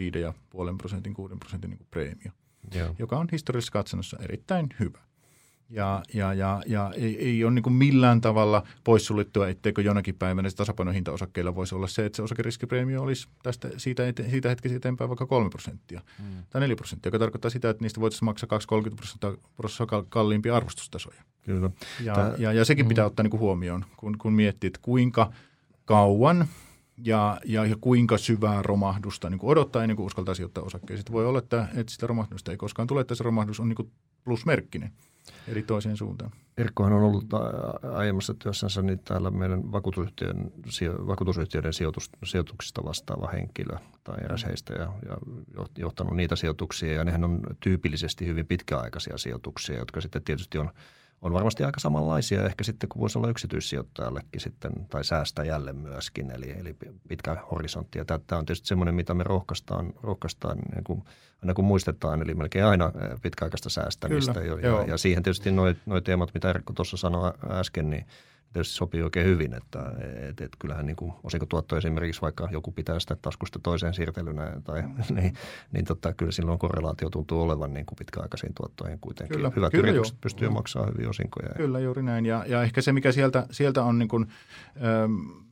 5,5 0.72 0.76
prosentin, 0.78 1.14
6 1.14 1.34
prosentin 1.36 1.70
niin 1.70 1.78
kuin 1.78 1.88
preemio, 1.90 2.32
Joo. 2.74 2.94
joka 2.98 3.18
on 3.18 3.28
historiallisessa 3.32 3.72
katsannossa 3.72 4.16
erittäin 4.20 4.68
hyvä. 4.80 5.05
Ja, 5.70 6.02
ja, 6.14 6.34
ja, 6.34 6.62
ja 6.66 6.92
ei, 6.96 7.24
ei 7.24 7.44
ole 7.44 7.52
niin 7.52 7.72
millään 7.72 8.20
tavalla 8.20 8.62
poissuljettua, 8.84 9.48
etteikö 9.48 9.82
jonakin 9.82 10.14
päivänä 10.14 10.50
se 10.50 10.56
tasapainohinta 10.56 11.12
osakkeilla 11.12 11.54
voisi 11.54 11.74
olla 11.74 11.86
se, 11.86 12.06
että 12.06 12.16
se 12.16 12.22
osakeriskipreemio 12.22 13.02
olisi 13.02 13.28
tästä, 13.42 13.68
siitä, 13.76 14.06
ete, 14.08 14.30
siitä 14.30 14.48
hetkessä 14.48 14.76
eteenpäin 14.76 15.10
vaikka 15.10 15.26
3 15.26 15.50
prosenttia 15.50 16.00
mm. 16.18 16.42
tai 16.50 16.60
4 16.60 16.76
prosenttia, 16.76 17.08
joka 17.08 17.18
tarkoittaa 17.18 17.50
sitä, 17.50 17.70
että 17.70 17.84
niistä 17.84 18.00
voitaisiin 18.00 18.24
maksaa 18.24 18.58
2-30 18.90 18.94
prosenttia 18.94 20.04
kalliimpia 20.08 20.56
arvostustasoja. 20.56 21.22
Kyllä. 21.42 21.70
Ja, 22.04 22.14
Tää, 22.14 22.34
ja, 22.38 22.52
ja 22.52 22.64
sekin 22.64 22.84
mm. 22.84 22.88
pitää 22.88 23.06
ottaa 23.06 23.22
niin 23.22 23.40
huomioon, 23.40 23.84
kun, 23.96 24.18
kun 24.18 24.32
miettii, 24.32 24.68
että 24.68 24.80
kuinka 24.82 25.32
kauan 25.84 26.46
ja, 27.04 27.40
ja, 27.44 27.64
ja 27.64 27.76
kuinka 27.80 28.18
syvää 28.18 28.62
romahdusta 28.62 29.30
niin 29.30 29.38
kuin 29.38 29.50
odottaa 29.50 29.82
ennen 29.82 29.96
kuin 29.96 30.06
uskaltaa 30.06 30.34
sijoittaa 30.34 30.64
osakkeisiin. 30.64 31.12
Voi 31.12 31.26
olla, 31.26 31.38
että, 31.38 31.68
että 31.74 31.92
sitä 31.92 32.06
romahdusta 32.06 32.50
ei 32.50 32.56
koskaan 32.56 32.88
tule, 32.88 33.00
että 33.00 33.14
se 33.14 33.24
romahdus 33.24 33.60
on 33.60 33.68
niin 33.68 33.92
plusmerkkinen 34.24 34.92
eli 35.48 35.62
toiseen 35.62 35.96
suuntaan. 35.96 36.30
Erkkohan 36.56 36.92
on 36.92 37.02
ollut 37.02 37.24
aiemmassa 37.94 38.34
työssänsä 38.34 38.82
niin 38.82 38.98
täällä 38.98 39.30
meidän 39.30 39.72
vakuutusyhtiön, 39.72 40.52
vakuutusyhtiöiden 41.06 41.72
sijoitus, 41.72 42.10
sijoituksista 42.24 42.84
vastaava 42.84 43.28
henkilö 43.28 43.76
tai 44.04 44.24
eräs 44.24 44.44
mm. 44.44 44.48
heistä 44.48 44.74
ja, 44.74 44.92
ja 45.08 45.16
johtanut 45.78 46.16
niitä 46.16 46.36
sijoituksia. 46.36 46.92
Ja 46.92 47.04
nehän 47.04 47.24
on 47.24 47.40
tyypillisesti 47.60 48.26
hyvin 48.26 48.46
pitkäaikaisia 48.46 49.18
sijoituksia, 49.18 49.78
jotka 49.78 50.00
sitten 50.00 50.22
tietysti 50.22 50.58
on– 50.58 50.70
on 51.22 51.32
varmasti 51.32 51.64
aika 51.64 51.80
samanlaisia 51.80 52.46
ehkä 52.46 52.64
sitten 52.64 52.88
kuin 52.88 53.00
voisi 53.00 53.18
olla 53.18 53.28
yksityissijoittajallekin 53.28 54.40
sitten 54.40 54.72
tai 54.90 55.04
säästäjälle 55.04 55.72
myöskin, 55.72 56.30
eli, 56.30 56.50
eli 56.58 56.76
pitkä 57.08 57.36
horisontti. 57.50 57.98
Ja 57.98 58.04
tämä 58.04 58.38
on 58.38 58.46
tietysti 58.46 58.68
semmoinen, 58.68 58.94
mitä 58.94 59.14
me 59.14 59.24
rohkaistaan, 59.24 59.92
rohkaistaan 60.02 60.58
niin 60.58 60.84
kuin, 60.84 61.02
aina 61.42 61.54
kun 61.54 61.64
muistetaan, 61.64 62.22
eli 62.22 62.34
melkein 62.34 62.64
aina 62.64 62.92
pitkäaikaista 63.22 63.70
säästämistä. 63.70 64.40
Kyllä, 64.40 64.68
ja, 64.68 64.84
ja 64.88 64.98
siihen 64.98 65.22
tietysti 65.22 65.50
nuo 65.50 66.00
teemat, 66.04 66.34
mitä 66.34 66.50
Erkko 66.50 66.72
tuossa 66.72 66.96
sanoi 66.96 67.32
äsken, 67.50 67.90
niin– 67.90 68.06
tietysti 68.56 68.74
sopii 68.74 69.02
oikein 69.02 69.26
hyvin, 69.26 69.54
että 69.54 69.92
et, 70.28 70.40
et 70.40 70.52
kyllähän 70.58 70.86
niin 70.86 70.96
kuin 70.96 71.12
tuotto 71.48 71.76
esimerkiksi 71.76 72.22
vaikka 72.22 72.48
joku 72.52 72.72
pitää 72.72 73.00
sitä 73.00 73.16
taskusta 73.22 73.58
toiseen 73.62 73.94
siirtelynä, 73.94 74.60
tai, 74.64 74.82
niin, 75.16 75.34
niin 75.72 75.84
totta, 75.84 76.14
kyllä 76.14 76.32
silloin 76.32 76.58
korrelaatio 76.58 77.10
tuntuu 77.10 77.42
olevan 77.42 77.74
niin 77.74 77.86
kuin 77.86 77.96
pitkäaikaisiin 77.96 78.54
tuottoihin 78.54 78.98
kuitenkin. 79.00 79.36
Kyllä, 79.36 79.52
Hyvät 79.56 79.70
kyllä 79.70 79.88
yritykset 79.88 80.14
jo. 80.14 80.18
pystyy 80.20 80.48
maksamaan 80.48 80.92
hyvin 80.94 81.08
osinkoja. 81.08 81.48
Kyllä, 81.56 81.80
juuri 81.80 82.02
näin. 82.02 82.26
Ja, 82.26 82.44
ja 82.48 82.62
ehkä 82.62 82.80
se, 82.80 82.92
mikä 82.92 83.12
sieltä, 83.12 83.46
sieltä 83.50 83.82
on 83.82 83.98
niin 83.98 84.08
kuin, 84.08 84.26
ähm, 84.76 85.46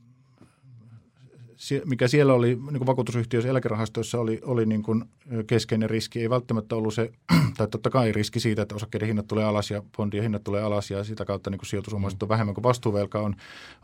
mikä 1.84 2.08
siellä 2.08 2.34
oli 2.34 2.58
niin 2.70 2.86
vakuutusyhtiöissä, 2.86 3.50
eläkerahastoissa 3.50 4.20
oli, 4.20 4.40
oli 4.44 4.66
niin 4.66 4.82
kuin 4.82 5.04
keskeinen 5.46 5.90
riski, 5.90 6.20
ei 6.20 6.30
välttämättä 6.30 6.76
ollut 6.76 6.94
se, 6.94 7.12
tai 7.56 7.68
totta 7.68 7.90
kai 7.90 8.12
riski 8.12 8.40
siitä, 8.40 8.62
että 8.62 8.74
osakkeiden 8.74 9.08
hinnat 9.08 9.26
tulee 9.26 9.44
alas 9.44 9.70
ja 9.70 9.82
bondien 9.96 10.22
hinnat 10.22 10.44
tulee 10.44 10.62
alas 10.62 10.90
ja 10.90 11.04
sitä 11.04 11.24
kautta 11.24 11.50
niin 11.50 11.66
sijoitusomaisuus 11.66 12.22
on 12.22 12.28
vähemmän 12.28 12.54
kuin 12.54 12.62
vastuuvelka 12.62 13.20
on, 13.20 13.34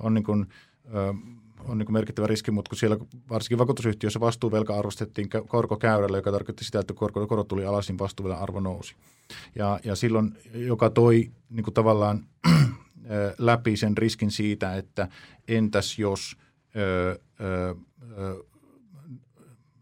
on 0.01 0.15
niin 0.15 0.25
kuin, 0.25 0.47
on 1.65 1.79
niin 1.79 1.93
merkittävä 1.93 2.27
riski, 2.27 2.51
mutta 2.51 2.69
kun 2.69 2.79
siellä 2.79 2.97
varsinkin 3.31 3.59
vakuutusyhtiössä 3.59 4.21
vastuuvelka 4.21 4.79
arvostettiin 4.79 5.29
korkokäyrällä, 5.49 6.19
joka 6.19 6.33
tarkoitti 6.33 6.65
sitä, 6.65 6.81
että 6.81 6.95
korko, 6.95 7.27
korot 7.27 7.49
tuli 7.49 7.65
alas, 7.65 7.89
niin 7.89 7.99
vastuuvelan 7.99 8.39
arvo 8.39 8.61
nousi. 8.61 8.95
Ja, 9.55 9.81
ja 9.85 9.95
silloin, 9.95 10.33
joka 10.55 10.91
toi 10.91 11.31
niin 11.51 11.65
kuin 11.65 11.75
tavallaan 11.75 12.25
läpi 13.39 13.77
sen 13.77 13.97
riskin 13.97 14.31
siitä, 14.31 14.77
että 14.77 15.09
entäs 15.49 15.99
jos 15.99 16.37
ö, 16.77 17.21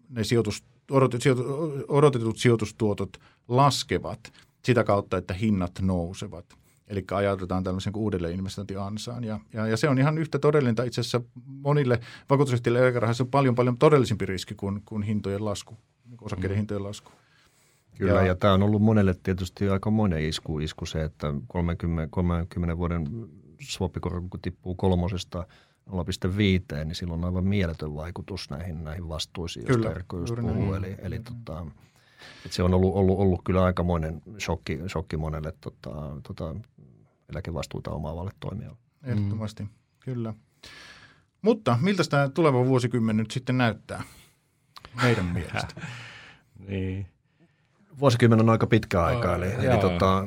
ne 0.09 0.25
sijoitus, 0.25 0.65
odotetut, 0.91 1.47
odotetut 1.89 2.39
sijoitustuotot 2.39 3.17
laskevat 3.49 4.33
sitä 4.65 4.85
kautta, 4.85 5.17
että 5.17 5.35
hinnat 5.35 5.73
nousevat– 5.83 6.45
Eli 6.89 7.05
ajatellaan 7.15 7.65
tällaisen 7.65 7.93
kuin 7.93 8.03
uudelleen 8.03 8.35
investointiansaan. 8.35 9.25
Ja, 9.25 9.41
ja, 9.53 9.67
ja, 9.67 9.77
se 9.77 9.89
on 9.89 9.99
ihan 9.99 10.19
yhtä 10.19 10.39
todellinen, 10.39 10.87
itse 10.87 11.01
asiassa 11.01 11.21
monille 11.47 12.01
vakuutusyhtiöille 12.31 12.81
eläkerahassa 12.81 13.25
on 13.25 13.31
paljon 13.31 13.55
paljon 13.55 13.79
todellisempi 13.79 14.27
riski 14.27 14.55
kuin, 14.55 14.83
kuin 14.85 15.03
hintojen 15.03 15.45
lasku, 15.45 15.77
niin 16.07 16.19
osakkeiden 16.21 16.57
mm. 16.57 16.59
hintojen 16.59 16.83
lasku. 16.83 17.11
Kyllä, 17.99 18.13
ja, 18.13 18.27
ja 18.27 18.35
tämä 18.35 18.53
on 18.53 18.63
ollut 18.63 18.83
monelle 18.83 19.15
tietysti 19.23 19.69
aika 19.69 19.91
monen 19.91 20.25
isku, 20.25 20.59
isku 20.59 20.87
se, 20.87 21.05
että 21.05 21.35
30, 21.47 22.09
30 22.11 22.79
vuoden 22.79 23.07
swapikorko 23.63 24.39
tippuu 24.43 24.75
kolmosesta 24.75 25.47
0,5, 25.89 26.85
niin 26.85 26.95
silloin 26.95 27.21
on 27.21 27.25
aivan 27.25 27.45
mieletön 27.45 27.95
vaikutus 27.95 28.51
näihin, 28.51 28.85
näihin 28.85 29.09
vastuisiin, 29.09 29.67
joista 29.69 29.91
Erkko 29.91 30.19
just 30.19 30.35
puhuu. 30.41 30.75
Eli, 30.75 30.97
eli 30.99 31.19
tota, 31.19 31.67
et 32.47 32.53
se 32.53 32.63
on 32.63 32.75
ollut, 32.75 32.95
ollut, 32.95 33.19
ollut 33.19 33.41
kyllä 33.45 33.65
aikamoinen 33.65 34.23
shokki, 34.39 34.79
shokki 34.89 35.17
monelle 35.17 35.53
tota, 35.61 35.91
tota, 36.23 36.55
eläkevastuuta 37.29 37.91
omaavalle 37.91 38.31
toimijalle. 38.41 38.79
Ehdottomasti, 39.05 39.63
mm. 39.63 39.69
kyllä. 40.01 40.35
Mutta 41.43 41.79
miltä 41.81 42.03
tämä 42.11 42.29
tuleva 42.29 42.67
vuosikymmen 42.67 43.17
nyt 43.17 43.31
sitten 43.31 43.59
näyttää 43.59 44.03
meidän 45.03 45.25
mielestä? 45.25 45.81
niin. 46.69 47.07
Vuosikymmen 48.01 48.41
on 48.41 48.51
aika 48.51 48.67
pitkä 48.67 49.05
aika, 49.05 49.37
eli, 49.37 49.47
oh, 49.47 49.65
eli 49.65 49.79
tota, 49.79 50.27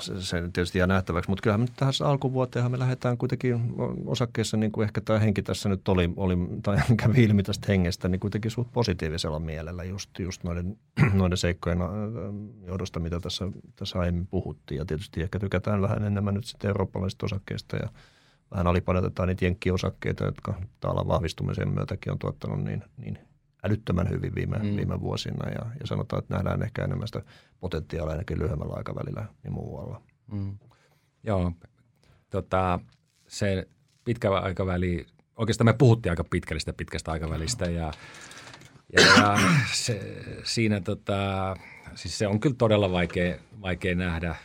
se, 0.00 0.22
se 0.22 0.40
tietysti 0.52 0.78
jää 0.78 0.86
nähtäväksi, 0.86 1.30
mutta 1.30 1.42
kyllähän 1.42 1.60
me 1.60 1.66
tähän 1.76 1.94
alkuvuoteenhan 2.04 2.72
me 2.72 2.78
lähdetään 2.78 3.18
kuitenkin 3.18 3.74
osakkeessa, 4.06 4.56
niin 4.56 4.72
kuin 4.72 4.84
ehkä 4.84 5.00
tämä 5.00 5.18
henki 5.18 5.42
tässä 5.42 5.68
nyt 5.68 5.88
oli, 5.88 6.10
oli 6.16 6.36
tai 6.62 6.76
kävi 7.02 7.24
ilmi 7.24 7.42
tästä 7.42 7.66
hengestä, 7.68 8.08
niin 8.08 8.20
kuitenkin 8.20 8.50
suht 8.50 8.72
positiivisella 8.72 9.38
mielellä 9.38 9.84
just, 9.84 10.18
just 10.18 10.44
noiden, 10.44 10.78
noiden 11.14 11.38
seikkojen 11.38 11.78
johdosta, 12.66 13.00
mitä 13.00 13.20
tässä, 13.20 13.44
tässä 13.76 13.98
aiemmin 13.98 14.26
puhuttiin. 14.26 14.78
Ja 14.78 14.84
tietysti 14.84 15.22
ehkä 15.22 15.38
tykätään 15.38 15.82
vähän 15.82 16.04
enemmän 16.04 16.34
nyt 16.34 16.44
sitten 16.44 16.68
eurooppalaisista 16.68 17.26
osakkeista 17.26 17.76
ja 17.76 17.88
vähän 18.50 18.66
alipainotetaan 18.66 19.28
niitä 19.28 19.44
jenkkiosakkeita, 19.44 20.24
jotka 20.24 20.54
täällä 20.80 21.08
vahvistumisen 21.08 21.68
myötäkin 21.68 22.12
on 22.12 22.18
tuottanut 22.18 22.64
niin, 22.64 22.84
niin 22.96 23.18
älyttömän 23.68 24.10
hyvin 24.10 24.34
viime, 24.34 24.58
mm. 24.58 24.76
viime 24.76 25.00
vuosina 25.00 25.48
ja, 25.48 25.66
ja 25.80 25.86
sanotaan, 25.86 26.22
että 26.22 26.34
nähdään 26.34 26.62
ehkä 26.62 26.84
enemmän 26.84 27.08
sitä 27.08 27.22
potentiaalia 27.60 28.12
ainakin 28.12 28.38
lyhyemmällä 28.38 28.74
aikavälillä 28.74 29.26
niin 29.42 29.52
muualla. 29.52 30.02
Mm. 30.32 30.58
Joo, 31.22 31.52
tota, 32.30 32.80
se 33.28 33.68
pitkä 34.04 34.30
aikaväli, 34.30 35.06
oikeastaan 35.36 35.66
me 35.66 35.72
puhuttiin 35.72 36.12
aika 36.12 36.24
pitkällistä 36.24 36.72
pitkästä 36.72 37.12
aikavälistä 37.12 37.64
ja, 37.64 37.92
ja, 38.92 39.02
ja 39.16 39.38
se, 39.72 40.22
siinä 40.44 40.80
tota, 40.80 41.56
siis 41.94 42.18
se 42.18 42.26
on 42.26 42.40
kyllä 42.40 42.56
todella 42.58 42.92
vaikea, 42.92 43.38
vaikea 43.62 43.94
nähdä 43.94 44.36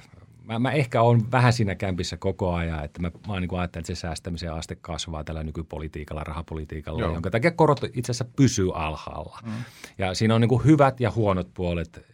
mä, 0.43 0.59
mä 0.59 0.71
ehkä 0.71 1.01
on 1.01 1.31
vähän 1.31 1.53
siinä 1.53 1.75
kämpissä 1.75 2.17
koko 2.17 2.53
ajan, 2.53 2.83
että 2.83 3.01
mä, 3.01 3.11
mä 3.27 3.39
niin 3.39 3.55
ajattelen, 3.59 3.81
että 3.81 3.95
se 3.95 3.99
säästämisen 3.99 4.53
aste 4.53 4.75
kasvaa 4.75 5.23
tällä 5.23 5.43
nykypolitiikalla, 5.43 6.23
rahapolitiikalla, 6.23 7.01
Joo. 7.01 7.13
jonka 7.13 7.31
takia 7.31 7.51
korot 7.51 7.83
itse 7.83 8.11
asiassa 8.11 8.33
pysyy 8.35 8.71
alhaalla. 8.73 9.39
Mm. 9.45 9.51
Ja 9.97 10.13
siinä 10.13 10.35
on 10.35 10.41
niin 10.41 10.65
hyvät 10.65 10.99
ja 10.99 11.11
huonot 11.11 11.53
puolet. 11.53 12.13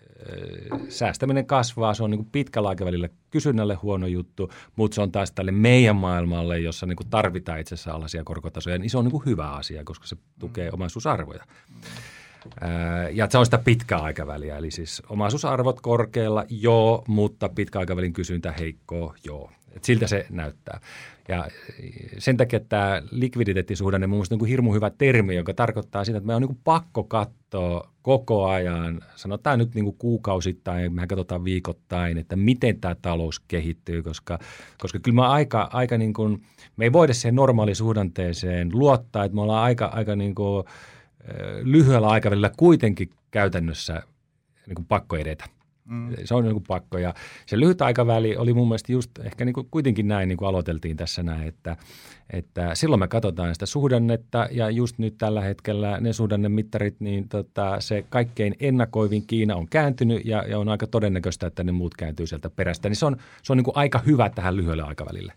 Säästäminen 0.89 1.45
kasvaa, 1.45 1.93
se 1.93 2.03
on 2.03 2.11
niin 2.11 2.25
pitkällä 2.25 2.69
aikavälillä 2.69 3.09
kysynnälle 3.29 3.75
huono 3.75 4.07
juttu, 4.07 4.51
mutta 4.75 4.95
se 4.95 5.01
on 5.01 5.11
taas 5.11 5.31
tälle 5.31 5.51
meidän 5.51 5.95
maailmalle, 5.95 6.59
jossa 6.59 6.85
niin 6.85 6.97
tarvitaan 7.09 7.59
itse 7.59 7.75
asiassa 7.75 7.93
alhaisia 7.93 8.23
korkotasoja, 8.23 8.77
niin 8.77 8.89
se 8.89 8.97
on 8.97 9.05
niin 9.05 9.25
hyvä 9.25 9.51
asia, 9.51 9.83
koska 9.83 10.07
se 10.07 10.17
tukee 10.39 10.69
mm. 10.69 10.73
omaisuusarvoja. 10.73 11.43
Mm. 11.69 11.75
Ja 13.11 13.27
se 13.29 13.37
on 13.37 13.45
sitä 13.45 13.57
pitkää 13.57 13.99
aikaväliä, 13.99 14.57
eli 14.57 14.71
siis 14.71 15.01
omaisuusarvot 15.09 15.81
korkealla, 15.81 16.45
joo, 16.49 17.03
mutta 17.07 17.49
pitkäaikavälin 17.49 18.13
kysyntä 18.13 18.51
heikkoa, 18.51 19.15
joo. 19.23 19.51
Et 19.75 19.83
siltä 19.83 20.07
se 20.07 20.25
näyttää. 20.29 20.79
Ja 21.27 21.47
sen 22.17 22.37
takia 22.37 22.59
tämä 22.59 23.01
likviditeettisuhdanne 23.11 24.05
on 24.05 24.09
mielestäni 24.09 24.39
niin 24.39 24.49
hirmu 24.49 24.73
hyvä 24.73 24.89
termi, 24.89 25.35
joka 25.35 25.53
tarkoittaa 25.53 26.03
sitä, 26.03 26.17
että 26.17 26.27
me 26.27 26.35
on 26.35 26.41
niin 26.41 26.59
pakko 26.63 27.03
katsoa 27.03 27.89
koko 28.01 28.47
ajan, 28.47 29.01
sanotaan 29.15 29.59
nyt 29.59 29.75
niin 29.75 29.85
kuin 29.85 29.97
kuukausittain, 29.97 30.93
mehän 30.93 31.07
katsotaan 31.07 31.43
viikoittain, 31.43 32.17
että 32.17 32.35
miten 32.35 32.81
tämä 32.81 32.95
talous 33.01 33.39
kehittyy, 33.39 34.03
koska, 34.03 34.39
koska 34.77 34.99
kyllä 34.99 35.15
me 35.15 35.25
aika, 35.25 35.69
aika 35.73 35.97
niin 35.97 36.13
kuin, 36.13 36.41
me 36.77 36.85
ei 36.85 36.93
voida 36.93 37.13
siihen 37.13 37.35
normaalisuhdanteeseen 37.35 38.69
luottaa, 38.73 39.25
että 39.25 39.35
me 39.35 39.41
ollaan 39.41 39.63
aika, 39.63 39.85
aika 39.85 40.15
niin 40.15 40.35
kuin, 40.35 40.63
lyhyellä 41.63 42.07
aikavälillä 42.07 42.51
kuitenkin 42.57 43.09
käytännössä 43.31 44.03
niin 44.67 44.75
kuin 44.75 44.85
pakko 44.85 45.15
edetä. 45.15 45.45
Mm. 45.89 46.15
Se 46.23 46.35
on 46.35 46.43
niin 46.43 46.53
kuin 46.53 46.63
pakko. 46.67 46.97
Ja 46.97 47.13
se 47.45 47.59
lyhyt 47.59 47.81
aikaväli 47.81 48.37
oli 48.37 48.53
mun 48.53 48.67
mielestä 48.67 48.91
just 48.91 49.11
ehkä 49.19 49.45
niin 49.45 49.53
kuin 49.53 49.67
kuitenkin 49.71 50.07
näin, 50.07 50.29
niin 50.29 50.37
kuin 50.37 50.49
aloiteltiin 50.49 50.97
tässä 50.97 51.23
näin, 51.23 51.47
että, 51.47 51.77
että 52.29 52.75
silloin 52.75 52.99
me 52.99 53.07
katsotaan 53.07 53.55
sitä 53.55 53.65
suhdannetta 53.65 54.47
ja 54.51 54.69
just 54.69 54.97
nyt 54.97 55.17
tällä 55.17 55.41
hetkellä 55.41 55.99
ne 55.99 56.13
suhdannemittarit, 56.13 56.99
niin 56.99 57.29
tota, 57.29 57.75
se 57.79 58.05
kaikkein 58.09 58.55
ennakoivin 58.59 59.27
Kiina 59.27 59.55
on 59.55 59.67
kääntynyt 59.69 60.25
ja, 60.25 60.43
ja 60.47 60.59
on 60.59 60.69
aika 60.69 60.87
todennäköistä, 60.87 61.47
että 61.47 61.63
ne 61.63 61.71
muut 61.71 61.95
kääntyy 61.95 62.27
sieltä 62.27 62.49
perästä. 62.49 62.89
Niin 62.89 62.95
se 62.95 63.05
on, 63.05 63.17
se 63.43 63.53
on 63.53 63.57
niin 63.57 63.65
kuin 63.65 63.77
aika 63.77 63.99
hyvä 64.05 64.29
tähän 64.29 64.57
lyhyelle 64.57 64.83
aikavälille. 64.83 65.33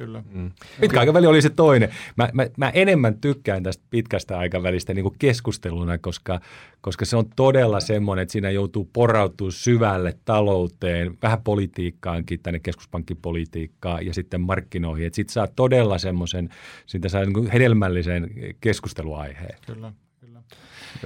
Kyllä. 0.00 0.22
Mm. 0.30 0.50
Pitkä 0.80 1.00
aikaväli 1.00 1.26
oli 1.26 1.42
se 1.42 1.50
toinen. 1.50 1.88
Mä, 2.16 2.28
mä, 2.32 2.46
mä 2.56 2.70
enemmän 2.70 3.18
tykkään 3.20 3.62
tästä 3.62 3.84
pitkästä 3.90 4.38
aikavälistä 4.38 4.94
niin 4.94 5.02
kuin 5.02 5.14
keskusteluna, 5.18 5.98
koska, 5.98 6.40
koska 6.80 7.04
se 7.04 7.16
on 7.16 7.24
todella 7.36 7.80
semmoinen, 7.80 8.22
että 8.22 8.32
siinä 8.32 8.50
joutuu 8.50 8.90
porautumaan 8.92 9.52
syvälle 9.52 10.16
talouteen, 10.24 11.18
vähän 11.22 11.42
politiikkaankin, 11.42 12.40
tänne 12.42 12.60
keskuspankkipolitiikkaan 12.60 14.06
ja 14.06 14.14
sitten 14.14 14.40
markkinoihin. 14.40 15.10
Sitten 15.14 15.32
saa 15.32 15.46
todella 15.56 15.98
semmoisen, 15.98 16.48
siitä 16.86 17.08
saa 17.08 17.20
niin 17.20 17.34
kuin 17.34 17.50
hedelmällisen 17.50 18.30
keskusteluaiheen. 18.60 19.58
Kyllä. 19.66 19.92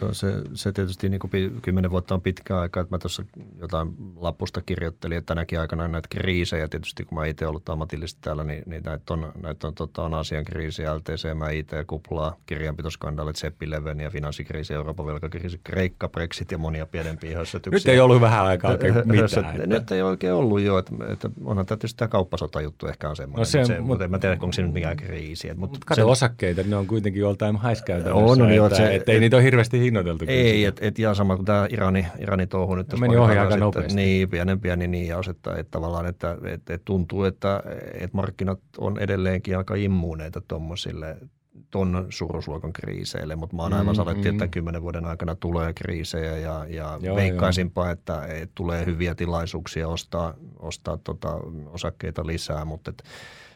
Joo, 0.01 0.15
se, 0.15 0.33
se 0.55 0.73
tietysti 0.73 1.09
niin 1.09 1.21
kuin 1.21 1.31
kymmenen 1.63 1.91
vuotta 1.91 2.15
on 2.15 2.23
pitkä 2.23 2.61
aika, 2.61 2.81
että 2.81 2.95
mä 2.95 2.99
tuossa 2.99 3.25
jotain 3.61 3.89
lapusta 4.17 4.63
kirjoittelin, 4.63 5.19
että 5.19 5.27
tänäkin 5.27 5.61
aikana 5.61 5.89
näitä 5.89 6.09
kriisejä, 6.11 6.69
tietysti 6.69 7.05
kun 7.05 7.19
mä 7.19 7.27
itse 7.27 7.47
ollut 7.47 7.69
ammatillisesti 7.69 8.21
täällä, 8.23 8.45
niin, 8.45 8.63
niin 8.67 8.83
näitä 8.83 9.15
on, 9.15 9.33
näitä 9.43 9.67
on, 9.67 9.75
tota, 9.75 10.03
on 10.03 10.15
Asian 10.15 10.45
kriisi, 10.45 10.83
LTC, 10.83 11.29
IT-kuplaa, 11.53 12.37
kirjanpitoskandaalit, 12.47 13.37
Seppi 13.37 13.71
Leven 13.71 14.01
ja 14.01 14.11
finanssikriisi, 14.11 14.75
Euroopan 14.75 15.07
velkakriisi, 15.07 15.61
Kreikka, 15.65 16.09
Brexit 16.09 16.53
ja 16.53 16.59
monia 16.59 16.87
pienempiä 16.87 17.39
hössötyksiä. 17.39 17.79
Nyt 17.79 17.95
ei 17.95 18.01
ollut 18.01 18.21
vähän 18.21 18.45
aikaa 18.45 18.71
oikein 18.71 18.95
mitään. 19.05 19.55
että... 19.55 19.67
Nyt 19.67 19.93
ei 19.93 20.03
oikein 20.03 20.33
ollut 20.33 20.61
jo, 20.61 20.79
että, 20.79 20.93
että 21.13 21.31
onhan 21.45 21.67
tietysti 21.67 21.99
tämä 21.99 22.09
kauppasotajuttu 22.09 22.87
ehkä 22.87 23.09
on 23.09 23.17
semmoinen, 23.17 23.41
no 23.41 23.45
se, 23.45 23.59
mutta, 23.59 23.75
se, 23.75 23.81
mutta 23.81 24.05
en 24.05 24.11
mä 24.11 24.19
tiedä, 24.19 24.33
onko 24.33 24.53
se 24.53 24.63
nyt 24.63 24.73
mikään 24.73 24.97
kriisi. 24.97 25.49
Mutta, 25.49 25.61
mutta 25.61 25.79
kato 25.87 26.11
osakkeita, 26.11 26.63
ne 26.67 26.77
on 26.77 26.87
kuitenkin 26.87 27.21
joltain 27.21 27.57
haiskaita. 27.57 28.15
On, 28.15 28.43
on, 28.43 28.53
että, 28.53 28.67
että, 28.67 28.91
että, 28.91 29.13
ei 29.13 29.21
niitä 29.21 29.37
ole 29.37 29.45
hirveästi 29.45 29.74
hinnoiteltu. 29.81 30.25
Ei, 30.29 30.65
että 30.65 30.87
et 30.87 30.99
ihan 30.99 31.17
sama 31.17 31.37
kuin 31.37 31.47
tämä 31.47 31.67
Irani, 31.71 32.07
Irani 32.19 32.47
touhu 32.47 32.75
nyt. 32.75 33.01
Meni 33.01 33.17
ohi 33.17 33.39
aika 33.39 33.57
nopeasti. 33.57 33.95
Niin, 33.95 34.29
pienen 34.29 34.61
pieni 34.61 34.89
niin 34.89 35.09
ja 35.09 35.19
osittain, 35.19 35.59
että 35.61 35.71
tavallaan, 35.71 36.07
että, 36.07 36.33
että, 36.45 36.75
että 36.75 36.85
tuntuu, 36.85 37.25
että, 37.25 37.63
että 37.93 38.17
markkinat 38.17 38.61
on 38.79 38.99
edelleenkin 38.99 39.59
aika 39.59 39.75
immuuneita 39.75 40.41
tuommoisille 40.49 41.17
ton 41.71 42.07
suuruusluokan 42.11 42.73
kriiseille, 42.73 43.37
mutta 43.37 43.57
mä 43.57 43.63
oon 43.63 43.73
aivan 43.73 43.97
mm, 43.97 44.21
mm. 44.21 44.27
että 44.27 44.49
kymmenen 44.49 44.83
vuoden 44.83 45.05
aikana 45.05 45.35
tulee 45.35 45.73
kriisejä 45.73 46.39
ja, 46.39 46.67
ja 46.69 46.99
joo, 47.03 47.17
veikkaisinpa, 47.17 47.85
joo. 47.85 47.93
Että, 47.93 48.23
tulee 48.55 48.87
hyviä 48.87 49.15
tilaisuuksia 49.15 49.89
ostaa, 49.89 50.35
ostaa 50.59 50.97
tota 50.97 51.41
osakkeita 51.67 52.27
lisää, 52.27 52.65
mutta 52.65 52.91
että 52.91 53.05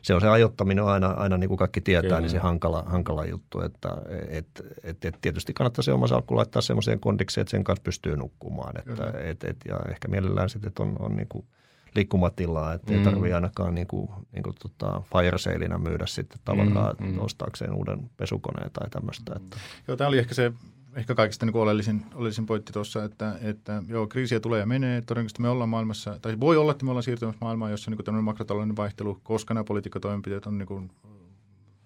se 0.02 0.14
on 0.14 0.20
se 0.20 0.28
ajottaminen 0.28 0.84
on 0.84 0.90
aina, 0.90 1.06
aina 1.06 1.38
niin 1.38 1.48
kuin 1.48 1.58
kaikki 1.58 1.80
tietää, 1.80 2.08
Kyllä. 2.08 2.20
niin 2.20 2.30
se 2.30 2.38
hankala, 2.38 2.82
hankala 2.86 3.24
juttu. 3.24 3.60
Että 3.60 3.88
et, 4.28 4.46
et, 4.82 5.04
et 5.04 5.18
tietysti 5.20 5.52
kannattaa 5.52 5.82
se 5.82 5.92
oma 5.92 6.06
salkku 6.06 6.36
laittaa 6.36 6.62
semmoiseen 6.62 7.00
kondikseen, 7.00 7.42
että 7.42 7.50
sen 7.50 7.64
kanssa 7.64 7.82
pystyy 7.82 8.16
nukkumaan. 8.16 8.74
Että, 8.78 9.12
et, 9.24 9.44
et, 9.44 9.56
ja 9.68 9.80
ehkä 9.90 10.08
mielellään 10.08 10.48
sitten, 10.48 10.68
että 10.68 10.82
on, 10.82 10.96
on 10.98 11.16
niin 11.16 11.28
kuin 11.28 11.46
liikkumatilaa, 11.94 12.72
että 12.72 12.92
mm. 12.92 12.98
ei 12.98 13.04
tarvitse 13.04 13.34
ainakaan 13.34 13.74
niin 13.74 13.86
kuin, 13.86 14.08
niin 14.32 14.42
kuin 14.42 14.56
tota, 14.62 15.00
fire 15.00 15.78
myydä 15.78 16.06
sitten 16.06 16.38
tavaraa 16.44 16.94
mm, 17.00 17.06
mm. 17.06 17.18
ostaakseen 17.18 17.74
uuden 17.74 18.10
pesukoneen 18.16 18.70
tai 18.70 18.90
tämmöistä. 18.90 19.32
Että. 19.36 19.56
Joo, 19.88 19.96
tämä 19.96 20.08
oli 20.08 20.18
ehkä 20.18 20.34
se 20.34 20.52
ehkä 20.96 21.14
kaikista 21.14 21.46
niin 21.46 21.56
oleellisin, 21.56 22.06
oleellisin 22.14 22.46
pointti 22.46 22.72
tuossa, 22.72 23.04
että, 23.04 23.38
että 23.40 23.82
joo, 23.88 24.06
kriisiä 24.06 24.40
tulee 24.40 24.60
ja 24.60 24.66
menee. 24.66 25.00
Todennäköisesti 25.00 25.42
me 25.42 25.48
ollaan 25.48 25.68
maailmassa, 25.68 26.18
tai 26.22 26.40
voi 26.40 26.56
olla, 26.56 26.72
että 26.72 26.84
me 26.84 26.90
ollaan 26.90 27.02
siirtymässä 27.02 27.38
maailmaan, 27.40 27.70
jossa 27.70 27.90
niin 27.90 28.04
tämmöinen 28.04 28.24
makrotalouden 28.24 28.76
vaihtelu, 28.76 29.20
koska 29.22 29.54
nämä 29.54 29.64
politiikkatoimenpiteet 29.64 30.46
on 30.46 30.58
niin 30.58 30.66
kuin, 30.66 30.90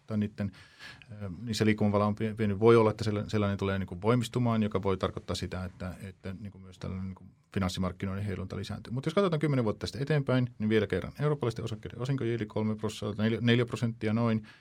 tai 0.07 0.18
niiden, 0.18 0.53
niissä 1.42 1.64
liikkumavala 1.64 2.07
on 2.07 2.14
pieni. 2.14 2.61
Voi 2.61 2.76
olla, 2.76 2.90
että 2.90 3.05
sellainen 3.28 3.59
tulee 3.59 3.78
niin 3.78 3.86
kuin 3.86 4.03
voimistumaan, 4.03 4.62
joka 4.62 4.82
voi 4.82 4.96
tarkoittaa 4.96 5.36
sitä, 5.36 5.64
että, 5.64 5.94
että 6.03 6.34
niin 6.40 6.53
kuin 6.53 6.62
myös 6.62 6.78
tällainen 6.78 7.07
niin 7.07 7.14
kuin 7.14 7.30
finanssimarkkinoiden 7.55 8.24
heilunta 8.24 8.57
lisääntyy. 8.57 8.92
Mutta 8.92 9.07
jos 9.07 9.14
katsotaan 9.14 9.40
10 9.40 9.64
vuotta 9.64 9.80
tästä 9.80 9.98
eteenpäin, 10.00 10.50
niin 10.59 10.68
vielä 10.68 10.86
kerran 10.86 11.12
eurooppalaisten 11.20 11.64
osakkeiden 11.64 12.00
osinkojiili 12.00 12.46
3 12.46 12.76
prosenttia, 12.76 13.40
4 13.40 13.66
prosenttia 13.66 14.12
noin– 14.14 14.42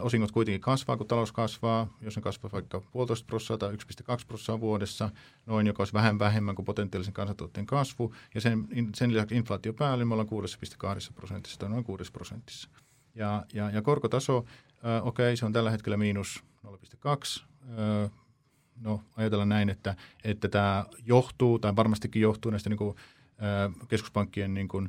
Osingot 0.00 0.32
kuitenkin 0.32 0.60
kasvaa, 0.60 0.96
kun 0.96 1.06
talous 1.06 1.32
kasvaa, 1.32 1.96
jos 2.00 2.16
ne 2.16 2.22
kasvaa 2.22 2.52
vaikka 2.52 2.80
puolitoista 2.80 3.26
prosenttia 3.26 3.58
tai 3.58 3.76
1,2 4.18 4.24
prosenttia 4.26 4.60
vuodessa, 4.60 5.10
noin, 5.46 5.66
joka 5.66 5.80
olisi 5.80 5.92
vähän 5.92 6.18
vähemmän 6.18 6.54
kuin 6.54 6.66
potentiaalisen 6.66 7.14
kansantuotteen 7.14 7.66
kasvu. 7.66 8.14
Ja 8.34 8.40
sen, 8.40 8.68
sen 8.94 9.12
lisäksi 9.12 9.36
inflaatio 9.36 9.72
päälle, 9.72 10.04
me 10.04 10.14
ollaan 10.14 10.28
6,2 11.08 11.12
prosentissa 11.14 11.58
tai 11.58 11.68
noin 11.68 11.84
6 11.84 12.12
prosentissa. 12.12 12.68
Ja, 13.14 13.44
ja, 13.52 13.70
ja 13.70 13.82
korkotaso, 13.82 14.44
okei, 14.82 15.26
okay, 15.26 15.36
se 15.36 15.46
on 15.46 15.52
tällä 15.52 15.70
hetkellä 15.70 15.96
miinus 15.96 16.44
0,2. 16.66 17.44
Äh, 17.62 18.10
no 18.80 19.02
ajatellaan 19.16 19.48
näin, 19.48 19.68
että, 19.68 19.96
että 20.24 20.48
tämä 20.48 20.84
johtuu, 21.04 21.58
tai 21.58 21.76
varmastikin 21.76 22.22
johtuu 22.22 22.50
näistä 22.50 22.70
niin 22.70 22.78
kuin, 22.78 22.96
keskuspankkien 23.88 24.54
niin 24.54 24.68
kuin, 24.68 24.88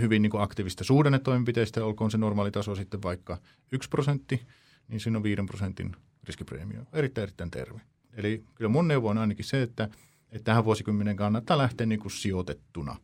hyvin 0.00 0.22
niin 0.22 0.30
kuin 0.30 0.42
aktiivista 0.42 0.84
suhdannetoimenpiteistä, 0.84 1.84
olkoon 1.84 2.10
se 2.10 2.18
normaali 2.18 2.50
taso 2.50 2.74
sitten 2.74 3.02
vaikka 3.02 3.38
1 3.72 3.88
prosentti, 3.88 4.46
niin 4.88 5.00
siinä 5.00 5.18
on 5.18 5.22
5 5.22 5.42
prosentin 5.46 5.96
riskipreemio. 6.24 6.82
Erittäin, 6.92 7.22
erittäin 7.22 7.50
terve. 7.50 7.80
Eli 8.12 8.44
kyllä 8.54 8.68
mun 8.68 8.88
neuvo 8.88 9.08
on 9.08 9.18
ainakin 9.18 9.44
se, 9.44 9.62
että, 9.62 9.88
että 10.32 10.44
tähän 10.44 10.64
vuosikymmenen 10.64 11.16
kannattaa 11.16 11.58
lähteä 11.58 11.86
niin 11.86 12.00
kuin 12.00 12.12
sijoitettuna. 12.12 12.96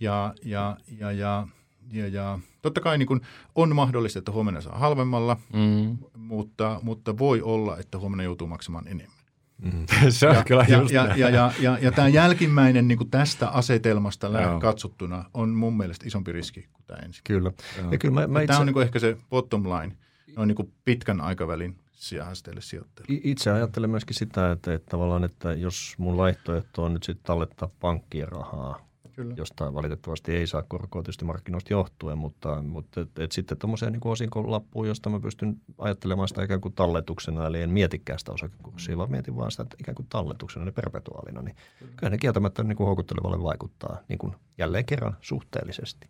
Ja, 0.00 0.34
ja, 0.44 0.76
ja, 0.98 1.12
ja, 1.12 1.48
ja, 1.92 2.08
ja 2.08 2.38
totta 2.62 2.80
kai 2.80 2.98
niin 2.98 3.06
kuin 3.06 3.20
on 3.54 3.74
mahdollista, 3.74 4.18
että 4.18 4.32
huomenna 4.32 4.60
saa 4.60 4.78
halvemmalla, 4.78 5.36
mm. 5.52 5.98
mutta, 6.16 6.80
mutta 6.82 7.18
voi 7.18 7.42
olla, 7.42 7.78
että 7.78 7.98
huomenna 7.98 8.24
joutuu 8.24 8.46
maksamaan 8.46 8.88
enemmän. 8.88 9.24
Mm. 9.62 9.86
se 10.10 10.28
on 10.28 10.34
ja, 10.34 10.44
kyllä 10.44 10.66
ja, 10.68 10.78
just 10.78 10.92
ja, 10.92 11.16
ja, 11.16 11.30
ja, 11.30 11.52
ja, 11.60 11.78
ja 11.82 11.92
tämä 11.92 12.08
jälkimmäinen 12.08 12.88
niin 12.88 12.98
kuin 12.98 13.10
tästä 13.10 13.48
asetelmasta 13.48 14.30
katsottuna 14.60 15.24
on 15.34 15.48
mun 15.48 15.76
mielestä 15.76 16.06
isompi 16.06 16.32
riski 16.32 16.68
kuin 16.72 16.84
tämä 16.86 16.98
ensin. 17.02 17.22
Kyllä. 17.24 17.52
Ja 17.90 17.98
kyllä 17.98 18.14
mä, 18.14 18.26
mä 18.26 18.40
itse... 18.40 18.46
Tämä 18.46 18.60
on 18.60 18.66
niin 18.66 18.74
kuin 18.74 18.84
ehkä 18.84 18.98
se 18.98 19.16
bottom 19.30 19.62
line, 19.62 19.96
noin 20.36 20.48
niin 20.48 20.56
kuin 20.56 20.72
pitkän 20.84 21.20
aikavälin 21.20 21.76
sijaisteille 21.92 22.60
sijoittajille. 22.60 23.20
Itse 23.24 23.50
ajattelen 23.50 23.90
myöskin 23.90 24.16
sitä, 24.16 24.50
että, 24.50 24.74
että 24.74 24.90
tavallaan, 24.90 25.24
että 25.24 25.52
jos 25.52 25.94
mun 25.98 26.16
vaihtoehto 26.16 26.84
on 26.84 26.94
nyt 26.94 27.02
sitten 27.02 27.26
tallettaa 27.26 27.70
pankkien 27.80 28.28
rahaa– 28.28 28.78
Kyllä. 29.14 29.34
josta 29.36 29.74
valitettavasti 29.74 30.36
ei 30.36 30.46
saa 30.46 30.62
korkoa 30.62 31.02
tietysti 31.02 31.24
markkinoista 31.24 31.72
johtuen, 31.72 32.18
mutta, 32.18 32.62
mutta 32.62 33.00
et, 33.00 33.18
et 33.18 33.32
sitten 33.32 33.58
tuommoiseen 33.58 33.92
niin 33.92 34.00
osinkolappuun, 34.04 34.88
josta 34.88 35.10
mä 35.10 35.20
pystyn 35.20 35.60
ajattelemaan 35.78 36.28
sitä 36.28 36.42
ikään 36.42 36.60
kuin 36.60 36.74
talletuksena, 36.74 37.46
eli 37.46 37.62
en 37.62 37.70
mietikään 37.70 38.18
sitä 38.18 38.32
osakekurssia, 38.32 38.96
vaan 38.96 39.10
mietin 39.10 39.36
vaan 39.36 39.50
sitä 39.50 39.66
ikään 39.80 39.94
kuin 39.94 40.06
talletuksena, 40.08 40.64
niin 40.64 40.74
perpetuaalina, 40.74 41.42
niin 41.42 41.56
kyllä, 41.78 41.92
kyllä 41.96 42.10
ne 42.10 42.18
kieltämättä 42.18 42.62
niin 42.62 42.76
kuin 42.76 42.86
houkuttelevalle 42.86 43.42
vaikuttaa 43.42 43.98
niin 44.08 44.18
kuin 44.18 44.34
jälleen 44.58 44.84
kerran 44.84 45.16
suhteellisesti. 45.20 46.08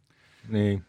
Niin. 0.48 0.84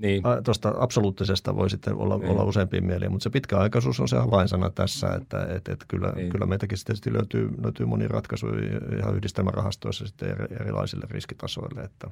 Niin. 0.00 0.22
Tuosta 0.44 0.74
absoluuttisesta 0.78 1.56
voi 1.56 1.70
sitten 1.70 1.94
olla, 1.94 2.18
niin. 2.18 2.30
olla 2.30 2.44
useampia 2.44 2.82
mieliä, 2.82 3.10
mutta 3.10 3.22
se 3.22 3.30
pitkäaikaisuus 3.30 4.00
on 4.00 4.08
se 4.08 4.16
avainsana 4.16 4.70
tässä, 4.70 5.08
että 5.14 5.46
et, 5.56 5.68
et 5.68 5.84
kyllä, 5.88 6.12
niin. 6.12 6.30
kyllä 6.30 6.46
meitäkin 6.46 6.78
sitten 6.78 7.12
löytyy, 7.12 7.50
löytyy 7.62 7.86
monia 7.86 8.08
ratkaisuja 8.08 8.52
ihan 8.98 9.16
yhdistelmärahastoissa 9.16 10.06
sitten 10.06 10.36
erilaisille 10.60 11.06
riskitasoille, 11.10 11.80
että 11.80 12.10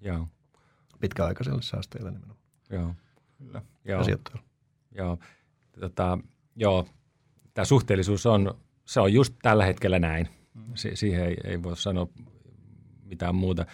Joo. 0.00 0.26
pitkäaikaisille 1.00 1.62
säästöille 1.62 2.10
nimenomaan. 2.10 2.38
Joo. 2.70 2.94
Kyllä. 3.38 3.62
Joo. 3.84 4.02
Joo. 4.94 5.18
Tota, 5.80 6.18
joo. 6.56 6.86
Tämä 7.54 7.64
suhteellisuus 7.64 8.26
on, 8.26 8.54
se 8.84 9.00
on 9.00 9.12
just 9.12 9.34
tällä 9.42 9.64
hetkellä 9.64 9.98
näin. 9.98 10.28
Mm. 10.54 10.62
Si- 10.74 10.96
siihen 10.96 11.24
ei, 11.24 11.36
ei 11.44 11.62
voi 11.62 11.76
sanoa 11.76 12.08
mitään 13.04 13.34
muuta 13.34 13.66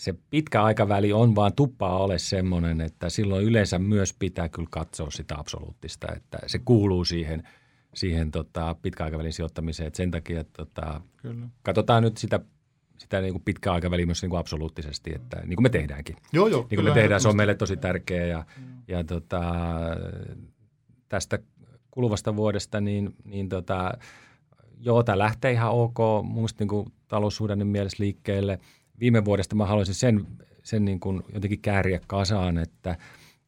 se 0.00 0.14
pitkä 0.30 0.62
aikaväli 0.62 1.12
on 1.12 1.34
vaan 1.34 1.52
tuppaa 1.52 1.98
ole 1.98 2.18
semmoinen, 2.18 2.80
että 2.80 3.10
silloin 3.10 3.44
yleensä 3.44 3.78
myös 3.78 4.14
pitää 4.18 4.48
kyllä 4.48 4.68
katsoa 4.70 5.10
sitä 5.10 5.38
absoluuttista, 5.38 6.06
että 6.16 6.38
se 6.46 6.58
kuuluu 6.58 7.04
siihen, 7.04 7.48
siihen 7.94 8.30
tota, 8.30 8.76
pitkäaikavälin 8.82 9.32
sijoittamiseen. 9.32 9.86
Et 9.86 9.94
sen 9.94 10.10
takia, 10.10 10.40
että 10.40 10.52
tota, 10.56 11.00
kyllä. 11.16 11.48
katsotaan 11.62 12.02
nyt 12.02 12.16
sitä 12.16 12.40
sitä 12.98 13.20
niin 13.20 13.32
kuin 13.32 13.42
pitkä 13.44 13.72
aikaväliä 13.72 14.06
myös 14.06 14.22
niin 14.22 14.30
kuin 14.30 14.40
absoluuttisesti, 14.40 15.10
että 15.14 15.40
niin 15.46 15.56
kuin 15.56 15.62
me 15.62 15.68
tehdäänkin. 15.68 16.16
Joo, 16.32 16.46
joo. 16.46 16.66
Niin 16.70 16.76
kuin 16.76 16.84
me 16.84 16.94
tehdään, 16.94 17.20
se 17.20 17.28
on 17.28 17.36
meille 17.36 17.54
tosi 17.54 17.76
tärkeä 17.76 18.26
ja, 18.26 18.44
ja 18.88 19.04
tota, 19.04 19.40
tästä 21.08 21.38
kuluvasta 21.90 22.36
vuodesta, 22.36 22.80
niin, 22.80 23.14
niin 23.24 23.48
tota, 23.48 23.92
joo, 24.78 25.02
tämä 25.02 25.18
lähtee 25.18 25.52
ihan 25.52 25.72
ok, 25.72 25.98
mun 26.22 26.34
mielestä 26.34 26.64
niin 26.64 26.92
taloussuhdannin 27.08 27.68
mielessä 27.68 28.02
liikkeelle– 28.02 28.58
viime 29.00 29.24
vuodesta 29.24 29.56
mä 29.56 29.66
haluaisin 29.66 29.94
sen, 29.94 30.26
sen 30.62 30.84
niin 30.84 31.00
kuin 31.00 31.22
jotenkin 31.34 31.60
kääriä 31.60 32.00
kasaan, 32.06 32.58
että, 32.58 32.96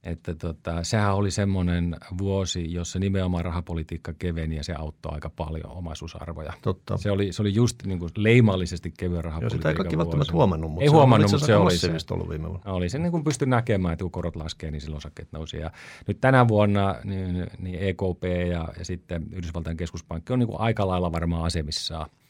että 0.02 0.34
tota, 0.34 0.84
sehän 0.84 1.14
oli 1.14 1.30
semmoinen 1.30 1.96
vuosi, 2.18 2.72
jossa 2.72 2.98
nimenomaan 2.98 3.44
rahapolitiikka 3.44 4.12
keveni 4.12 4.56
ja 4.56 4.64
se 4.64 4.74
auttoi 4.74 5.14
aika 5.14 5.30
paljon 5.30 5.70
omaisuusarvoja. 5.70 6.52
Totta. 6.62 6.96
Se 6.96 7.10
oli, 7.10 7.32
se 7.32 7.42
oli 7.42 7.54
just 7.54 7.86
niin 7.86 7.98
kuin 7.98 8.10
leimallisesti 8.16 8.92
kevyen 8.98 9.24
rahapolitiikan 9.24 9.56
Joo, 9.56 9.58
sitä 9.58 9.68
ei 9.68 9.74
kaikki 9.74 9.98
välttämättä 9.98 10.32
huomannut, 10.32 10.70
mutta 10.70 10.82
ei 10.82 10.88
se 10.88 10.92
huomannut, 10.92 11.30
mutta 11.30 11.46
se 11.46 11.56
oli 11.56 11.78
se. 11.78 11.90
ollut 12.10 12.28
viime 12.28 12.48
vuonna. 12.48 12.72
Oli 12.72 12.88
se 12.88 12.98
niin 12.98 13.12
kuin 13.12 13.24
pystyi 13.24 13.48
näkemään, 13.48 13.92
että 13.92 14.02
kun 14.02 14.10
korot 14.10 14.36
laskee, 14.36 14.70
niin 14.70 14.80
silloin 14.80 14.96
osakkeet 14.96 15.32
nousi. 15.32 15.56
Ja 15.56 15.70
nyt 16.06 16.20
tänä 16.20 16.48
vuonna 16.48 16.94
niin, 17.04 17.46
niin 17.58 17.78
EKP 17.80 18.24
ja, 18.50 18.68
ja 18.78 18.84
sitten 18.84 19.26
Yhdysvaltain 19.32 19.76
keskuspankki 19.76 20.32
on 20.32 20.38
niin 20.38 20.48
kuin 20.48 20.60
aika 20.60 20.86
lailla 20.86 21.12
varmaan 21.12 21.44
asemissaan– 21.44 22.10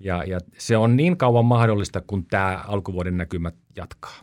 ja, 0.00 0.24
ja 0.24 0.40
se 0.58 0.76
on 0.76 0.96
niin 0.96 1.16
kauan 1.16 1.44
mahdollista, 1.44 2.00
kun 2.00 2.26
tämä 2.26 2.64
alkuvuoden 2.66 3.16
näkymät 3.16 3.54
jatkaa. 3.76 4.20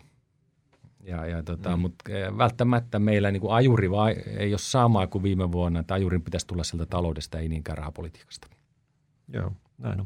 Ja, 1.03 1.26
ja 1.26 1.43
tota, 1.43 1.78
mm. 1.78 1.82
Mutta 1.82 2.11
eh, 2.11 2.38
välttämättä 2.38 2.99
meillä 2.99 3.32
niin 3.32 3.41
kuin 3.41 3.53
ajuri 3.53 3.91
vai, 3.91 4.15
ei 4.38 4.53
ole 4.53 4.57
samaa 4.57 5.07
kuin 5.07 5.23
viime 5.23 5.51
vuonna, 5.51 5.80
että 5.80 5.93
ajurin 5.93 6.21
pitäisi 6.21 6.47
tulla 6.47 6.63
sieltä 6.63 6.86
taloudesta, 6.86 7.39
ei 7.39 7.49
niinkään 7.49 7.78
rahapolitiikasta. 7.78 8.47
Joo, 9.34 9.51
näin 9.78 9.99
on. 9.99 10.05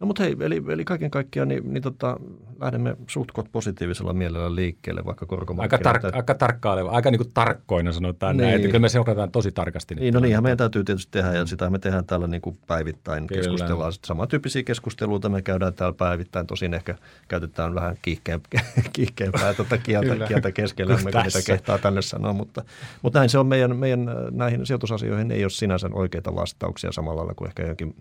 No 0.00 0.06
mutta 0.06 0.22
hei, 0.22 0.36
eli, 0.40 0.62
eli 0.68 0.84
kaiken 0.84 1.10
kaikkiaan 1.10 1.48
niin, 1.48 1.72
niin 1.72 1.82
tota, 1.82 2.16
lähdemme 2.60 2.96
suhtkot 3.06 3.48
positiivisella 3.52 4.12
mielellä 4.12 4.54
liikkeelle, 4.54 5.04
vaikka 5.04 5.26
korkomarkkinat... 5.26 5.86
Aika, 5.86 6.08
tar- 6.08 6.16
aika 6.16 6.34
tarkkaileva, 6.34 6.90
aika 6.90 7.10
niin 7.10 7.18
kuin 7.18 7.30
tarkkoina 7.34 7.92
sanotaan 7.92 8.36
niin. 8.36 8.42
näin, 8.42 8.56
että 8.56 8.66
kyllä 8.66 8.78
me 8.78 8.88
seurataan 8.88 9.30
tosi 9.30 9.52
tarkasti. 9.52 9.94
Niin, 9.94 10.14
no 10.14 10.20
niinhän 10.20 10.42
meidän 10.42 10.58
täytyy 10.58 10.84
tietysti 10.84 11.10
tehdä 11.10 11.32
ja 11.32 11.46
sitä 11.46 11.70
me 11.70 11.78
tehdään 11.78 12.04
täällä 12.04 12.26
niin 12.26 12.40
kuin 12.40 12.58
päivittäin. 12.66 13.26
Kyllä. 13.26 13.42
Keskustellaan 13.42 13.92
samantyyppisiä 13.92 14.62
keskusteluita 14.62 15.28
me 15.28 15.42
käydään 15.42 15.74
täällä 15.74 15.96
päivittäin, 15.96 16.46
tosin 16.46 16.74
ehkä 16.74 16.94
käytetään 17.28 17.74
vähän 17.74 17.96
kiihkeämpää, 18.02 18.60
kiihkeämpää 18.92 19.54
tuota 19.54 19.78
kieltä, 19.78 20.26
kieltä 20.26 20.52
keskellä, 20.52 20.94
kuin 20.94 21.04
mitä 21.04 21.22
kehtaa 21.46 21.78
tänne 21.78 22.02
sanoa, 22.02 22.32
mutta, 22.32 22.64
mutta 23.02 23.18
näin 23.18 23.30
se 23.30 23.38
on 23.38 23.46
meidän, 23.46 23.76
meidän 23.76 24.10
näihin 24.30 24.66
sijoitusasioihin 24.66 25.30
ei 25.30 25.44
ole 25.44 25.50
sinänsä 25.50 25.88
oikeita 25.92 26.34
vastauksia 26.34 26.92
samalla 26.92 27.18
lailla 27.18 27.34
kuin 27.34 27.48
ehkä 27.48 27.62
johonkin 27.62 27.94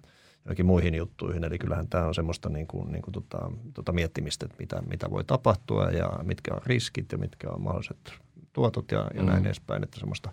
johonkin 0.46 0.66
muihin 0.66 0.96
juttuihin. 0.96 1.43
Eli 1.43 1.58
kyllähän 1.58 1.88
tämä 1.88 2.06
on 2.06 2.16
semmoista 2.16 2.50
niin 2.50 2.68
kuin, 2.68 2.91
niin 2.91 3.02
kuin 3.02 3.14
tota, 3.14 3.52
tota 3.74 3.91
miettimistä, 3.91 4.46
että 4.46 4.58
mitä, 4.60 4.82
mitä 4.82 5.12
voi 5.12 5.24
tapahtua 5.24 5.89
ja 5.89 6.20
mitkä 6.24 6.54
on 6.54 6.62
riskit 6.66 7.12
ja 7.12 7.18
mitkä 7.18 7.50
on 7.50 7.62
mahdolliset 7.62 8.14
tuotot 8.54 8.91
ja, 8.91 9.08
ja 9.14 9.22
mm. 9.22 9.28
näin 9.28 9.46
edespäin. 9.46 9.84
Että 9.84 10.00
semmoista, 10.00 10.32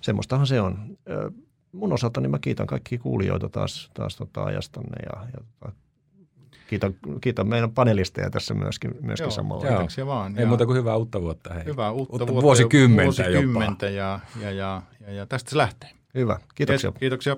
semmoistahan 0.00 0.46
se 0.46 0.60
on. 0.60 0.96
Mun 1.72 1.92
osalta 1.92 2.20
niin 2.20 2.30
mä 2.30 2.38
kiitän 2.38 2.66
kaikkia 2.66 2.98
kuulijoita 2.98 3.48
taas, 3.48 3.90
taas 3.94 4.16
tota 4.16 4.44
ajastanne 4.44 4.96
ja, 5.02 5.26
ja 5.32 5.44
tota, 5.60 5.72
kiitän, 6.68 6.94
kiitän 7.20 7.48
meidän 7.48 7.70
panelisteja 7.70 8.30
tässä 8.30 8.54
myöskin, 8.54 8.94
myöskin 9.00 9.24
joo, 9.24 9.30
samalla. 9.30 9.64
Joo. 9.64 9.74
Kiitoksia 9.74 10.06
vaan. 10.06 10.36
Ei 10.36 10.42
ja 10.42 10.48
muuta 10.48 10.66
kuin 10.66 10.78
hyvää 10.78 10.96
uutta 10.96 11.20
vuotta. 11.22 11.54
Hei. 11.54 11.64
Hyvää 11.64 11.90
uutta, 11.90 12.12
uutta 12.12 12.26
vuotta. 12.26 12.42
Vuosikymmentä, 12.42 13.04
vuosikymmentä 13.04 13.88
jopa. 13.88 13.96
Ja, 13.96 14.20
ja, 14.40 14.50
ja, 14.50 14.82
ja, 15.00 15.12
ja 15.12 15.26
tästä 15.26 15.50
se 15.50 15.56
lähtee. 15.56 15.90
Hyvä, 16.14 16.38
kiitoksia. 16.54 16.92
Kiitoksia. 16.92 17.36